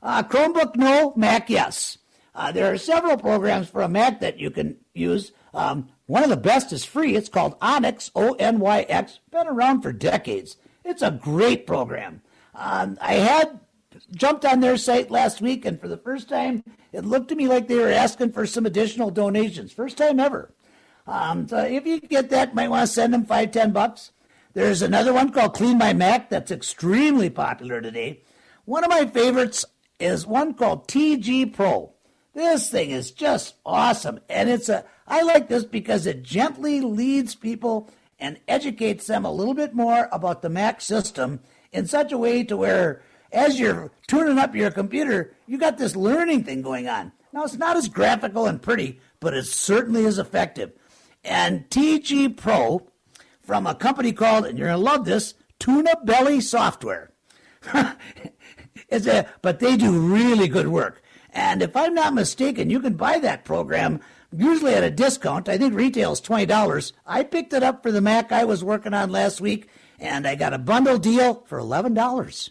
Uh, 0.03 0.23
Chromebook, 0.23 0.77
no. 0.77 1.13
Mac, 1.17 1.51
yes. 1.51 1.99
Uh, 2.35 2.53
there 2.53 2.73
are 2.73 2.79
several 2.79 3.17
programs 3.17 3.69
for 3.69 3.83
a 3.83 3.89
Mac 3.89 4.21
that 4.21 4.39
you 4.39 4.51
can 4.51 4.77
use. 4.95 5.33
Um, 5.53 5.89
one 6.07 6.23
of 6.23 6.31
the 6.31 6.37
best 6.37 6.73
is 6.73 6.85
free. 6.85 7.17
It's 7.17 7.29
called 7.29 7.57
Onyx, 7.61 8.11
O 8.15 8.35
N 8.35 8.61
Y 8.61 8.83
X. 8.83 9.19
Been 9.31 9.49
around 9.49 9.83
for 9.83 9.93
decades. 9.93 10.57
It's 10.85 11.03
a 11.03 11.11
great 11.11 11.67
program. 11.67 12.23
Um, 12.55 12.99
I 13.01 13.15
had 13.15 13.61
jumped 14.15 14.45
on 14.45 14.61
their 14.61 14.77
site 14.77 15.11
last 15.11 15.41
week, 15.41 15.65
and 15.65 15.81
for 15.81 15.89
the 15.89 15.97
first 15.97 16.29
time, 16.29 16.63
it 16.93 17.05
looked 17.05 17.29
to 17.29 17.37
me 17.37 17.49
like 17.49 17.69
they 17.69 17.77
were 17.77 17.89
asking 17.91 18.33
for 18.33 18.47
some 18.47 18.67
additional 18.67 19.11
donations. 19.11 19.73
First 19.73 19.97
time 19.97 20.21
ever. 20.21 20.53
Um, 21.07 21.49
so 21.49 21.59
if 21.59 21.87
you 21.87 22.01
get 22.01 22.31
that, 22.31 22.55
might 22.55 22.69
want 22.71 22.87
to 22.87 22.93
send 22.93 23.15
them 23.15 23.25
five, 23.25 23.53
ten 23.53 23.73
bucks. 23.73 24.13
There's 24.53 24.83
another 24.83 25.13
one 25.13 25.31
called 25.31 25.55
Clean 25.55 25.79
My 25.79 25.93
Mac 25.93 26.29
that's 26.29 26.51
extremely 26.51 27.31
popular 27.31 27.81
today. 27.81 28.23
One 28.65 28.85
of 28.85 28.91
my 28.91 29.07
favorites 29.07 29.65
is 29.99 30.27
one 30.27 30.55
called 30.55 30.89
TG 30.89 31.53
Pro. 31.53 31.95
This 32.35 32.71
thing 32.71 32.91
is 32.91 33.11
just 33.11 33.57
awesome. 33.65 34.21
And 34.29 34.49
it's 34.49 34.69
a 34.69 34.85
I 35.07 35.23
like 35.23 35.49
this 35.49 35.65
because 35.65 36.07
it 36.07 36.23
gently 36.23 36.81
leads 36.81 37.35
people 37.35 37.91
and 38.19 38.39
educates 38.47 39.07
them 39.07 39.25
a 39.25 39.33
little 39.33 39.55
bit 39.55 39.75
more 39.75 40.09
about 40.13 40.43
the 40.43 40.49
Mac 40.49 40.81
system 40.81 41.41
in 41.73 41.87
such 41.87 42.13
a 42.13 42.19
way 42.19 42.45
to 42.45 42.57
where 42.57 43.03
as 43.33 43.61
you're 43.61 43.91
tuning 44.07 44.39
up 44.39 44.55
your 44.55 44.71
computer, 44.71 45.35
you 45.47 45.59
got 45.59 45.79
this 45.79 45.97
learning 45.97 46.45
thing 46.45 46.63
going 46.63 46.89
on. 46.89 47.13
Now 47.33 47.45
it's 47.45 47.57
not 47.57 47.77
as 47.77 47.89
graphical 47.89 48.47
and 48.47 48.61
pretty, 48.61 49.01
but 49.21 49.35
it 49.35 49.47
certainly 49.47 50.05
is 50.05 50.19
effective. 50.19 50.73
And 51.25 51.69
TG 51.71 52.37
Pro 52.37 52.89
from 53.43 53.67
a 53.67 53.75
company 53.75 54.13
called, 54.13 54.47
and 54.47 54.59
you're 54.59 54.69
gonna 54.69 54.79
love 54.79 55.05
this, 55.05 55.35
Tuna 55.59 55.95
Belly 56.05 56.41
Software. 56.41 57.13
it's 58.89 59.07
a, 59.07 59.29
but 59.43 59.59
they 59.59 59.77
do 59.77 59.99
really 59.99 60.49
good 60.49 60.69
work. 60.69 61.03
And 61.33 61.63
if 61.63 61.77
I'm 61.77 61.95
not 61.95 62.15
mistaken, 62.15 62.71
you 62.71 62.81
can 62.81 62.95
buy 62.95 63.19
that 63.21 63.45
program 63.45 64.01
usually 64.37 64.75
at 64.75 64.85
a 64.85 64.91
discount. 64.91 65.49
I 65.49 65.59
think 65.59 65.75
retail's 65.75 66.21
twenty 66.21 66.47
dollars. 66.47 66.93
I 67.07 67.23
picked 67.23 67.53
it 67.53 67.63
up 67.63 67.83
for 67.83 67.93
the 67.93 68.01
Mac 68.01 68.33
I 68.33 68.45
was 68.45 68.65
working 68.65 68.95
on 68.95 69.11
last 69.11 69.41
week, 69.41 69.69
and 69.99 70.27
I 70.27 70.35
got 70.35 70.55
a 70.55 70.59
bundle 70.59 70.99
deal 70.99 71.45
for 71.47 71.59
eleven 71.59 71.95
dollars. 71.95 72.51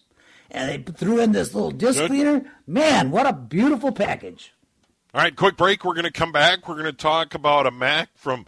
And 0.52 0.70
they 0.70 0.92
threw 0.92 1.20
in 1.20 1.32
this 1.32 1.54
little 1.54 1.72
disc 1.72 2.00
Good. 2.00 2.10
cleaner. 2.10 2.46
Man, 2.66 3.12
what 3.12 3.28
a 3.28 3.34
beautiful 3.34 3.92
package! 3.92 4.54
All 5.14 5.22
right, 5.22 5.36
quick 5.36 5.58
break. 5.58 5.84
We're 5.84 5.94
going 5.94 6.06
to 6.06 6.12
come 6.12 6.32
back. 6.32 6.68
We're 6.68 6.76
going 6.76 6.86
to 6.86 6.94
talk 6.94 7.34
about 7.34 7.68
a 7.68 7.72
Mac 7.72 8.10
from 8.16 8.46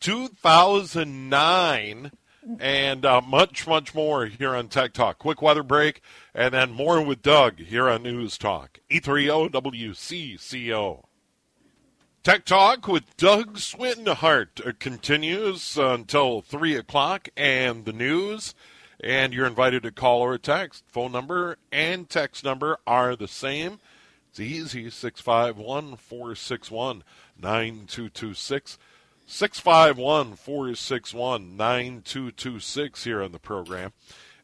2009 0.00 2.10
and 2.58 3.04
uh, 3.04 3.20
much, 3.20 3.66
much 3.66 3.94
more 3.94 4.26
here 4.26 4.54
on 4.54 4.68
Tech 4.68 4.94
Talk. 4.94 5.18
Quick 5.18 5.42
weather 5.42 5.62
break, 5.62 6.00
and 6.34 6.54
then 6.54 6.72
more 6.72 7.02
with 7.02 7.22
Doug 7.22 7.58
here 7.58 7.88
on 7.88 8.02
News 8.02 8.38
Talk. 8.38 8.78
830 8.90 9.50
WCCO. 9.50 11.04
Tech 12.22 12.44
Talk 12.44 12.88
with 12.88 13.16
Doug 13.16 13.58
Swinhart 13.58 14.78
continues 14.78 15.76
until 15.76 16.40
3 16.40 16.76
o'clock, 16.76 17.28
and 17.36 17.84
the 17.84 17.92
news. 17.92 18.54
And 19.02 19.32
you're 19.32 19.46
invited 19.46 19.84
to 19.84 19.92
call 19.92 20.20
or 20.20 20.38
text. 20.38 20.84
Phone 20.88 21.12
number 21.12 21.56
and 21.70 22.08
text 22.08 22.44
number 22.44 22.78
are 22.86 23.14
the 23.14 23.28
same. 23.28 23.78
It's 24.30 24.40
easy 24.40 24.90
651 24.90 25.96
461 25.96 27.04
9226. 27.40 28.78
651 29.26 30.36
461 30.36 31.56
9226 31.56 33.04
here 33.04 33.22
on 33.22 33.32
the 33.32 33.38
program. 33.38 33.92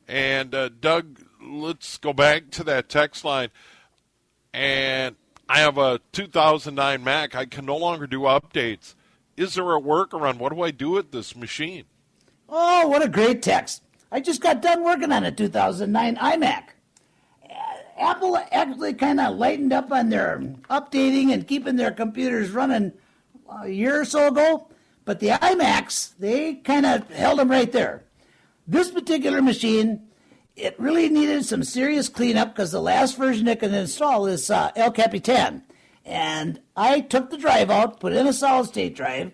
And 0.06 0.54
uh, 0.54 0.68
Doug, 0.68 1.20
let's 1.42 1.96
go 1.96 2.12
back 2.12 2.50
to 2.50 2.64
that 2.64 2.88
text 2.88 3.24
line. 3.24 3.48
And 4.52 5.16
I 5.48 5.60
have 5.60 5.78
a 5.78 6.00
2009 6.12 7.02
Mac. 7.02 7.34
I 7.34 7.46
can 7.46 7.64
no 7.64 7.76
longer 7.76 8.06
do 8.06 8.20
updates. 8.20 8.94
Is 9.36 9.54
there 9.54 9.74
a 9.74 9.80
workaround? 9.80 10.38
What 10.38 10.52
do 10.52 10.62
I 10.62 10.70
do 10.70 10.90
with 10.90 11.10
this 11.10 11.34
machine? 11.34 11.84
Oh, 12.48 12.86
what 12.86 13.02
a 13.02 13.08
great 13.08 13.42
text. 13.42 13.83
I 14.14 14.20
just 14.20 14.40
got 14.40 14.62
done 14.62 14.84
working 14.84 15.10
on 15.10 15.24
a 15.24 15.32
2009 15.32 16.14
iMac. 16.14 16.62
Apple 17.98 18.38
actually 18.52 18.94
kind 18.94 19.18
of 19.18 19.36
lightened 19.36 19.72
up 19.72 19.90
on 19.90 20.08
their 20.08 20.38
updating 20.70 21.32
and 21.32 21.48
keeping 21.48 21.74
their 21.74 21.90
computers 21.90 22.52
running 22.52 22.92
a 23.50 23.68
year 23.68 24.00
or 24.00 24.04
so 24.04 24.28
ago. 24.28 24.68
But 25.04 25.18
the 25.18 25.30
iMacs, 25.30 26.16
they 26.16 26.54
kind 26.54 26.86
of 26.86 27.10
held 27.10 27.40
them 27.40 27.50
right 27.50 27.72
there. 27.72 28.04
This 28.68 28.88
particular 28.88 29.42
machine, 29.42 30.06
it 30.54 30.78
really 30.78 31.08
needed 31.08 31.44
some 31.44 31.64
serious 31.64 32.08
cleanup 32.08 32.54
because 32.54 32.70
the 32.70 32.80
last 32.80 33.16
version 33.16 33.48
it 33.48 33.58
can 33.58 33.74
install 33.74 34.26
is 34.26 34.48
uh, 34.48 34.70
El 34.76 34.92
Capitan. 34.92 35.64
And 36.04 36.60
I 36.76 37.00
took 37.00 37.30
the 37.30 37.36
drive 37.36 37.68
out, 37.68 37.98
put 37.98 38.12
in 38.12 38.28
a 38.28 38.32
solid 38.32 38.68
state 38.68 38.94
drive. 38.94 39.32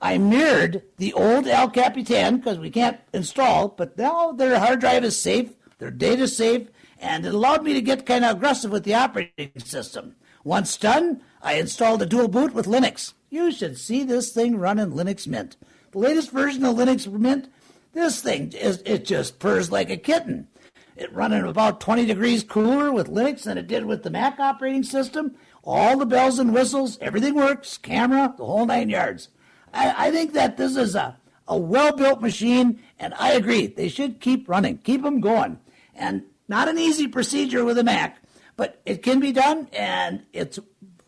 I 0.00 0.16
mirrored 0.16 0.82
the 0.96 1.12
old 1.12 1.46
El 1.46 1.68
Capitan 1.70 2.38
because 2.38 2.58
we 2.58 2.70
can't 2.70 3.00
install, 3.12 3.68
but 3.68 3.98
now 3.98 4.32
their 4.32 4.58
hard 4.58 4.80
drive 4.80 5.04
is 5.04 5.20
safe, 5.20 5.52
their 5.78 5.90
data 5.90 6.22
is 6.22 6.36
safe, 6.36 6.68
and 6.98 7.26
it 7.26 7.34
allowed 7.34 7.64
me 7.64 7.74
to 7.74 7.82
get 7.82 8.06
kind 8.06 8.24
of 8.24 8.36
aggressive 8.36 8.70
with 8.70 8.84
the 8.84 8.94
operating 8.94 9.52
system. 9.58 10.16
Once 10.42 10.76
done, 10.76 11.20
I 11.42 11.54
installed 11.54 12.00
a 12.00 12.06
dual 12.06 12.28
boot 12.28 12.54
with 12.54 12.66
Linux. 12.66 13.12
You 13.28 13.52
should 13.52 13.78
see 13.78 14.02
this 14.02 14.32
thing 14.32 14.56
run 14.56 14.78
in 14.78 14.92
Linux 14.92 15.26
Mint. 15.26 15.56
The 15.92 15.98
latest 15.98 16.30
version 16.30 16.64
of 16.64 16.76
Linux 16.76 17.10
Mint, 17.10 17.48
this 17.92 18.22
thing 18.22 18.52
is 18.52 18.82
it 18.86 19.04
just 19.04 19.38
purrs 19.38 19.70
like 19.70 19.90
a 19.90 19.96
kitten. 19.96 20.48
it 20.96 21.12
running 21.12 21.42
about 21.44 21.80
20 21.80 22.06
degrees 22.06 22.42
cooler 22.42 22.90
with 22.92 23.10
Linux 23.10 23.42
than 23.42 23.58
it 23.58 23.66
did 23.66 23.84
with 23.84 24.02
the 24.02 24.10
Mac 24.10 24.38
operating 24.38 24.82
system. 24.82 25.34
All 25.62 25.98
the 25.98 26.06
bells 26.06 26.38
and 26.38 26.54
whistles, 26.54 26.98
everything 27.00 27.34
works, 27.34 27.76
camera, 27.76 28.34
the 28.36 28.46
whole 28.46 28.64
nine 28.64 28.88
yards. 28.88 29.28
I, 29.72 30.08
I 30.08 30.10
think 30.10 30.32
that 30.34 30.56
this 30.56 30.76
is 30.76 30.94
a, 30.94 31.16
a 31.48 31.56
well 31.56 31.94
built 31.96 32.20
machine, 32.20 32.80
and 32.98 33.14
I 33.14 33.32
agree. 33.32 33.66
They 33.66 33.88
should 33.88 34.20
keep 34.20 34.48
running, 34.48 34.78
keep 34.78 35.02
them 35.02 35.20
going. 35.20 35.58
And 35.94 36.22
not 36.48 36.68
an 36.68 36.78
easy 36.78 37.06
procedure 37.08 37.64
with 37.64 37.78
a 37.78 37.84
Mac, 37.84 38.22
but 38.56 38.80
it 38.84 39.02
can 39.02 39.20
be 39.20 39.32
done, 39.32 39.68
and 39.72 40.24
it's 40.32 40.58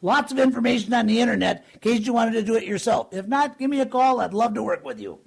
lots 0.02 0.32
of 0.32 0.38
information 0.38 0.92
on 0.92 1.06
the 1.06 1.20
internet 1.20 1.64
in 1.74 1.80
case 1.80 2.06
you 2.06 2.12
wanted 2.12 2.32
to 2.32 2.42
do 2.42 2.56
it 2.56 2.64
yourself. 2.64 3.08
If 3.12 3.26
not, 3.26 3.58
give 3.58 3.70
me 3.70 3.80
a 3.80 3.86
call. 3.86 4.20
I'd 4.20 4.34
love 4.34 4.54
to 4.54 4.62
work 4.62 4.84
with 4.84 5.00
you. 5.00 5.18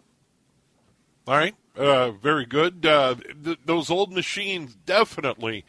All 1.28 1.36
right. 1.36 1.56
Uh, 1.76 2.12
very 2.12 2.46
good. 2.46 2.86
Uh, 2.86 3.16
th- 3.44 3.60
those 3.66 3.90
old 3.90 4.14
machines 4.14 4.76
definitely 4.86 5.66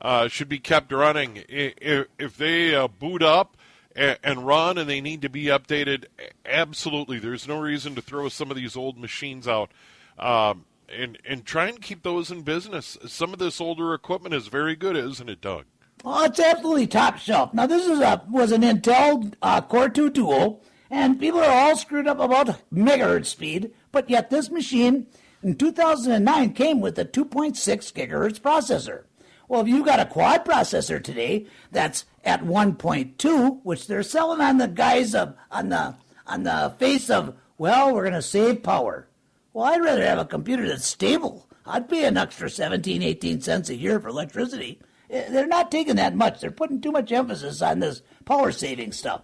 uh, 0.00 0.28
should 0.28 0.48
be 0.48 0.58
kept 0.58 0.92
running. 0.92 1.44
If, 1.48 2.06
if 2.18 2.36
they 2.36 2.74
uh, 2.74 2.88
boot 2.88 3.22
up 3.22 3.56
and, 3.98 4.46
run 4.46 4.78
and 4.78 4.88
they 4.88 5.00
need 5.00 5.22
to 5.22 5.28
be 5.28 5.44
updated, 5.44 6.04
absolutely. 6.46 7.18
There's 7.18 7.48
no 7.48 7.58
reason 7.58 7.94
to 7.94 8.02
throw 8.02 8.28
some 8.28 8.50
of 8.50 8.56
these 8.56 8.76
old 8.76 8.98
machines 8.98 9.48
out. 9.48 9.70
Um, 10.18 10.64
and, 10.88 11.18
and 11.26 11.44
try 11.44 11.66
and 11.66 11.82
keep 11.82 12.02
those 12.02 12.30
in 12.30 12.42
business. 12.42 12.96
Some 13.06 13.32
of 13.32 13.38
this 13.38 13.60
older 13.60 13.92
equipment 13.92 14.34
is 14.34 14.48
very 14.48 14.74
good, 14.74 14.96
isn't 14.96 15.28
it, 15.28 15.40
Doug? 15.40 15.66
Oh, 16.04 16.24
it's 16.24 16.40
absolutely 16.40 16.86
top 16.86 17.18
shelf. 17.18 17.52
Now, 17.52 17.66
this 17.66 17.86
is 17.86 18.00
a 18.00 18.22
was 18.30 18.52
an 18.52 18.62
Intel 18.62 19.34
uh, 19.42 19.60
Core 19.60 19.88
2 19.88 20.10
Duo, 20.10 20.60
and 20.90 21.20
people 21.20 21.40
are 21.40 21.50
all 21.50 21.76
screwed 21.76 22.06
up 22.06 22.20
about 22.20 22.60
megahertz 22.72 23.26
speed, 23.26 23.72
but 23.92 24.08
yet 24.08 24.30
this 24.30 24.50
machine 24.50 25.08
in 25.42 25.56
2009 25.56 26.52
came 26.54 26.80
with 26.80 26.98
a 26.98 27.04
2.6 27.04 27.52
gigahertz 27.92 28.40
processor. 28.40 29.04
Well, 29.48 29.62
if 29.62 29.68
you've 29.68 29.86
got 29.86 30.00
a 30.00 30.06
quad 30.06 30.44
processor 30.44 31.02
today 31.02 31.46
that's 31.72 32.04
at 32.28 32.44
1.2, 32.44 33.60
which 33.64 33.86
they're 33.86 34.02
selling 34.02 34.40
on 34.40 34.58
the 34.58 34.68
guise 34.68 35.14
of 35.14 35.34
on 35.50 35.70
the 35.70 35.94
on 36.26 36.42
the 36.42 36.74
face 36.78 37.08
of, 37.10 37.34
well, 37.56 37.92
we're 37.94 38.02
going 38.02 38.12
to 38.12 38.22
save 38.22 38.62
power. 38.62 39.08
Well, 39.52 39.64
I'd 39.64 39.80
rather 39.80 40.04
have 40.04 40.18
a 40.18 40.24
computer 40.24 40.68
that's 40.68 40.86
stable. 40.86 41.48
I'd 41.64 41.88
pay 41.88 42.04
an 42.04 42.16
extra 42.16 42.50
17, 42.50 43.02
18 43.02 43.40
cents 43.40 43.70
a 43.70 43.76
year 43.76 43.98
for 43.98 44.08
electricity. 44.08 44.78
Eh, 45.10 45.30
they're 45.30 45.46
not 45.46 45.70
taking 45.70 45.96
that 45.96 46.14
much. 46.14 46.40
They're 46.40 46.50
putting 46.50 46.80
too 46.80 46.92
much 46.92 47.12
emphasis 47.12 47.62
on 47.62 47.80
this 47.80 48.02
power 48.24 48.52
saving 48.52 48.92
stuff. 48.92 49.22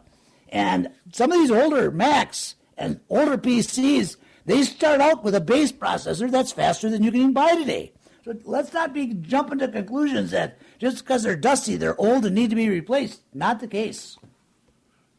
And 0.49 0.91
some 1.13 1.33
of 1.33 1.39
these 1.39 1.51
older 1.51 1.91
Macs 1.91 2.55
and 2.77 3.01
older 3.09 3.39
PCs, 3.39 4.17
they 4.47 4.63
start 4.63 5.01
out 5.01 5.25
with 5.25 5.35
a 5.35 5.41
base 5.41 5.73
processor 5.73 6.31
that's 6.31 6.53
faster 6.53 6.91
than 6.91 7.03
you 7.03 7.11
can 7.11 7.21
even 7.21 7.33
buy 7.33 7.55
today. 7.55 7.93
So 8.25 8.35
let's 8.45 8.73
not 8.73 8.95
be 8.95 9.09
jumping 9.09 9.59
to 9.59 9.69
conclusions 9.69 10.31
that 10.31 10.59
just 10.79 11.05
because 11.05 11.25
they're 11.25 11.37
dusty, 11.37 11.77
they're 11.77 12.01
old 12.01 12.25
and 12.25 12.35
need 12.35 12.51
to 12.51 12.57
be 12.57 12.69
replaced. 12.69 13.21
Not 13.35 13.61
the 13.61 13.69
case. 13.69 14.17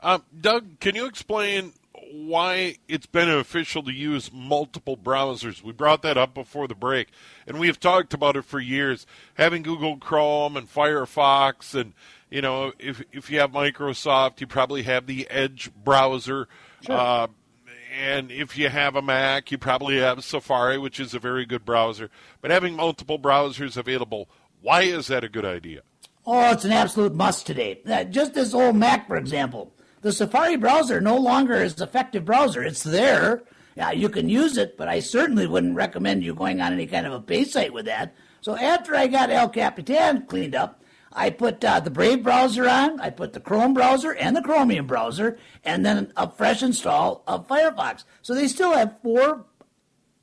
Uh, 0.01 0.19
Doug, 0.39 0.79
can 0.79 0.95
you 0.95 1.05
explain 1.05 1.73
why 2.11 2.77
it's 2.87 3.05
beneficial 3.05 3.83
to 3.83 3.91
use 3.91 4.31
multiple 4.33 4.97
browsers? 4.97 5.61
We 5.63 5.71
brought 5.71 6.01
that 6.01 6.17
up 6.17 6.33
before 6.33 6.67
the 6.67 6.75
break, 6.75 7.09
and 7.45 7.59
we 7.59 7.67
have 7.67 7.79
talked 7.79 8.13
about 8.13 8.35
it 8.35 8.45
for 8.45 8.59
years. 8.59 9.05
Having 9.35 9.63
Google 9.63 9.97
Chrome 9.97 10.57
and 10.57 10.71
Firefox, 10.71 11.79
and 11.79 11.93
you 12.31 12.41
know, 12.41 12.73
if 12.79 13.03
if 13.11 13.29
you 13.29 13.39
have 13.39 13.51
Microsoft, 13.51 14.41
you 14.41 14.47
probably 14.47 14.83
have 14.83 15.05
the 15.05 15.27
Edge 15.29 15.71
browser. 15.83 16.47
Sure. 16.81 16.95
Uh, 16.95 17.27
and 17.95 18.31
if 18.31 18.58
you 18.58 18.69
have 18.69 18.95
a 18.95 19.01
Mac, 19.01 19.51
you 19.51 19.58
probably 19.58 19.97
have 19.97 20.23
Safari, 20.23 20.77
which 20.77 20.99
is 20.99 21.13
a 21.13 21.19
very 21.19 21.45
good 21.45 21.63
browser. 21.63 22.10
But 22.41 22.51
having 22.51 22.75
multiple 22.75 23.17
browsers 23.17 23.77
available, 23.77 24.29
why 24.62 24.81
is 24.81 25.08
that 25.08 25.23
a 25.23 25.29
good 25.29 25.45
idea? 25.45 25.81
Oh, 26.25 26.51
it's 26.51 26.65
an 26.65 26.71
absolute 26.71 27.15
must 27.15 27.45
today. 27.45 27.81
Uh, 27.86 28.03
just 28.03 28.34
this 28.34 28.53
old 28.53 28.75
Mac, 28.75 29.08
for 29.08 29.15
example, 29.15 29.73
the 30.01 30.12
Safari 30.12 30.58
browser 30.58 30.99
no 30.99 31.17
longer 31.17 31.55
is 31.55 31.79
effective 31.79 32.25
browser. 32.25 32.63
It's 32.63 32.84
there. 32.84 33.43
Yeah, 33.75 33.91
you 33.91 34.10
can 34.10 34.29
use 34.29 34.58
it, 34.58 34.77
but 34.77 34.88
I 34.88 34.99
certainly 34.99 35.47
wouldn't 35.47 35.75
recommend 35.75 36.23
you 36.23 36.34
going 36.34 36.62
on 36.62 36.73
any 36.73 36.88
kind 36.88 37.05
of 37.05 37.13
a 37.13 37.19
base 37.19 37.53
site 37.53 37.73
with 37.73 37.86
that. 37.86 38.15
So 38.41 38.55
after 38.55 38.95
I 38.95 39.08
got 39.08 39.29
El 39.29 39.49
Capitan 39.49 40.25
cleaned 40.27 40.55
up, 40.55 40.81
I 41.15 41.30
put 41.30 41.63
uh, 41.63 41.80
the 41.80 41.89
Brave 41.89 42.23
browser 42.23 42.67
on, 42.67 42.99
I 42.99 43.10
put 43.10 43.32
the 43.32 43.39
Chrome 43.39 43.73
browser 43.73 44.13
and 44.13 44.36
the 44.36 44.41
Chromium 44.41 44.86
browser, 44.86 45.38
and 45.63 45.86
then 45.86 46.12
a 46.17 46.30
fresh 46.30 46.62
install 46.62 47.23
of 47.25 47.47
Firefox. 47.47 48.04
So 48.21 48.36
they 48.36 48.49
still 48.49 48.73
have 48.73 48.97
four 49.01 49.45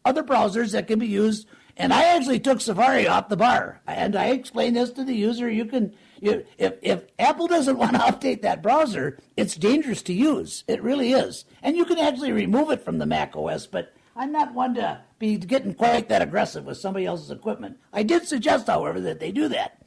other 0.05 0.23
browsers 0.23 0.73
that 0.73 0.87
can 0.87 0.99
be 0.99 1.07
used. 1.07 1.49
And 1.79 1.95
I 1.95 2.05
actually 2.15 2.39
took 2.39 2.61
Safari 2.61 3.09
off 3.09 3.31
the 3.31 3.37
bar, 3.37 3.81
and 3.87 4.15
I 4.15 4.27
explained 4.27 4.77
this 4.77 4.91
to 4.91 5.05
the 5.05 5.15
user. 5.15 5.51
You 5.51 5.65
can, 5.65 5.95
you, 6.21 6.45
if 6.59 6.75
if 6.83 7.05
Apple 7.19 7.47
doesn't 7.47 7.79
want 7.79 7.93
to 7.93 7.99
update 7.99 8.43
that 8.43 8.63
browser, 8.63 9.19
it's 9.39 9.55
dangerous 9.55 10.03
to 10.03 10.13
use. 10.13 10.65
It 10.69 10.83
really 10.83 11.15
is, 11.15 11.47
and 11.63 11.75
you 11.75 11.87
can 11.87 11.99
actually 11.99 12.33
remove 12.33 12.71
it 12.71 12.85
from 12.85 12.99
the 12.99 13.07
Mac 13.07 13.35
OS. 13.35 13.67
But 13.67 13.95
I'm 14.15 14.33
not 14.33 14.53
one 14.53 14.75
to 14.75 15.01
be 15.19 15.39
getting 15.39 15.73
quite 15.73 16.11
that 16.11 16.21
aggressive 16.21 16.67
with 16.67 16.77
somebody 16.77 17.07
else's 17.07 17.31
equipment. 17.31 17.79
I 17.91 18.03
did 18.03 18.29
suggest, 18.29 18.67
however, 18.67 19.01
that 19.01 19.19
they 19.19 19.33
do 19.33 19.49
that. 19.49 19.82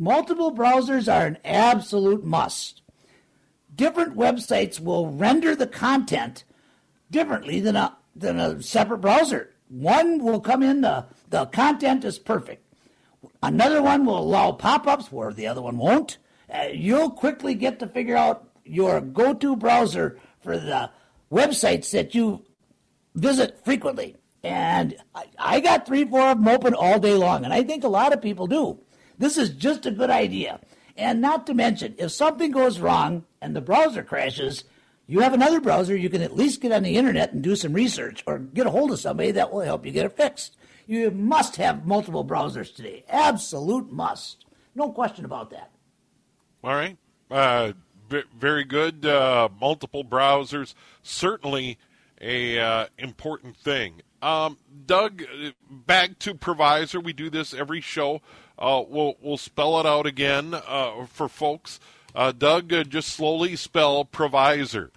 Multiple 0.00 0.50
browsers 0.50 1.12
are 1.12 1.26
an 1.26 1.36
absolute 1.44 2.24
must. 2.24 2.80
Different 3.76 4.16
websites 4.16 4.80
will 4.80 5.10
render 5.10 5.54
the 5.54 5.66
content 5.66 6.44
differently 7.10 7.60
than 7.60 7.76
a, 7.76 7.98
than 8.16 8.40
a 8.40 8.62
separate 8.62 9.02
browser. 9.02 9.50
One 9.68 10.24
will 10.24 10.40
come 10.40 10.62
in, 10.62 10.80
the, 10.80 11.04
the 11.28 11.44
content 11.46 12.06
is 12.06 12.18
perfect. 12.18 12.64
Another 13.42 13.82
one 13.82 14.06
will 14.06 14.18
allow 14.18 14.52
pop 14.52 14.86
ups 14.86 15.12
where 15.12 15.34
the 15.34 15.46
other 15.46 15.60
one 15.60 15.76
won't. 15.76 16.16
Uh, 16.52 16.68
you'll 16.72 17.10
quickly 17.10 17.54
get 17.54 17.78
to 17.80 17.86
figure 17.86 18.16
out 18.16 18.48
your 18.64 19.02
go 19.02 19.34
to 19.34 19.54
browser 19.54 20.18
for 20.40 20.56
the 20.56 20.88
websites 21.30 21.90
that 21.90 22.14
you 22.14 22.42
visit 23.14 23.62
frequently. 23.66 24.16
And 24.42 24.96
I, 25.14 25.26
I 25.38 25.60
got 25.60 25.84
three, 25.84 26.06
four 26.06 26.30
of 26.30 26.38
them 26.38 26.48
open 26.48 26.72
all 26.72 26.98
day 26.98 27.14
long, 27.14 27.44
and 27.44 27.52
I 27.52 27.62
think 27.62 27.84
a 27.84 27.88
lot 27.88 28.14
of 28.14 28.22
people 28.22 28.46
do. 28.46 28.80
This 29.20 29.36
is 29.36 29.50
just 29.50 29.84
a 29.84 29.90
good 29.90 30.08
idea. 30.08 30.60
And 30.96 31.20
not 31.20 31.46
to 31.46 31.54
mention, 31.54 31.94
if 31.98 32.10
something 32.10 32.50
goes 32.50 32.80
wrong 32.80 33.24
and 33.40 33.54
the 33.54 33.60
browser 33.60 34.02
crashes, 34.02 34.64
you 35.06 35.20
have 35.20 35.34
another 35.34 35.60
browser, 35.60 35.94
you 35.94 36.08
can 36.08 36.22
at 36.22 36.36
least 36.36 36.62
get 36.62 36.72
on 36.72 36.82
the 36.82 36.96
internet 36.96 37.32
and 37.32 37.42
do 37.42 37.54
some 37.54 37.74
research 37.74 38.24
or 38.26 38.38
get 38.38 38.66
a 38.66 38.70
hold 38.70 38.90
of 38.90 38.98
somebody 38.98 39.30
that 39.32 39.52
will 39.52 39.60
help 39.60 39.84
you 39.84 39.92
get 39.92 40.06
it 40.06 40.16
fixed. 40.16 40.56
You 40.86 41.10
must 41.10 41.56
have 41.56 41.86
multiple 41.86 42.24
browsers 42.24 42.74
today. 42.74 43.04
Absolute 43.10 43.92
must. 43.92 44.46
No 44.74 44.90
question 44.90 45.26
about 45.26 45.50
that. 45.50 45.70
All 46.64 46.74
right. 46.74 46.96
Uh, 47.30 47.72
b- 48.08 48.22
very 48.38 48.64
good. 48.64 49.04
Uh, 49.04 49.50
multiple 49.60 50.02
browsers. 50.02 50.74
Certainly 51.02 51.78
a 52.22 52.58
uh, 52.58 52.86
important 52.98 53.58
thing. 53.58 54.00
Um, 54.22 54.58
Doug, 54.86 55.22
back 55.70 56.18
to 56.20 56.34
PrivaZer. 56.34 57.02
We 57.02 57.12
do 57.12 57.30
this 57.30 57.54
every 57.54 57.80
show. 57.80 58.20
Uh, 58.60 58.84
we'll 58.86 59.16
we'll 59.22 59.38
spell 59.38 59.80
it 59.80 59.86
out 59.86 60.06
again 60.06 60.54
uh, 60.54 61.06
for 61.06 61.28
folks. 61.28 61.80
Uh, 62.14 62.32
Doug, 62.32 62.72
uh, 62.72 62.84
just 62.84 63.08
slowly 63.08 63.56
spell 63.56 64.04
PrivaZer. 64.04 64.90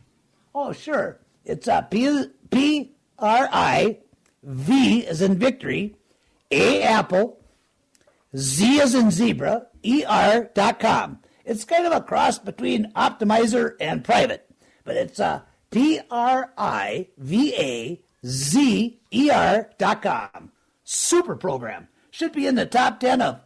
Oh, 0.54 0.74
sure. 0.74 1.20
It's 1.46 1.68
uh, 1.68 1.82
P 1.84 2.26
P 2.52 2.92
R 3.18 3.50
I 3.52 4.00
V 4.44 5.06
as 5.08 5.22
in 5.22 5.38
victory, 5.38 5.96
A 6.52 6.84
apple, 6.84 7.40
Z 8.36 8.82
as 8.82 8.96
in 8.96 9.12
zebra, 9.12 9.68
E 9.84 10.04
R 10.04 10.50
dot 10.54 10.80
com. 10.80 11.20
It's 11.46 11.66
kind 11.66 11.86
of 11.86 11.94
a 11.94 12.02
cross 12.02 12.40
between 12.40 12.92
optimizer 12.94 13.76
and 13.80 14.04
private, 14.04 14.50
but 14.84 14.98
it's 14.98 15.20
uh, 15.20 15.42
P 15.72 16.00
R 16.10 16.52
I 16.58 17.08
V 17.18 17.54
A 17.58 18.02
Z 18.26 19.00
E 19.14 19.30
R 19.30 19.70
dot 19.78 20.02
com. 20.02 20.52
Super 20.84 21.36
program. 21.36 21.88
Should 22.12 22.34
be 22.34 22.46
in 22.46 22.56
the 22.56 22.66
top 22.66 23.00
10 23.00 23.22
of 23.22 23.42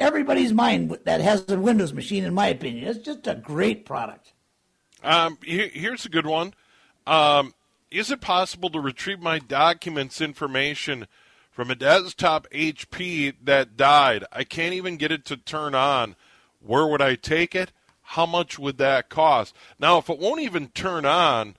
everybody's 0.00 0.52
mind 0.52 0.98
that 1.04 1.20
has 1.20 1.48
a 1.48 1.58
Windows 1.58 1.92
machine, 1.92 2.24
in 2.24 2.34
my 2.34 2.48
opinion. 2.48 2.88
It's 2.88 3.04
just 3.04 3.26
a 3.26 3.34
great 3.34 3.84
product. 3.84 4.32
Um, 5.02 5.38
here's 5.42 6.04
a 6.04 6.10
good 6.10 6.26
one. 6.26 6.54
Um, 7.06 7.54
is 7.90 8.10
it 8.10 8.20
possible 8.20 8.70
to 8.70 8.80
retrieve 8.80 9.20
my 9.20 9.38
documents 9.38 10.20
information 10.20 11.06
from 11.50 11.70
a 11.70 11.74
desktop 11.74 12.48
HP 12.50 13.34
that 13.42 13.76
died? 13.76 14.24
I 14.32 14.44
can't 14.44 14.74
even 14.74 14.96
get 14.96 15.12
it 15.12 15.24
to 15.26 15.36
turn 15.36 15.74
on. 15.74 16.16
Where 16.60 16.86
would 16.86 17.02
I 17.02 17.14
take 17.14 17.54
it? 17.54 17.72
How 18.02 18.26
much 18.26 18.58
would 18.58 18.78
that 18.78 19.08
cost? 19.08 19.54
Now, 19.78 19.98
if 19.98 20.10
it 20.10 20.18
won't 20.18 20.40
even 20.40 20.68
turn 20.68 21.04
on, 21.06 21.56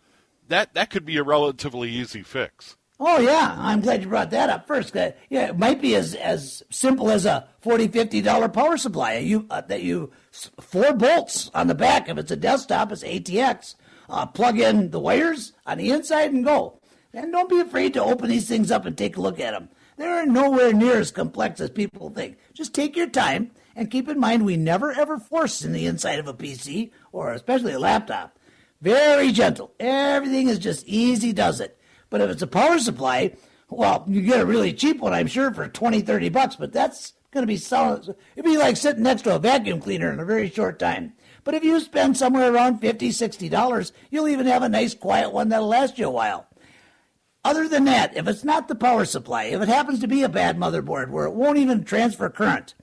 that, 0.48 0.74
that 0.74 0.90
could 0.90 1.06
be 1.06 1.18
a 1.18 1.24
relatively 1.24 1.90
easy 1.90 2.24
fix. 2.24 2.76
Oh 3.04 3.18
yeah, 3.18 3.56
I'm 3.58 3.82
glad 3.82 4.04
you 4.04 4.10
brought 4.10 4.30
that 4.30 4.52
up 4.52 4.68
first. 4.68 4.96
Uh, 4.96 5.14
yeah, 5.28 5.48
it 5.48 5.58
might 5.58 5.82
be 5.82 5.96
as 5.96 6.14
as 6.14 6.62
simple 6.70 7.10
as 7.10 7.26
a 7.26 7.48
40 7.62 7.88
50 7.88 8.22
dollar 8.22 8.48
power 8.48 8.78
supply. 8.78 9.18
You 9.18 9.48
uh, 9.50 9.62
that 9.62 9.82
you 9.82 10.12
four 10.30 10.94
bolts 10.94 11.50
on 11.56 11.66
the 11.66 11.74
back. 11.74 12.10
If 12.10 12.20
it's 12.20 12.30
a 12.30 12.36
desktop, 12.36 12.92
it's 12.92 13.04
ATX. 13.04 13.74
Uh, 14.08 14.28
plug 14.28 14.60
in 14.60 14.92
the 14.92 15.00
wires 15.00 15.54
on 15.66 15.80
the 15.80 15.90
inside 15.90 16.32
and 16.32 16.46
go. 16.46 16.80
And 17.12 17.32
don't 17.32 17.50
be 17.50 17.60
afraid 17.60 17.96
to 17.96 18.04
open 18.04 18.30
these 18.30 18.48
things 18.48 18.70
up 18.70 18.86
and 18.86 18.96
take 18.96 19.18
a 19.18 19.22
look 19.22 19.40
at 19.40 19.54
them. 19.54 19.70
They're 19.98 20.28
nowhere 20.28 20.72
near 20.72 21.00
as 21.00 21.10
complex 21.10 21.60
as 21.60 21.72
people 21.72 22.12
think. 22.12 22.38
Just 22.54 22.76
take 22.76 22.96
your 22.96 23.10
time 23.10 23.50
and 23.76 23.90
keep 23.90 24.10
in 24.10 24.20
mind 24.20 24.46
we 24.46 24.58
never 24.58 24.92
ever 24.92 25.18
force 25.18 25.64
in 25.64 25.74
the 25.74 25.88
inside 25.88 26.20
of 26.20 26.28
a 26.28 26.36
PC 26.36 26.92
or 27.12 27.34
especially 27.34 27.74
a 27.74 27.80
laptop. 27.80 28.38
Very 28.80 29.32
gentle. 29.32 29.74
Everything 29.80 30.50
is 30.50 30.60
just 30.60 30.86
easy 30.86 31.34
does 31.34 31.60
it. 31.60 31.80
But 32.12 32.22
if 32.22 32.30
it's 32.30 32.42
a 32.44 32.48
power 32.48 32.78
supply, 32.78 33.36
well, 33.70 34.04
you 34.08 34.22
get 34.22 34.42
a 34.42 34.46
really 34.46 34.74
cheap 34.74 35.00
one, 35.00 35.14
I'm 35.14 35.28
sure, 35.28 35.52
for 35.52 35.68
20, 35.68 36.02
30 36.02 36.30
bucks, 36.30 36.56
but 36.58 36.74
that's 36.74 37.14
going 37.32 37.42
to 37.44 37.48
be 37.48 37.58
solid. 37.58 38.16
It'd 38.36 38.46
be 38.46 38.58
like 38.58 38.78
sitting 38.78 39.02
next 39.02 39.24
to 39.24 39.36
a 39.36 39.40
vacuum 39.40 39.80
cleaner 39.80 40.12
in 40.12 40.20
a 40.20 40.26
very 40.26 40.50
short 40.50 40.78
time. 40.78 41.14
But 41.44 41.56
if 41.56 41.64
you 41.64 41.80
spend 41.80 42.18
somewhere 42.18 42.54
around 42.54 42.80
50 42.80 43.10
$60, 43.10 43.92
you'll 44.12 44.28
even 44.28 44.46
have 44.46 44.62
a 44.62 44.70
nice 44.70 44.94
quiet 44.94 45.32
one 45.32 45.50
that'll 45.50 45.68
last 45.68 45.98
you 45.98 46.06
a 46.06 46.12
while. 46.12 46.48
Other 47.44 47.68
than 47.68 47.86
that, 47.86 48.16
if 48.16 48.28
it's 48.28 48.44
not 48.44 48.68
the 48.68 48.76
power 48.76 49.06
supply, 49.06 49.46
if 49.46 49.62
it 49.62 49.68
happens 49.68 50.00
to 50.02 50.08
be 50.08 50.22
a 50.22 50.30
bad 50.30 50.58
motherboard 50.58 51.10
where 51.10 51.26
it 51.26 51.34
won't 51.34 51.58
even 51.58 51.84
transfer 51.84 52.30
current, 52.30 52.76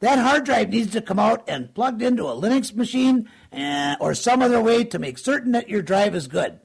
that 0.00 0.18
hard 0.18 0.44
drive 0.44 0.68
needs 0.68 0.92
to 0.92 1.00
come 1.00 1.18
out 1.18 1.42
and 1.48 1.74
plugged 1.74 2.02
into 2.02 2.26
a 2.26 2.36
Linux 2.36 2.74
machine 2.74 3.28
uh, 3.50 3.96
or 3.98 4.14
some 4.14 4.42
other 4.42 4.60
way 4.60 4.84
to 4.84 4.98
make 4.98 5.16
certain 5.16 5.52
that 5.52 5.70
your 5.70 5.82
drive 5.82 6.14
is 6.14 6.28
good. 6.28 6.60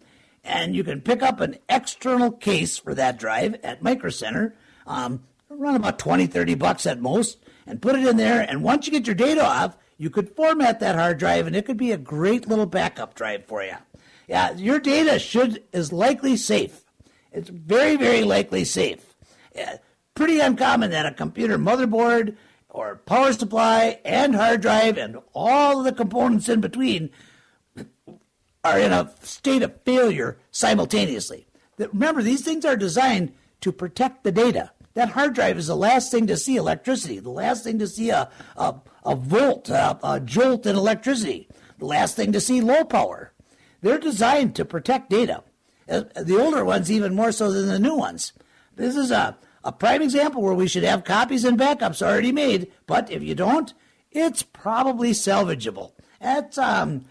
And 0.49 0.75
you 0.75 0.83
can 0.83 1.01
pick 1.01 1.21
up 1.21 1.39
an 1.41 1.57
external 1.69 2.31
case 2.31 2.79
for 2.79 2.95
that 2.95 3.19
drive 3.19 3.53
at 3.63 3.83
Micro 3.83 4.09
Center, 4.09 4.55
um, 4.88 5.23
about 5.47 5.99
20, 5.99 6.25
30 6.25 6.55
bucks 6.55 6.88
at 6.88 6.99
most, 6.99 7.38
and 7.67 7.79
put 7.79 7.95
it 7.95 8.07
in 8.07 8.17
there. 8.17 8.41
And 8.41 8.63
once 8.63 8.88
you 8.88 8.91
get 8.91 9.05
your 9.05 9.15
data 9.15 9.45
off, 9.45 9.77
you 9.99 10.09
could 10.09 10.35
format 10.35 10.79
that 10.79 10.95
hard 10.95 11.19
drive 11.19 11.45
and 11.45 11.55
it 11.55 11.67
could 11.67 11.77
be 11.77 11.91
a 11.91 11.97
great 11.97 12.47
little 12.47 12.65
backup 12.65 13.13
drive 13.13 13.45
for 13.45 13.63
you. 13.63 13.75
Yeah, 14.27 14.53
your 14.53 14.79
data 14.79 15.19
should 15.19 15.63
is 15.71 15.93
likely 15.93 16.35
safe. 16.35 16.83
It's 17.31 17.49
very, 17.49 17.95
very 17.95 18.23
likely 18.23 18.65
safe. 18.65 19.13
Yeah, 19.55 19.77
pretty 20.15 20.39
uncommon 20.39 20.89
that 20.91 21.05
a 21.05 21.12
computer 21.12 21.59
motherboard 21.59 22.38
or 22.69 22.95
power 23.05 23.33
supply 23.33 23.99
and 24.03 24.35
hard 24.35 24.62
drive 24.62 24.97
and 24.97 25.17
all 25.33 25.83
the 25.83 25.91
components 25.91 26.49
in 26.49 26.59
between 26.59 27.12
are 28.63 28.80
in 28.80 28.91
a 28.91 29.13
state 29.22 29.62
of 29.63 29.82
failure 29.84 30.38
simultaneously. 30.52 31.48
Remember, 31.78 32.22
these 32.22 32.43
things 32.43 32.65
are 32.65 32.76
designed 32.76 33.34
to 33.62 33.72
protect 33.72 34.24
the 34.24 34.32
data. 34.32 34.72
That 34.95 35.10
hard 35.10 35.34
drive 35.34 35.58
is 35.58 35.67
the 35.67 35.76
last 35.76 36.12
thing 36.12 36.28
to 36.28 36.36
see 36.36 36.58
electricity, 36.58 37.19
the 37.19 37.30
last 37.30 37.63
thing 37.63 37.80
to 37.80 37.88
see 37.88 38.10
a, 38.10 38.30
a, 38.58 38.76
a 39.06 39.15
volt, 39.15 39.69
a, 39.69 39.98
a 40.04 40.19
jolt 40.19 40.65
in 40.65 40.76
electricity, 40.76 41.48
the 41.78 41.86
last 41.86 42.15
thing 42.15 42.32
to 42.34 42.41
see 42.41 42.60
low 42.60 42.84
power. 42.84 43.32
They're 43.82 44.00
designed 44.00 44.56
to 44.56 44.65
protect 44.65 45.10
data. 45.10 45.43
Uh, 45.88 46.04
the 46.22 46.38
older 46.38 46.65
ones 46.65 46.91
even 46.91 47.15
more 47.15 47.32
so 47.32 47.52
than 47.52 47.67
the 47.67 47.80
new 47.80 47.95
ones. 47.95 48.34
This 48.76 48.95
is 48.95 49.12
a, 49.12 49.38
a 49.63 49.72
prime 49.72 50.02
example 50.02 50.41
where 50.41 50.54
we 50.54 50.67
should 50.67 50.84
have 50.84 51.04
copies 51.04 51.45
and 51.45 51.58
backups 51.58 52.02
already 52.06 52.32
made, 52.32 52.72
but 52.86 53.10
if 53.10 53.24
you 53.24 53.36
don't, 53.36 53.74
it's 54.12 54.43
probably 54.43 55.12
salvageable. 55.12 55.93
That's 56.19 56.58
um 56.58 57.06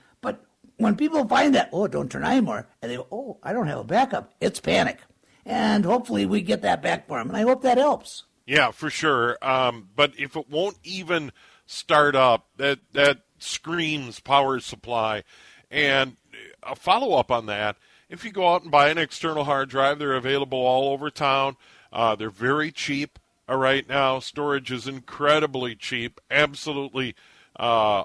when 0.79 0.97
people 0.97 1.27
find 1.29 1.55
that, 1.55 1.71
oh, 1.73 1.87
don't 1.87 2.11
turn 2.11 2.25
anymore, 2.25 2.67
and 2.81 2.91
they 2.91 2.97
go, 2.97 3.07
oh, 3.13 3.39
I 3.43 3.53
don't 3.53 3.69
have 3.69 3.79
a 3.79 3.85
backup, 3.85 4.33
it's 4.41 4.61
panic. 4.61 4.99
And 5.45 5.85
hopefully 5.85 6.27
we 6.27 6.41
get 6.41 6.63
that 6.63 6.83
back 6.83 7.07
for 7.07 7.19
them, 7.19 7.29
and 7.29 7.37
I 7.37 7.43
hope 7.43 7.63
that 7.63 7.79
helps. 7.79 8.25
Yeah, 8.47 8.71
for 8.71 8.91
sure. 8.91 9.39
Um, 9.43 9.91
but 9.95 10.13
if 10.19 10.37
it 10.37 10.51
won't 10.51 10.79
even 10.83 11.33
start 11.67 12.17
up, 12.17 12.47
that 12.57 12.81
that 12.93 13.21
screams 13.39 14.21
power 14.21 14.59
supply. 14.61 15.23
And 15.71 16.17
a 16.63 16.75
follow 16.75 17.15
up 17.19 17.31
on 17.31 17.47
that 17.47 17.77
if 18.09 18.25
you 18.25 18.33
go 18.33 18.55
out 18.55 18.63
and 18.63 18.71
buy 18.71 18.89
an 18.89 18.99
external 18.99 19.45
hard 19.45 19.69
drive, 19.69 19.99
they're 19.99 20.15
available 20.15 20.59
all 20.59 20.93
over 20.93 21.11
town. 21.11 21.57
Uh, 21.93 22.15
they're 22.17 22.31
very 22.31 22.73
cheap 22.73 23.19
uh, 23.49 23.57
right 23.57 23.89
now. 23.89 24.19
Storage 24.19 24.71
is 24.71 24.87
incredibly 24.87 25.75
cheap. 25.75 26.21
Absolutely, 26.31 27.15
uh, 27.57 28.05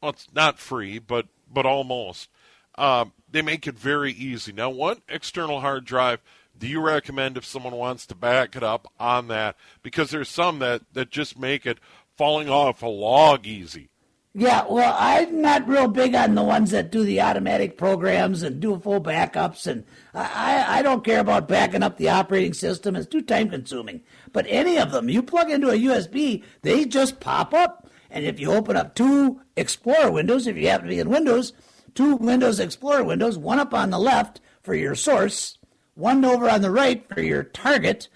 well, 0.00 0.10
it's 0.10 0.28
not 0.34 0.58
free, 0.58 0.98
but 0.98 1.26
but 1.52 1.66
almost. 1.66 2.28
Um, 2.76 3.12
they 3.30 3.42
make 3.42 3.66
it 3.66 3.78
very 3.78 4.12
easy. 4.12 4.52
Now, 4.52 4.70
what 4.70 5.00
external 5.08 5.60
hard 5.60 5.84
drive 5.84 6.20
do 6.56 6.66
you 6.66 6.80
recommend 6.80 7.36
if 7.36 7.44
someone 7.44 7.74
wants 7.74 8.06
to 8.06 8.14
back 8.14 8.56
it 8.56 8.62
up 8.62 8.92
on 8.98 9.28
that? 9.28 9.56
Because 9.82 10.10
there's 10.10 10.28
some 10.28 10.58
that, 10.60 10.82
that 10.92 11.10
just 11.10 11.38
make 11.38 11.66
it 11.66 11.78
falling 12.16 12.48
off 12.48 12.82
a 12.82 12.86
log 12.86 13.46
easy. 13.46 13.90
Yeah, 14.34 14.66
well, 14.68 14.94
I'm 14.96 15.40
not 15.40 15.66
real 15.66 15.88
big 15.88 16.14
on 16.14 16.34
the 16.34 16.42
ones 16.42 16.70
that 16.70 16.92
do 16.92 17.02
the 17.02 17.20
automatic 17.20 17.78
programs 17.78 18.42
and 18.42 18.60
do 18.60 18.78
full 18.78 19.00
backups, 19.00 19.66
and 19.66 19.84
I, 20.14 20.78
I 20.78 20.82
don't 20.82 21.02
care 21.02 21.18
about 21.18 21.48
backing 21.48 21.82
up 21.82 21.96
the 21.96 22.10
operating 22.10 22.52
system. 22.52 22.94
It's 22.94 23.08
too 23.08 23.22
time 23.22 23.48
consuming. 23.48 24.02
But 24.32 24.46
any 24.48 24.78
of 24.78 24.92
them, 24.92 25.08
you 25.08 25.22
plug 25.22 25.50
into 25.50 25.70
a 25.70 25.78
USB, 25.78 26.44
they 26.62 26.84
just 26.84 27.18
pop 27.20 27.54
up. 27.54 27.87
And 28.10 28.24
if 28.24 28.40
you 28.40 28.52
open 28.52 28.76
up 28.76 28.94
two 28.94 29.40
Explorer 29.56 30.10
windows, 30.10 30.46
if 30.46 30.56
you 30.56 30.68
happen 30.68 30.86
to 30.86 30.94
be 30.94 31.00
in 31.00 31.10
Windows, 31.10 31.52
two 31.94 32.16
Windows 32.16 32.60
Explorer 32.60 33.04
windows, 33.04 33.36
one 33.36 33.58
up 33.58 33.74
on 33.74 33.90
the 33.90 33.98
left 33.98 34.40
for 34.62 34.74
your 34.74 34.94
source, 34.94 35.58
one 35.94 36.24
over 36.24 36.48
on 36.48 36.62
the 36.62 36.70
right 36.70 37.06
for 37.12 37.20
your 37.20 37.42
target, 37.42 38.08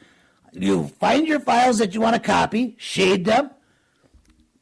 you 0.53 0.89
find 1.01 1.27
your 1.27 1.41
files 1.41 1.79
that 1.79 1.95
you 1.95 2.01
want 2.01 2.15
to 2.15 2.21
copy, 2.21 2.77
shade 2.79 3.25
them, 3.25 3.51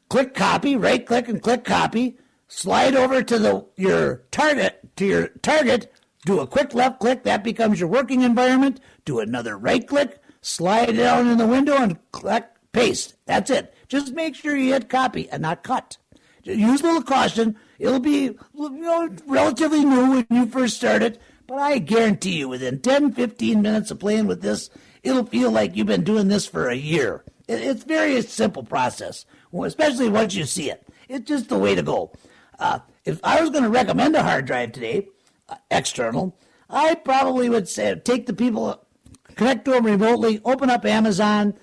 click 0.09 0.33
copy, 0.33 0.75
right 0.75 1.05
click 1.05 1.27
and 1.27 1.41
click 1.41 1.63
copy, 1.63 2.17
slide 2.47 2.95
over 2.95 3.21
to 3.21 3.37
the 3.39 3.65
your 3.77 4.23
target 4.31 4.89
to 4.95 5.05
your 5.05 5.27
target, 5.41 5.93
do 6.25 6.39
a 6.39 6.47
quick 6.47 6.73
left 6.73 6.99
click, 6.99 7.23
that 7.23 7.43
becomes 7.43 7.79
your 7.79 7.89
working 7.89 8.21
environment, 8.21 8.79
do 9.05 9.19
another 9.19 9.57
right 9.57 9.87
click, 9.87 10.21
slide 10.41 10.97
down 10.97 11.27
in 11.27 11.37
the 11.37 11.47
window 11.47 11.75
and 11.75 11.97
click 12.11 12.45
paste. 12.71 13.15
That's 13.25 13.49
it. 13.49 13.73
Just 13.91 14.13
make 14.13 14.35
sure 14.35 14.55
you 14.55 14.71
hit 14.71 14.87
copy 14.87 15.29
and 15.29 15.41
not 15.41 15.63
cut. 15.63 15.97
Use 16.43 16.79
a 16.79 16.85
little 16.85 17.01
caution. 17.01 17.57
It'll 17.77 17.99
be 17.99 18.37
you 18.55 18.69
know, 18.69 19.09
relatively 19.27 19.83
new 19.83 20.11
when 20.11 20.27
you 20.29 20.45
first 20.45 20.77
start 20.77 21.03
it, 21.03 21.21
but 21.45 21.59
I 21.59 21.77
guarantee 21.79 22.37
you 22.37 22.47
within 22.47 22.79
10, 22.79 23.11
15 23.11 23.61
minutes 23.61 23.91
of 23.91 23.99
playing 23.99 24.27
with 24.27 24.41
this, 24.41 24.69
it'll 25.03 25.25
feel 25.25 25.51
like 25.51 25.75
you've 25.75 25.87
been 25.87 26.05
doing 26.05 26.29
this 26.29 26.47
for 26.47 26.69
a 26.69 26.75
year. 26.75 27.25
It's 27.49 27.83
very 27.83 28.21
simple 28.21 28.63
process 28.63 29.25
especially 29.61 30.07
once 30.07 30.35
you 30.35 30.45
see 30.45 30.71
it. 30.71 30.87
It's 31.09 31.27
just 31.27 31.49
the 31.49 31.59
way 31.59 31.75
to 31.75 31.83
go. 31.83 32.13
Uh, 32.59 32.79
if 33.03 33.19
I 33.25 33.41
was 33.41 33.49
going 33.49 33.65
to 33.65 33.69
recommend 33.69 34.15
a 34.15 34.23
hard 34.23 34.45
drive 34.45 34.71
today, 34.71 35.09
uh, 35.49 35.55
external, 35.69 36.37
I 36.69 36.95
probably 36.95 37.49
would 37.49 37.67
say 37.67 37.93
take 37.95 38.25
the 38.25 38.33
people, 38.33 38.87
connect 39.35 39.65
to 39.65 39.71
them 39.71 39.85
remotely, 39.85 40.39
open 40.45 40.69
up 40.69 40.85
Amazon, 40.85 41.55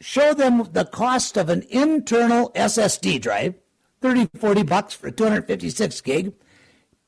show 0.00 0.34
them 0.34 0.68
the 0.72 0.84
cost 0.84 1.36
of 1.36 1.48
an 1.48 1.64
internal 1.68 2.50
SSD 2.52 3.20
drive, 3.20 3.54
30, 4.00 4.30
40 4.38 4.62
bucks 4.62 4.94
for 4.94 5.10
256 5.10 6.00
gig. 6.00 6.32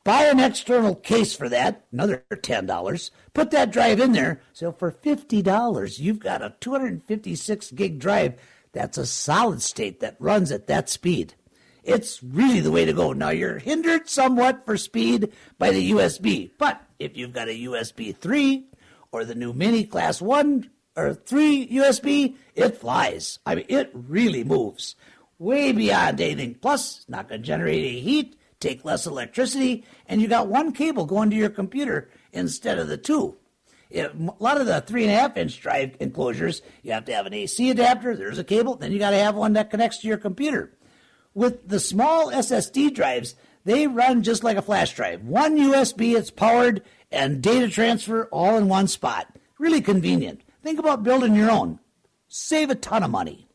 Buy 0.05 0.25
an 0.25 0.41
external 0.41 0.97
case 0.97 1.35
for 1.35 1.49
that, 1.49 1.85
another 1.93 2.25
$10. 2.31 3.11
Put 3.35 3.51
that 3.53 3.71
drive 3.71 4.01
in 4.01 4.13
there. 4.13 4.43
So 4.53 4.73
for 4.73 4.91
$50, 4.91 5.99
you've 6.01 6.19
got 6.19 6.43
a 6.43 6.55
256 6.61 7.71
gig 7.71 7.99
drive 8.01 8.35
that's 8.73 8.99
a 8.99 9.07
solid 9.07 9.63
state 9.63 10.01
that 10.01 10.17
runs 10.19 10.51
at 10.51 10.67
that 10.67 10.89
speed. 10.89 11.35
It's 11.85 12.23
really 12.23 12.61
the 12.61 12.71
way 12.71 12.85
to 12.85 12.93
go. 12.93 13.13
Now, 13.13 13.31
you're 13.31 13.59
hindered 13.59 14.09
somewhat 14.09 14.65
for 14.65 14.77
speed 14.77 15.33
by 15.59 15.71
the 15.71 15.91
USB, 15.93 16.51
but 16.59 16.81
if 16.99 17.17
you've 17.17 17.33
got 17.33 17.49
a 17.49 17.65
USB 17.65 18.17
3 18.17 18.67
or 19.11 19.25
the 19.25 19.35
new 19.35 19.53
Mini 19.53 19.85
Class 19.85 20.23
1 20.23 20.71
or 20.97 21.15
3 21.15 21.69
USB, 21.69 22.37
it 22.55 22.77
flies. 22.77 23.39
I 23.47 23.55
mean, 23.55 23.67
it 23.69 23.91
really 23.93 24.45
moves 24.45 24.95
way 25.39 25.73
beyond 25.73 26.21
anything. 26.21 26.55
Plus, 26.55 26.99
it's 26.99 27.09
not 27.09 27.29
going 27.29 27.41
to 27.41 27.47
generate 27.47 27.85
any 27.85 28.01
heat, 28.01 28.37
take 28.61 28.85
less 28.85 29.07
electricity, 29.07 29.85
and 30.07 30.21
you 30.21 30.29
got 30.29 30.49
one 30.49 30.73
cable 30.73 31.07
going 31.07 31.31
to 31.31 31.37
your 31.37 31.51
computer 31.51 32.11
instead 32.33 32.79
of 32.79 32.89
the 32.89 32.97
two 32.97 33.37
a 33.95 34.11
lot 34.39 34.61
of 34.61 34.67
the 34.67 34.81
three 34.81 35.05
and 35.05 35.13
a 35.13 35.17
half 35.17 35.37
inch 35.37 35.61
drive 35.61 35.97
enclosures, 36.01 36.63
you 36.83 36.93
have 36.93 37.05
to 37.07 37.15
have 37.15 37.27
an 37.27 37.35
AC 37.35 37.71
adapter. 37.71 38.17
There's 38.17 38.39
a 38.39 38.45
cable. 38.45 38.77
Then 38.77 38.93
you 38.93 38.99
got 38.99 39.11
to 39.11 39.19
have 39.19 39.35
one 39.35 39.53
that 39.55 39.71
connects 39.71 39.99
to 39.99 40.09
your 40.09 40.19
computer. 40.19 40.73
With 41.35 41.69
the 41.69 41.81
small 41.81 42.31
SSD 42.31 42.95
drives, 42.95 43.35
they 43.65 43.87
run 43.87 44.23
just 44.23 44.45
like 44.45 44.57
a 44.57 44.63
flash 44.63 44.95
drive. 44.95 45.23
One 45.23 45.59
USB, 45.59 46.17
it's 46.17 46.31
powered, 46.31 46.83
and 47.11 47.43
data 47.43 47.69
transfer 47.69 48.27
all 48.27 48.57
in 48.57 48.69
one 48.69 48.89
spot. 48.89 49.29
Really 49.59 49.81
convenient. 49.81 50.42
Think 50.63 50.79
about 50.79 51.03
building 51.03 51.35
your 51.35 51.51
own. 51.51 51.79
Save 52.29 52.71
a 52.71 52.75
ton 52.75 53.03
of 53.03 53.11
money. 53.11 53.49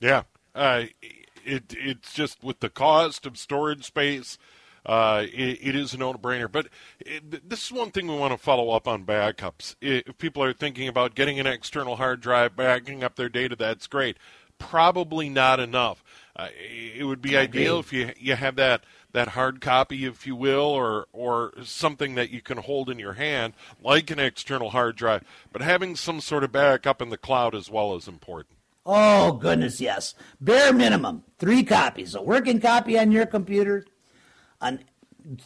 Yeah, 0.00 0.22
uh, 0.54 0.84
it 1.44 1.74
it's 1.76 2.12
just 2.12 2.42
with 2.42 2.60
the 2.60 2.70
cost 2.70 3.26
of 3.26 3.38
storage 3.38 3.84
space 3.84 4.38
uh, 4.86 5.24
it, 5.32 5.58
it 5.62 5.76
is 5.76 5.94
a 5.94 5.98
no-brainer. 5.98 6.50
But 6.50 6.68
it, 7.00 7.48
this 7.48 7.66
is 7.66 7.72
one 7.72 7.90
thing 7.90 8.06
we 8.06 8.16
want 8.16 8.32
to 8.32 8.38
follow 8.38 8.70
up 8.70 8.86
on 8.86 9.04
backups. 9.04 9.76
If 9.80 10.18
people 10.18 10.42
are 10.42 10.52
thinking 10.52 10.88
about 10.88 11.14
getting 11.14 11.40
an 11.40 11.46
external 11.46 11.96
hard 11.96 12.20
drive, 12.20 12.56
backing 12.56 13.02
up 13.02 13.16
their 13.16 13.28
data, 13.28 13.56
that's 13.56 13.86
great. 13.86 14.18
Probably 14.58 15.28
not 15.28 15.58
enough. 15.58 16.04
Uh, 16.36 16.48
it 16.52 17.04
would 17.04 17.22
be 17.22 17.36
ideal 17.36 17.78
if 17.78 17.92
you 17.92 18.12
you 18.16 18.34
have 18.36 18.56
that 18.56 18.84
that 19.14 19.28
hard 19.28 19.60
copy, 19.60 20.04
if 20.04 20.26
you 20.26 20.36
will, 20.36 20.60
or 20.60 21.06
or 21.12 21.54
something 21.62 22.16
that 22.16 22.30
you 22.30 22.42
can 22.42 22.58
hold 22.58 22.90
in 22.90 22.98
your 22.98 23.14
hand, 23.14 23.54
like 23.82 24.10
an 24.10 24.18
external 24.18 24.70
hard 24.70 24.96
drive. 24.96 25.24
But 25.52 25.62
having 25.62 25.96
some 25.96 26.20
sort 26.20 26.44
of 26.44 26.52
backup 26.52 27.00
in 27.00 27.08
the 27.08 27.16
cloud 27.16 27.54
as 27.54 27.70
well 27.70 27.94
is 27.94 28.06
important. 28.06 28.58
Oh, 28.84 29.32
goodness, 29.32 29.80
yes. 29.80 30.14
Bare 30.40 30.74
minimum, 30.74 31.24
three 31.38 31.62
copies. 31.62 32.14
A 32.14 32.20
working 32.20 32.60
copy 32.60 32.98
on 32.98 33.12
your 33.12 33.24
computer, 33.24 33.86
an, 34.60 34.84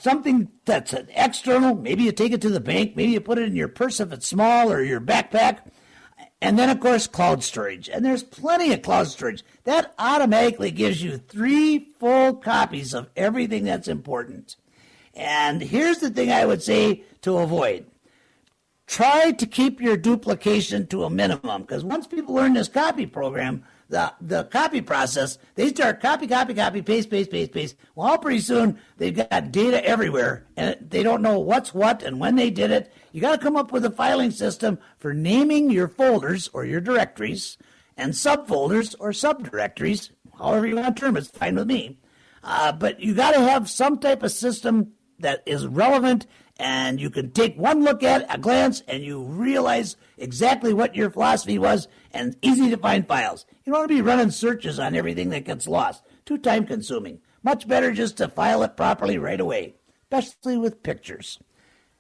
something 0.01 0.49
that's 0.65 0.93
an 0.93 1.09
external. 1.15 1.77
Maybe 1.77 2.03
you 2.03 2.13
take 2.13 2.33
it 2.33 2.41
to 2.41 2.51
the 2.51 2.61
bank. 2.61 2.97
Maybe 2.97 3.13
you 3.13 3.21
put 3.21 3.39
it 3.39 3.47
in 3.47 3.55
your 3.55 3.69
purse 3.69 4.01
if 4.01 4.13
it's 4.13 4.27
small 4.27 4.73
or 4.73 4.83
your 4.83 5.01
backpack. 5.01 5.59
And 6.41 6.59
then, 6.59 6.71
of 6.71 6.79
course, 6.79 7.07
cloud 7.07 7.43
storage. 7.43 7.89
And 7.89 8.05
there's 8.05 8.23
plenty 8.23 8.73
of 8.73 8.83
cloud 8.83 9.09
storage. 9.09 9.43
That 9.65 9.93
automatically 9.99 10.71
gives 10.71 11.03
you 11.03 11.19
three 11.19 11.89
full 11.99 12.35
copies 12.35 12.95
of 12.95 13.11
everything 13.17 13.65
that's 13.65 13.89
important. 13.89 14.57
And 15.15 15.61
here's 15.61 15.99
the 15.99 16.11
thing 16.11 16.31
I 16.31 16.47
would 16.47 16.63
say 16.63 17.03
to 17.23 17.39
avoid 17.39 17.87
try 18.87 19.33
to 19.33 19.47
keep 19.47 19.81
your 19.81 19.97
duplication 19.97 20.87
to 20.87 21.05
a 21.05 21.11
minimum 21.11 21.63
because 21.63 21.85
once 21.85 22.07
people 22.07 22.35
learn 22.35 22.55
this 22.55 22.69
copy 22.69 23.05
program, 23.05 23.63
the, 23.89 24.13
the 24.21 24.45
copy 24.45 24.81
process, 24.81 25.39
they 25.55 25.69
start 25.69 26.01
copy, 26.01 26.27
copy, 26.27 26.55
copy, 26.55 26.83
paste, 26.83 27.11
paste, 27.11 27.31
paste, 27.31 27.53
paste. 27.53 27.77
Well, 27.95 28.19
pretty 28.19 28.41
soon 28.41 28.79
they've 28.99 29.15
got 29.15 29.51
data 29.51 29.85
everywhere 29.85 30.47
and 30.57 30.77
they 30.81 31.03
don't 31.03 31.23
know 31.23 31.39
what's 31.39 31.73
what 31.73 32.03
and 32.03 32.21
when 32.21 32.37
they 32.37 32.51
did 32.51 32.71
it. 32.71 32.93
You 33.13 33.21
got 33.21 33.33
to 33.33 33.43
come 33.43 33.57
up 33.57 33.73
with 33.73 33.85
a 33.85 33.91
filing 33.91 34.31
system 34.31 34.79
for 34.99 35.15
naming 35.15 35.71
your 35.71 35.89
folders 35.89 36.49
or 36.53 36.65
your 36.65 36.81
directories 36.81 37.57
and 37.97 38.13
subfolders 38.13 38.95
or 39.01 39.11
subdirectories, 39.11 40.11
however 40.39 40.67
you 40.67 40.77
want 40.77 40.97
to 40.97 41.01
term 41.01 41.17
it, 41.17 41.21
it's 41.21 41.31
fine 41.31 41.57
with 41.57 41.67
me. 41.67 41.99
Uh, 42.45 42.73
but 42.73 43.01
you 43.01 43.15
got 43.15 43.33
to 43.33 43.41
have 43.41 43.69
some 43.69 43.99
type 43.99 44.23
of 44.23 44.31
system 44.31 44.93
that 45.19 45.43
is 45.47 45.67
relevant 45.67 46.27
and 46.59 47.01
you 47.01 47.11
can 47.11 47.31
take 47.31 47.57
one 47.57 47.85
look 47.85 48.03
at 48.03 48.33
a 48.35 48.39
glance 48.39 48.83
and 48.89 49.03
you 49.03 49.23
realize 49.23 49.97
exactly 50.17 50.73
what 50.73 50.97
your 50.97 51.11
philosophy 51.11 51.59
was 51.59 51.87
and 52.13 52.37
easy 52.43 52.71
to 52.71 52.77
find 52.77 53.07
files. 53.07 53.47
You 53.69 53.73
don't 53.73 53.81
want 53.81 53.91
to 53.91 53.97
be 53.97 54.01
running 54.01 54.31
searches 54.31 54.79
on 54.79 54.95
everything 54.95 55.29
that 55.29 55.45
gets 55.45 55.69
lost. 55.69 56.03
Too 56.25 56.39
time 56.39 56.65
consuming. 56.65 57.21
Much 57.43 57.69
better 57.69 57.93
just 57.93 58.17
to 58.17 58.27
file 58.27 58.63
it 58.63 58.79
properly 58.79 59.19
right 59.19 59.39
away, 59.39 59.75
especially 60.11 60.57
with 60.57 60.83
pictures. 60.83 61.39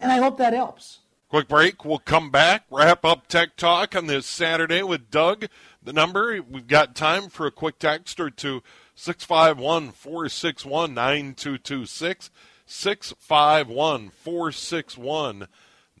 And 0.00 0.10
I 0.10 0.18
hope 0.18 0.38
that 0.38 0.52
helps. 0.52 1.00
Quick 1.28 1.48
break. 1.48 1.84
We'll 1.84 1.98
come 1.98 2.30
back, 2.30 2.64
wrap 2.70 3.04
up 3.04 3.26
Tech 3.26 3.56
Talk 3.56 3.96
on 3.96 4.06
this 4.06 4.26
Saturday 4.26 4.82
with 4.82 5.10
Doug. 5.10 5.46
The 5.82 5.92
number, 5.92 6.40
we've 6.42 6.66
got 6.66 6.94
time 6.94 7.28
for 7.28 7.46
a 7.46 7.50
quick 7.50 7.78
text 7.78 8.20
or 8.20 8.30
two 8.30 8.62
651 8.96 9.92
461 9.92 10.94
9226. 10.94 12.30
651 12.64 14.08
461 14.08 15.46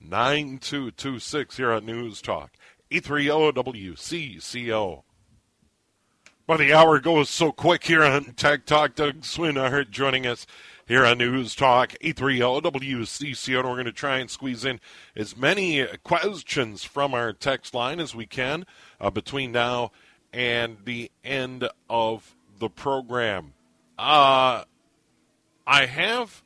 9226 0.00 1.56
here 1.56 1.72
on 1.72 1.84
News 1.84 2.22
Talk. 2.22 2.52
830 2.90 3.52
WCCO. 3.52 5.02
Well, 6.46 6.58
the 6.58 6.72
hour 6.72 6.98
goes 7.00 7.28
so 7.28 7.52
quick 7.52 7.84
here 7.84 8.02
on 8.02 8.32
Tech 8.32 8.64
Talk. 8.64 8.94
Doug 8.94 9.20
Swinart 9.20 9.90
joining 9.90 10.26
us 10.26 10.46
here 10.86 11.04
on 11.04 11.18
News 11.18 11.54
Talk 11.54 11.94
830 12.00 12.70
WCCO. 12.70 13.58
And 13.58 13.68
we're 13.68 13.74
going 13.74 13.84
to 13.86 13.92
try 13.92 14.18
and 14.18 14.30
squeeze 14.30 14.64
in 14.64 14.80
as 15.14 15.36
many 15.36 15.86
questions 16.02 16.82
from 16.84 17.12
our 17.12 17.34
text 17.34 17.74
line 17.74 18.00
as 18.00 18.14
we 18.14 18.24
can 18.26 18.64
uh, 19.00 19.10
between 19.10 19.52
now 19.52 19.90
and 20.32 20.78
the 20.84 21.10
end 21.24 21.68
of 21.90 22.35
the 22.58 22.68
program. 22.68 23.52
Uh, 23.98 24.64
I 25.66 25.86
have 25.86 26.42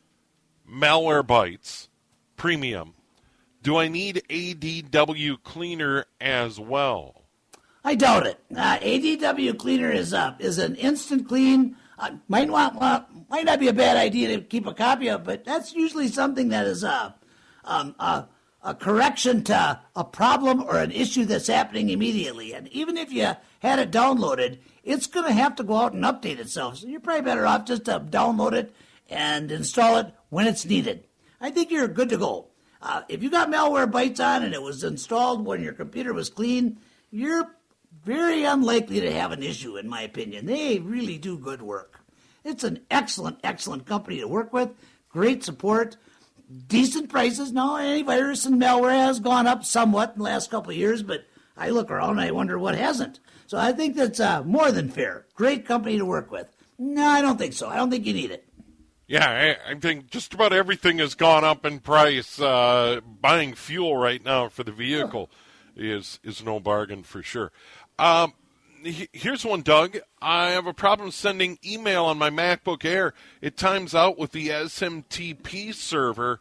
Malwarebytes 0.68 1.88
Premium. 2.36 2.94
Do 3.62 3.76
I 3.76 3.88
need 3.88 4.22
ADW 4.28 5.42
Cleaner 5.42 6.06
as 6.20 6.58
well? 6.58 7.24
I 7.84 7.94
doubt 7.94 8.26
it. 8.26 8.38
Uh, 8.54 8.78
ADW 8.78 9.58
Cleaner 9.58 9.90
is 9.90 10.12
up 10.14 10.40
is 10.40 10.58
an 10.58 10.76
instant 10.76 11.28
clean. 11.28 11.76
Uh, 11.98 12.12
might 12.28 12.48
want, 12.48 12.80
might 13.28 13.44
not 13.44 13.60
be 13.60 13.68
a 13.68 13.72
bad 13.72 13.96
idea 13.96 14.36
to 14.36 14.42
keep 14.42 14.66
a 14.66 14.72
copy 14.72 15.08
of, 15.08 15.24
but 15.24 15.44
that's 15.44 15.74
usually 15.74 16.08
something 16.08 16.48
that 16.48 16.66
is 16.66 16.82
uh, 16.82 17.12
um, 17.64 17.94
a, 17.98 18.26
a 18.62 18.74
correction 18.74 19.44
to 19.44 19.80
a 19.96 20.04
problem 20.04 20.62
or 20.62 20.78
an 20.78 20.92
issue 20.92 21.26
that's 21.26 21.46
happening 21.46 21.90
immediately. 21.90 22.54
And 22.54 22.68
even 22.68 22.96
if 22.96 23.12
you 23.12 23.34
had 23.60 23.78
it 23.78 23.90
downloaded, 23.90 24.58
it's 24.84 25.06
going 25.06 25.26
to 25.26 25.32
have 25.32 25.56
to 25.56 25.62
go 25.62 25.76
out 25.76 25.92
and 25.92 26.04
update 26.04 26.38
itself. 26.38 26.78
So 26.78 26.86
you're 26.86 27.00
probably 27.00 27.22
better 27.22 27.46
off 27.46 27.66
just 27.66 27.84
to 27.86 28.00
download 28.00 28.52
it 28.52 28.74
and 29.08 29.50
install 29.50 29.98
it 29.98 30.14
when 30.28 30.46
it's 30.46 30.64
needed. 30.64 31.04
I 31.40 31.50
think 31.50 31.70
you're 31.70 31.88
good 31.88 32.08
to 32.10 32.18
go. 32.18 32.48
Uh, 32.82 33.02
if 33.08 33.22
you 33.22 33.30
got 33.30 33.50
Malwarebytes 33.50 34.20
on 34.24 34.42
and 34.42 34.54
it 34.54 34.62
was 34.62 34.84
installed 34.84 35.44
when 35.44 35.62
your 35.62 35.72
computer 35.72 36.12
was 36.12 36.30
clean, 36.30 36.78
you're 37.10 37.54
very 38.04 38.44
unlikely 38.44 39.00
to 39.00 39.12
have 39.12 39.32
an 39.32 39.42
issue, 39.42 39.76
in 39.76 39.88
my 39.88 40.02
opinion. 40.02 40.46
They 40.46 40.78
really 40.78 41.18
do 41.18 41.36
good 41.36 41.60
work. 41.60 42.00
It's 42.44 42.64
an 42.64 42.80
excellent, 42.90 43.38
excellent 43.44 43.84
company 43.84 44.20
to 44.20 44.28
work 44.28 44.52
with. 44.52 44.70
Great 45.10 45.44
support, 45.44 45.96
decent 46.68 47.10
prices. 47.10 47.52
Now, 47.52 47.76
antivirus 47.76 48.46
and 48.46 48.60
malware 48.60 48.92
has 48.92 49.20
gone 49.20 49.46
up 49.46 49.64
somewhat 49.64 50.12
in 50.12 50.18
the 50.18 50.24
last 50.24 50.50
couple 50.50 50.70
of 50.70 50.76
years, 50.76 51.02
but 51.02 51.26
I 51.56 51.70
look 51.70 51.90
around 51.90 52.12
and 52.12 52.20
I 52.20 52.30
wonder 52.30 52.58
what 52.58 52.76
hasn't. 52.76 53.20
So 53.50 53.58
I 53.58 53.72
think 53.72 53.96
that's 53.96 54.20
uh, 54.20 54.44
more 54.44 54.70
than 54.70 54.88
fair. 54.88 55.26
Great 55.34 55.66
company 55.66 55.98
to 55.98 56.04
work 56.04 56.30
with. 56.30 56.46
No, 56.78 57.04
I 57.04 57.20
don't 57.20 57.36
think 57.36 57.52
so. 57.52 57.68
I 57.68 57.74
don't 57.74 57.90
think 57.90 58.06
you 58.06 58.12
need 58.12 58.30
it. 58.30 58.46
Yeah, 59.08 59.56
I, 59.66 59.72
I 59.72 59.74
think 59.74 60.08
just 60.08 60.32
about 60.32 60.52
everything 60.52 60.98
has 60.98 61.16
gone 61.16 61.42
up 61.42 61.66
in 61.66 61.80
price. 61.80 62.40
Uh, 62.40 63.00
buying 63.20 63.54
fuel 63.54 63.96
right 63.96 64.24
now 64.24 64.48
for 64.50 64.62
the 64.62 64.70
vehicle 64.70 65.30
is 65.74 66.20
is 66.22 66.44
no 66.44 66.60
bargain 66.60 67.02
for 67.02 67.24
sure. 67.24 67.50
Um, 67.98 68.34
here's 68.84 69.44
one, 69.44 69.62
Doug. 69.62 69.98
I 70.22 70.50
have 70.50 70.68
a 70.68 70.72
problem 70.72 71.10
sending 71.10 71.58
email 71.66 72.04
on 72.04 72.18
my 72.18 72.30
MacBook 72.30 72.84
Air. 72.84 73.14
It 73.42 73.56
times 73.56 73.96
out 73.96 74.16
with 74.16 74.30
the 74.30 74.46
SMTP 74.46 75.74
server. 75.74 76.40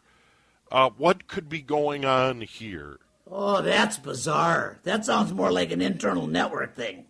Uh, 0.70 0.90
what 0.96 1.26
could 1.26 1.48
be 1.48 1.60
going 1.60 2.04
on 2.04 2.42
here? 2.42 3.00
Oh, 3.32 3.62
that's 3.62 3.96
bizarre. 3.96 4.80
That 4.82 5.04
sounds 5.04 5.32
more 5.32 5.52
like 5.52 5.70
an 5.70 5.80
internal 5.80 6.26
network 6.26 6.74
thing. 6.74 7.06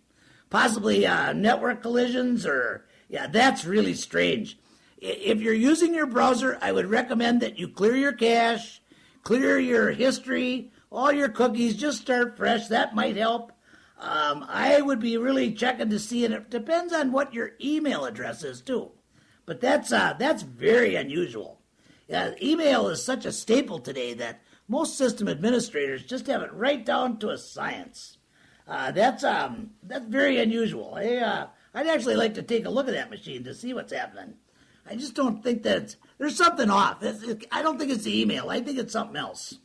Possibly 0.51 1.05
uh, 1.05 1.33
network 1.33 1.81
collisions, 1.81 2.45
or 2.45 2.85
yeah, 3.09 3.25
that's 3.25 3.65
really 3.65 3.95
strange. 3.95 4.59
If 4.99 5.41
you're 5.41 5.53
using 5.53 5.95
your 5.95 6.05
browser, 6.05 6.59
I 6.61 6.73
would 6.73 6.85
recommend 6.85 7.41
that 7.41 7.57
you 7.57 7.67
clear 7.67 7.95
your 7.95 8.13
cache, 8.13 8.81
clear 9.23 9.57
your 9.57 9.91
history, 9.91 10.71
all 10.91 11.11
your 11.11 11.29
cookies, 11.29 11.75
just 11.75 12.01
start 12.01 12.37
fresh. 12.37 12.67
That 12.67 12.93
might 12.93 13.15
help. 13.15 13.51
Um, 13.97 14.45
I 14.47 14.79
would 14.81 14.99
be 14.99 15.17
really 15.17 15.53
checking 15.53 15.89
to 15.89 15.97
see, 15.97 16.23
and 16.25 16.33
it 16.33 16.51
depends 16.51 16.93
on 16.93 17.11
what 17.11 17.33
your 17.33 17.51
email 17.63 18.05
address 18.05 18.43
is 18.43 18.61
too. 18.61 18.91
But 19.47 19.59
that's 19.59 19.91
uh, 19.91 20.13
that's 20.19 20.43
very 20.43 20.95
unusual. 20.95 21.61
Uh, 22.13 22.31
email 22.41 22.89
is 22.89 23.03
such 23.03 23.25
a 23.25 23.31
staple 23.31 23.79
today 23.79 24.13
that 24.15 24.41
most 24.71 24.97
system 24.97 25.27
administrators 25.27 26.01
just 26.01 26.27
have 26.27 26.41
it 26.41 26.53
right 26.53 26.85
down 26.85 27.19
to 27.19 27.29
a 27.29 27.37
science. 27.37 28.17
Uh, 28.65 28.89
that's 28.91 29.21
um, 29.21 29.71
that's 29.83 30.05
very 30.05 30.39
unusual. 30.39 30.95
I, 30.95 31.17
uh, 31.17 31.47
I'd 31.73 31.87
actually 31.87 32.15
like 32.15 32.35
to 32.35 32.41
take 32.41 32.65
a 32.65 32.69
look 32.69 32.87
at 32.87 32.93
that 32.93 33.09
machine 33.09 33.43
to 33.43 33.53
see 33.53 33.73
what's 33.73 33.91
happening. 33.91 34.35
I 34.85 34.95
just 34.95 35.13
don't 35.13 35.43
think 35.43 35.63
that 35.63 35.97
there's 36.17 36.37
something 36.37 36.69
off. 36.69 37.03
It, 37.03 37.45
I 37.51 37.61
don't 37.61 37.77
think 37.77 37.91
it's 37.91 38.05
the 38.05 38.21
email. 38.21 38.49
I 38.49 38.61
think 38.61 38.79
it's 38.79 38.93
something 38.93 39.17
else. 39.17 39.59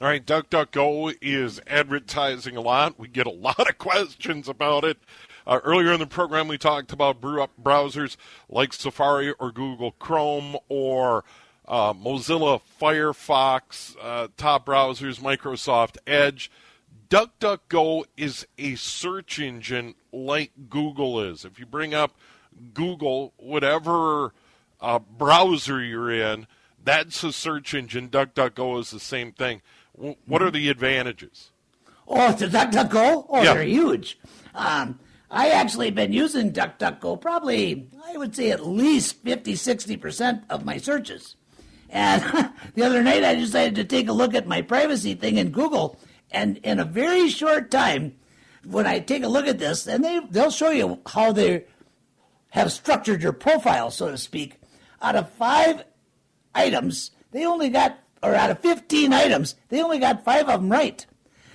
All 0.00 0.08
right, 0.08 0.26
DuckDuckGo 0.26 1.16
is 1.22 1.60
advertising 1.68 2.56
a 2.56 2.60
lot. 2.60 2.98
We 2.98 3.06
get 3.06 3.28
a 3.28 3.30
lot 3.30 3.70
of 3.70 3.78
questions 3.78 4.48
about 4.48 4.84
it. 4.84 4.98
Uh, 5.46 5.60
earlier 5.62 5.92
in 5.92 6.00
the 6.00 6.06
program, 6.06 6.48
we 6.48 6.58
talked 6.58 6.92
about 6.92 7.20
browsers 7.20 8.16
like 8.48 8.72
Safari 8.72 9.32
or 9.38 9.52
Google 9.52 9.92
Chrome 9.92 10.56
or 10.68 11.22
uh, 11.68 11.92
Mozilla 11.92 12.60
Firefox, 12.80 13.96
uh, 14.00 14.28
top 14.36 14.66
browsers, 14.66 15.20
Microsoft 15.20 15.96
Edge. 16.06 16.50
DuckDuckGo 17.08 18.04
is 18.16 18.46
a 18.58 18.74
search 18.74 19.38
engine 19.38 19.94
like 20.12 20.50
Google 20.68 21.20
is. 21.20 21.44
If 21.44 21.58
you 21.60 21.66
bring 21.66 21.94
up 21.94 22.12
Google, 22.74 23.32
whatever 23.36 24.32
uh, 24.80 24.98
browser 24.98 25.82
you're 25.82 26.10
in, 26.10 26.46
that's 26.82 27.22
a 27.22 27.32
search 27.32 27.74
engine. 27.74 28.08
DuckDuckGo 28.08 28.80
is 28.80 28.90
the 28.90 29.00
same 29.00 29.32
thing. 29.32 29.62
W- 29.96 30.16
what 30.26 30.42
are 30.42 30.50
the 30.50 30.68
advantages? 30.68 31.50
Oh, 32.08 32.34
to 32.36 32.48
DuckDuckGo? 32.48 33.26
Oh, 33.28 33.42
Yeah. 33.42 33.54
they're 33.54 33.62
huge. 33.62 34.18
Um, 34.54 34.98
I 35.30 35.50
actually 35.50 35.90
been 35.92 36.12
using 36.12 36.52
DuckDuckGo 36.52 37.20
probably, 37.20 37.88
I 38.04 38.16
would 38.16 38.34
say, 38.34 38.50
at 38.50 38.66
least 38.66 39.22
50, 39.22 39.54
60% 39.54 40.42
of 40.50 40.64
my 40.64 40.78
searches. 40.78 41.35
And 41.90 42.22
the 42.74 42.82
other 42.82 43.02
night 43.02 43.24
I 43.24 43.34
decided 43.34 43.74
to 43.76 43.84
take 43.84 44.08
a 44.08 44.12
look 44.12 44.34
at 44.34 44.46
my 44.46 44.62
privacy 44.62 45.14
thing 45.14 45.36
in 45.38 45.50
Google, 45.50 45.98
and 46.30 46.58
in 46.58 46.78
a 46.78 46.84
very 46.84 47.28
short 47.28 47.70
time, 47.70 48.16
when 48.64 48.86
I 48.86 48.98
take 48.98 49.22
a 49.22 49.28
look 49.28 49.46
at 49.46 49.58
this, 49.58 49.86
and 49.86 50.04
they, 50.04 50.20
they'll 50.30 50.50
show 50.50 50.70
you 50.70 51.00
how 51.06 51.32
they 51.32 51.64
have 52.50 52.72
structured 52.72 53.22
your 53.22 53.32
profile, 53.32 53.90
so 53.90 54.10
to 54.10 54.18
speak, 54.18 54.60
out 55.00 55.14
of 55.14 55.30
five 55.32 55.84
items, 56.54 57.12
they 57.30 57.44
only 57.44 57.68
got, 57.68 57.98
or 58.22 58.34
out 58.34 58.50
of 58.50 58.58
15 58.60 59.12
items, 59.12 59.54
they 59.68 59.82
only 59.82 59.98
got 59.98 60.24
five 60.24 60.48
of 60.48 60.60
them 60.60 60.70
right. 60.70 61.06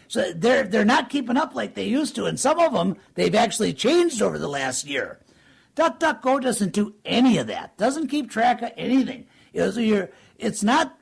So 0.08 0.34
they're 0.34 0.64
they're 0.64 0.84
not 0.84 1.10
keeping 1.10 1.38
up 1.38 1.56
like 1.56 1.74
they 1.74 1.86
used 1.86 2.16
to, 2.16 2.26
and 2.26 2.38
some 2.38 2.60
of 2.60 2.74
them 2.74 2.98
they've 3.16 3.34
actually 3.34 3.74
changed 3.74 4.22
over 4.22 4.38
the 4.38 4.50
last 4.50 4.86
year. 4.86 5.20
DuckDuckGo 5.78 6.42
doesn't 6.42 6.74
do 6.74 6.96
any 7.06 7.38
of 7.38 7.48
that. 7.48 7.78
Doesn't 7.78 8.10
keep 8.10 8.30
track 8.30 8.62
of 8.62 8.72
anything. 8.76 9.26
You 9.54 9.62
know, 9.62 9.72
so 9.72 9.80
you're, 9.80 10.10
it's 10.38 10.64
not, 10.64 10.98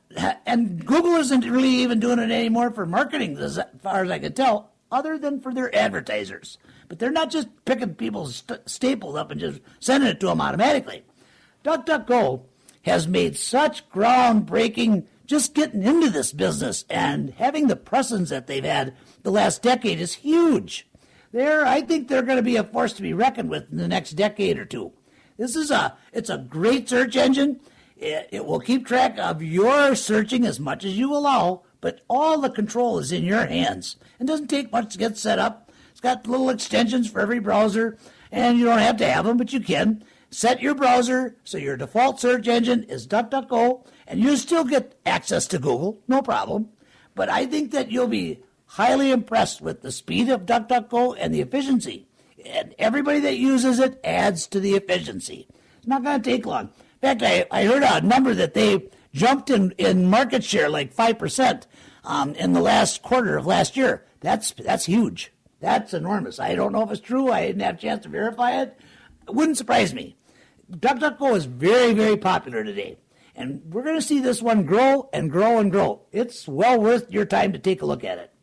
and 0.45 0.86
Google 0.86 1.16
isn't 1.16 1.45
really 1.45 1.70
even 1.70 2.00
doing 2.00 2.20
it 2.20 2.32
anymore 2.32 2.72
for 2.72 2.86
marketing, 2.86 3.38
as 3.38 3.60
far 3.82 4.04
as 4.04 4.12
I 4.12 4.20
can 4.20 4.34
tell, 4.34 4.72
other 4.91 5.18
than 5.18 5.39
for 5.39 5.54
their 5.54 5.74
advertisers. 5.76 6.58
But 6.88 7.00
they're 7.00 7.12
not 7.12 7.30
just 7.30 7.47
picking 7.66 7.93
people's 7.93 8.38
st- 8.38 8.68
staples 8.68 9.16
up 9.16 9.30
and 9.32 9.39
just 9.39 9.62
sending 9.80 10.10
it 10.10 10.20
to 10.22 10.28
them 10.28 10.41
automatically. 10.41 11.04
DuckDuckGo 11.64 12.41
has 12.84 13.08
made 13.08 13.38
such 13.38 13.88
groundbreaking 13.89 15.06
just 15.28 15.54
getting 15.54 15.84
into 15.84 16.10
this 16.10 16.32
business 16.32 16.86
and 16.89 17.32
having 17.38 17.68
the 17.68 17.76
presence 17.76 18.30
that 18.30 18.47
they've 18.47 18.64
had 18.64 18.95
the 19.22 19.32
last 19.32 19.62
decade 19.62 20.00
is 20.00 20.16
huge. 20.16 20.88
They're, 21.32 21.66
I 21.66 21.82
think 21.82 22.08
they're 22.08 22.24
going 22.24 22.38
to 22.38 22.43
be 22.43 22.56
a 22.56 22.64
force 22.64 22.93
to 22.93 23.04
be 23.04 23.14
reckoned 23.14 23.52
with 23.52 23.72
in 23.72 23.78
the 23.78 23.88
next 23.88 24.14
decade 24.14 24.58
or 24.58 24.66
two. 24.66 24.91
This 25.38 25.56
is 25.56 25.70
a, 25.70 25.95
it's 26.12 26.32
a 26.32 26.39
great 26.39 26.89
search 26.89 27.16
engine. 27.16 27.60
It, 28.00 28.30
it 28.32 28.45
will 28.45 28.62
keep 28.62 28.88
track 28.88 29.18
of 29.20 29.43
your 29.43 29.93
searching 29.93 30.45
as 30.45 30.58
much 30.58 30.86
as 30.86 30.97
you 30.97 31.14
allow, 31.14 31.64
but 31.82 32.00
all 32.10 32.39
the 32.39 32.50
control 32.50 32.97
is 32.97 33.12
in 33.12 33.26
your 33.26 33.45
hands. 33.45 33.97
It 34.22 34.26
doesn't 34.26 34.47
take 34.47 34.72
much 34.72 34.93
to 34.93 34.97
get 34.97 35.18
set 35.18 35.38
up. 35.38 35.70
It's 35.91 36.00
got 36.00 36.26
little 36.26 36.50
extensions 36.50 37.12
for 37.12 37.20
every 37.20 37.39
browser, 37.39 37.97
and 38.32 38.58
you 38.58 38.64
don't 38.64 38.80
have 38.80 38.95
to 38.97 39.12
have 39.12 39.26
them, 39.26 39.36
but 39.36 39.52
you 39.52 39.60
can. 39.60 40.02
Set 40.32 40.62
your 40.62 40.76
browser 40.76 41.36
so 41.43 41.58
your 41.58 41.76
default 41.76 42.22
search 42.22 42.47
engine 42.47 42.84
is 42.84 43.06
DuckDuckGo, 43.06 43.86
and 44.08 44.22
you 44.22 44.38
still 44.38 44.64
get 44.64 44.97
access 45.06 45.45
to 45.47 45.60
Google, 45.60 46.00
no 46.08 46.22
problem. 46.22 46.70
But 47.16 47.28
I 47.28 47.47
think 47.47 47.72
that 47.72 47.91
you'll 47.91 48.08
be 48.08 48.39
highly 48.66 49.12
impressed 49.12 49.60
with 49.60 49.82
the 49.82 49.91
speed 49.91 50.30
of 50.30 50.45
DuckDuckGo 50.45 51.18
and 51.20 51.34
the 51.34 51.41
efficiency. 51.41 52.08
And 52.45 52.74
everybody 52.80 53.20
that 53.20 53.38
uses 53.38 53.80
it 53.80 54.00
adds 54.06 54.47
to 54.47 54.62
the 54.62 54.76
efficiency. 54.76 55.50
It's 55.80 55.88
not 55.88 56.04
going 56.04 56.22
to 56.22 56.30
take 56.30 56.45
long. 56.45 56.70
In 57.02 57.08
fact, 57.08 57.24
I, 57.24 57.45
I 57.50 57.66
heard 57.66 57.84
a 57.84 58.06
number 58.06 58.34
that 58.34 58.54
they 58.54 58.89
jumped 59.14 59.50
in, 59.50 59.72
in 59.78 60.10
market 60.10 60.43
share 60.43 60.70
like 60.70 60.93
5% 60.93 61.64
um, 62.04 62.36
in 62.36 62.54
the 62.54 62.62
last 62.62 63.02
quarter 63.02 63.38
of 63.38 63.45
last 63.45 63.78
year. 63.78 64.06
That's, 64.20 64.52
that's 64.52 64.86
huge. 64.86 65.32
That's 65.62 65.93
enormous. 65.93 66.39
I 66.39 66.56
don't 66.56 66.74
know 66.74 66.84
if 66.84 66.91
it's 66.91 67.02
true. 67.02 67.32
I 67.32 67.47
didn't 67.47 67.62
have 67.62 67.76
a 67.76 67.80
chance 67.80 68.04
to 68.04 68.10
verify 68.10 68.62
it. 68.62 68.78
It 69.28 69.34
wouldn't 69.34 69.58
surprise 69.58 69.93
me. 69.93 70.18
DuckDuckGo 70.72 71.36
is 71.36 71.45
very, 71.45 71.93
very 71.93 72.18
popular 72.18 72.64
today. 72.64 72.97
And 73.34 73.62
we're 73.66 73.84
going 73.84 73.95
to 73.95 74.06
see 74.06 74.20
this 74.20 74.41
one 74.41 74.66
grow 74.66 75.10
and 75.14 75.32
grow 75.32 75.60
and 75.60 75.72
grow. 75.72 76.02
It's 76.12 76.47
well 76.47 76.80
worth 76.80 77.10
your 77.12 77.26
time 77.26 77.54
to 77.54 77.60
take 77.60 77.82
a 77.82 77.86
look 77.86 78.04
at 78.04 78.18
it. 78.18 78.34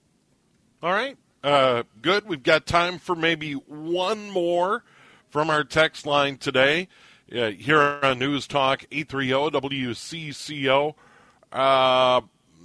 All 0.82 0.92
right. 0.92 1.18
Uh, 1.44 1.82
good. 2.00 2.26
We've 2.26 2.42
got 2.42 2.66
time 2.66 2.98
for 2.98 3.14
maybe 3.14 3.52
one 3.52 4.30
more 4.30 4.84
from 5.28 5.50
our 5.50 5.64
text 5.64 6.06
line 6.06 6.38
today 6.38 6.88
uh, 7.32 7.50
here 7.50 7.80
on 7.80 8.18
News 8.18 8.46
Talk 8.46 8.84
830 8.90 9.60
WCCO. 9.60 10.94
Uh, 11.52 12.20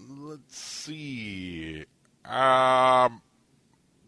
let's 0.10 0.58
see. 0.58 1.86
Um, 2.26 3.22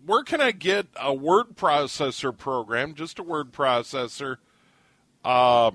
where 0.05 0.23
can 0.23 0.41
I 0.41 0.51
get 0.51 0.87
a 0.99 1.13
word 1.13 1.55
processor 1.55 2.37
program, 2.37 2.93
just 2.93 3.19
a 3.19 3.23
word 3.23 3.51
processor, 3.51 4.37
uh, 5.23 5.71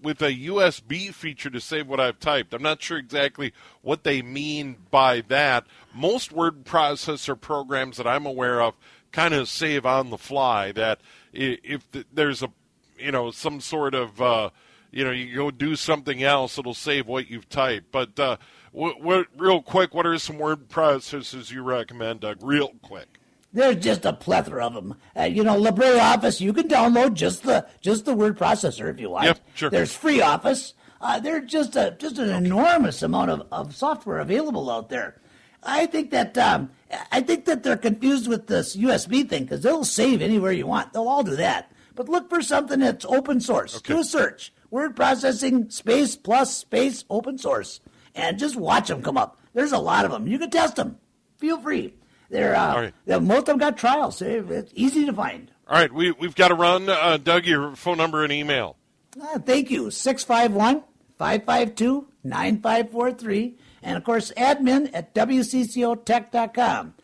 with 0.00 0.22
a 0.22 0.32
USB 0.32 1.12
feature 1.12 1.50
to 1.50 1.60
save 1.60 1.88
what 1.88 1.98
I've 1.98 2.20
typed? 2.20 2.54
I'm 2.54 2.62
not 2.62 2.82
sure 2.82 2.98
exactly 2.98 3.52
what 3.82 4.04
they 4.04 4.22
mean 4.22 4.76
by 4.90 5.22
that. 5.28 5.66
Most 5.94 6.30
word 6.30 6.64
processor 6.64 7.40
programs 7.40 7.96
that 7.96 8.06
I'm 8.06 8.26
aware 8.26 8.60
of 8.60 8.74
kind 9.10 9.34
of 9.34 9.48
save 9.48 9.84
on 9.86 10.10
the 10.10 10.18
fly. 10.18 10.72
That 10.72 11.00
if 11.32 11.86
there's 12.12 12.42
a, 12.42 12.52
you 12.98 13.12
know, 13.12 13.30
some 13.30 13.60
sort 13.60 13.94
of, 13.94 14.20
uh, 14.20 14.50
you 14.90 15.04
know, 15.04 15.10
you 15.10 15.34
go 15.34 15.50
do 15.50 15.76
something 15.76 16.22
else, 16.22 16.58
it'll 16.58 16.74
save 16.74 17.06
what 17.06 17.30
you've 17.30 17.48
typed. 17.48 17.92
But 17.92 18.18
uh, 18.18 18.36
what, 18.72 19.02
what, 19.02 19.26
real 19.36 19.62
quick, 19.62 19.94
what 19.94 20.06
are 20.06 20.18
some 20.18 20.38
word 20.38 20.68
processors 20.68 21.50
you 21.50 21.62
recommend, 21.62 22.20
Doug? 22.20 22.38
Real 22.42 22.72
quick. 22.82 23.18
There's 23.52 23.76
just 23.76 24.04
a 24.04 24.12
plethora 24.12 24.66
of 24.66 24.74
them. 24.74 24.96
Uh, 25.16 25.22
you 25.22 25.42
know, 25.42 25.58
LibreOffice, 25.60 26.40
you 26.40 26.52
can 26.52 26.68
download 26.68 27.14
just 27.14 27.44
the 27.44 27.66
just 27.80 28.04
the 28.04 28.14
word 28.14 28.38
processor 28.38 28.90
if 28.90 29.00
you 29.00 29.10
want. 29.10 29.24
Yep, 29.24 29.40
sure. 29.54 29.70
There's 29.70 29.96
FreeOffice. 29.96 30.74
Uh, 31.00 31.18
there's 31.20 31.50
just 31.50 31.74
a 31.74 31.96
just 31.98 32.18
an 32.18 32.28
enormous 32.28 33.02
amount 33.02 33.30
of, 33.30 33.46
of 33.50 33.74
software 33.74 34.18
available 34.18 34.70
out 34.70 34.90
there. 34.90 35.20
I 35.62 35.86
think 35.86 36.10
that 36.10 36.36
um, 36.36 36.70
I 37.10 37.20
think 37.20 37.46
that 37.46 37.62
they're 37.62 37.76
confused 37.76 38.28
with 38.28 38.46
this 38.46 38.76
USB 38.76 39.28
thing 39.28 39.44
because 39.44 39.62
they'll 39.62 39.84
save 39.84 40.20
anywhere 40.20 40.52
you 40.52 40.66
want. 40.66 40.92
They'll 40.92 41.08
all 41.08 41.24
do 41.24 41.36
that. 41.36 41.72
But 41.98 42.08
look 42.08 42.30
for 42.30 42.40
something 42.42 42.78
that's 42.78 43.04
open 43.04 43.40
source. 43.40 43.82
Do 43.82 43.98
a 43.98 44.04
search. 44.04 44.52
Word 44.70 44.94
processing 44.94 45.68
space 45.68 46.14
plus 46.14 46.56
space 46.56 47.04
open 47.10 47.38
source, 47.38 47.80
and 48.14 48.38
just 48.38 48.54
watch 48.54 48.86
them 48.86 49.02
come 49.02 49.18
up. 49.18 49.36
There's 49.52 49.72
a 49.72 49.78
lot 49.78 50.04
of 50.04 50.12
them. 50.12 50.28
You 50.28 50.38
can 50.38 50.48
test 50.48 50.76
them. 50.76 50.98
Feel 51.38 51.60
free. 51.60 51.94
They're 52.30 52.54
uh, 52.54 52.74
right. 52.82 52.94
they're- 53.04 53.18
most 53.18 53.40
of 53.40 53.46
them 53.46 53.58
got 53.58 53.76
trials. 53.76 54.22
It's 54.22 54.70
easy 54.76 55.06
to 55.06 55.12
find. 55.12 55.50
All 55.66 55.74
right, 55.76 55.92
we, 55.92 56.12
we've 56.12 56.36
got 56.36 56.48
to 56.48 56.54
run. 56.54 56.88
Uh, 56.88 57.16
Doug, 57.16 57.46
your 57.46 57.74
phone 57.74 57.96
number 57.96 58.22
and 58.22 58.32
email. 58.32 58.76
Uh, 59.20 59.40
thank 59.40 59.68
you. 59.68 59.90
651 59.90 60.84
552 61.18 62.06
9543. 62.22 63.56
And 63.82 63.96
of 63.96 64.04
course, 64.04 64.30
admin 64.36 64.88
at 64.94 65.16
WCCOtech.com. 65.16 66.94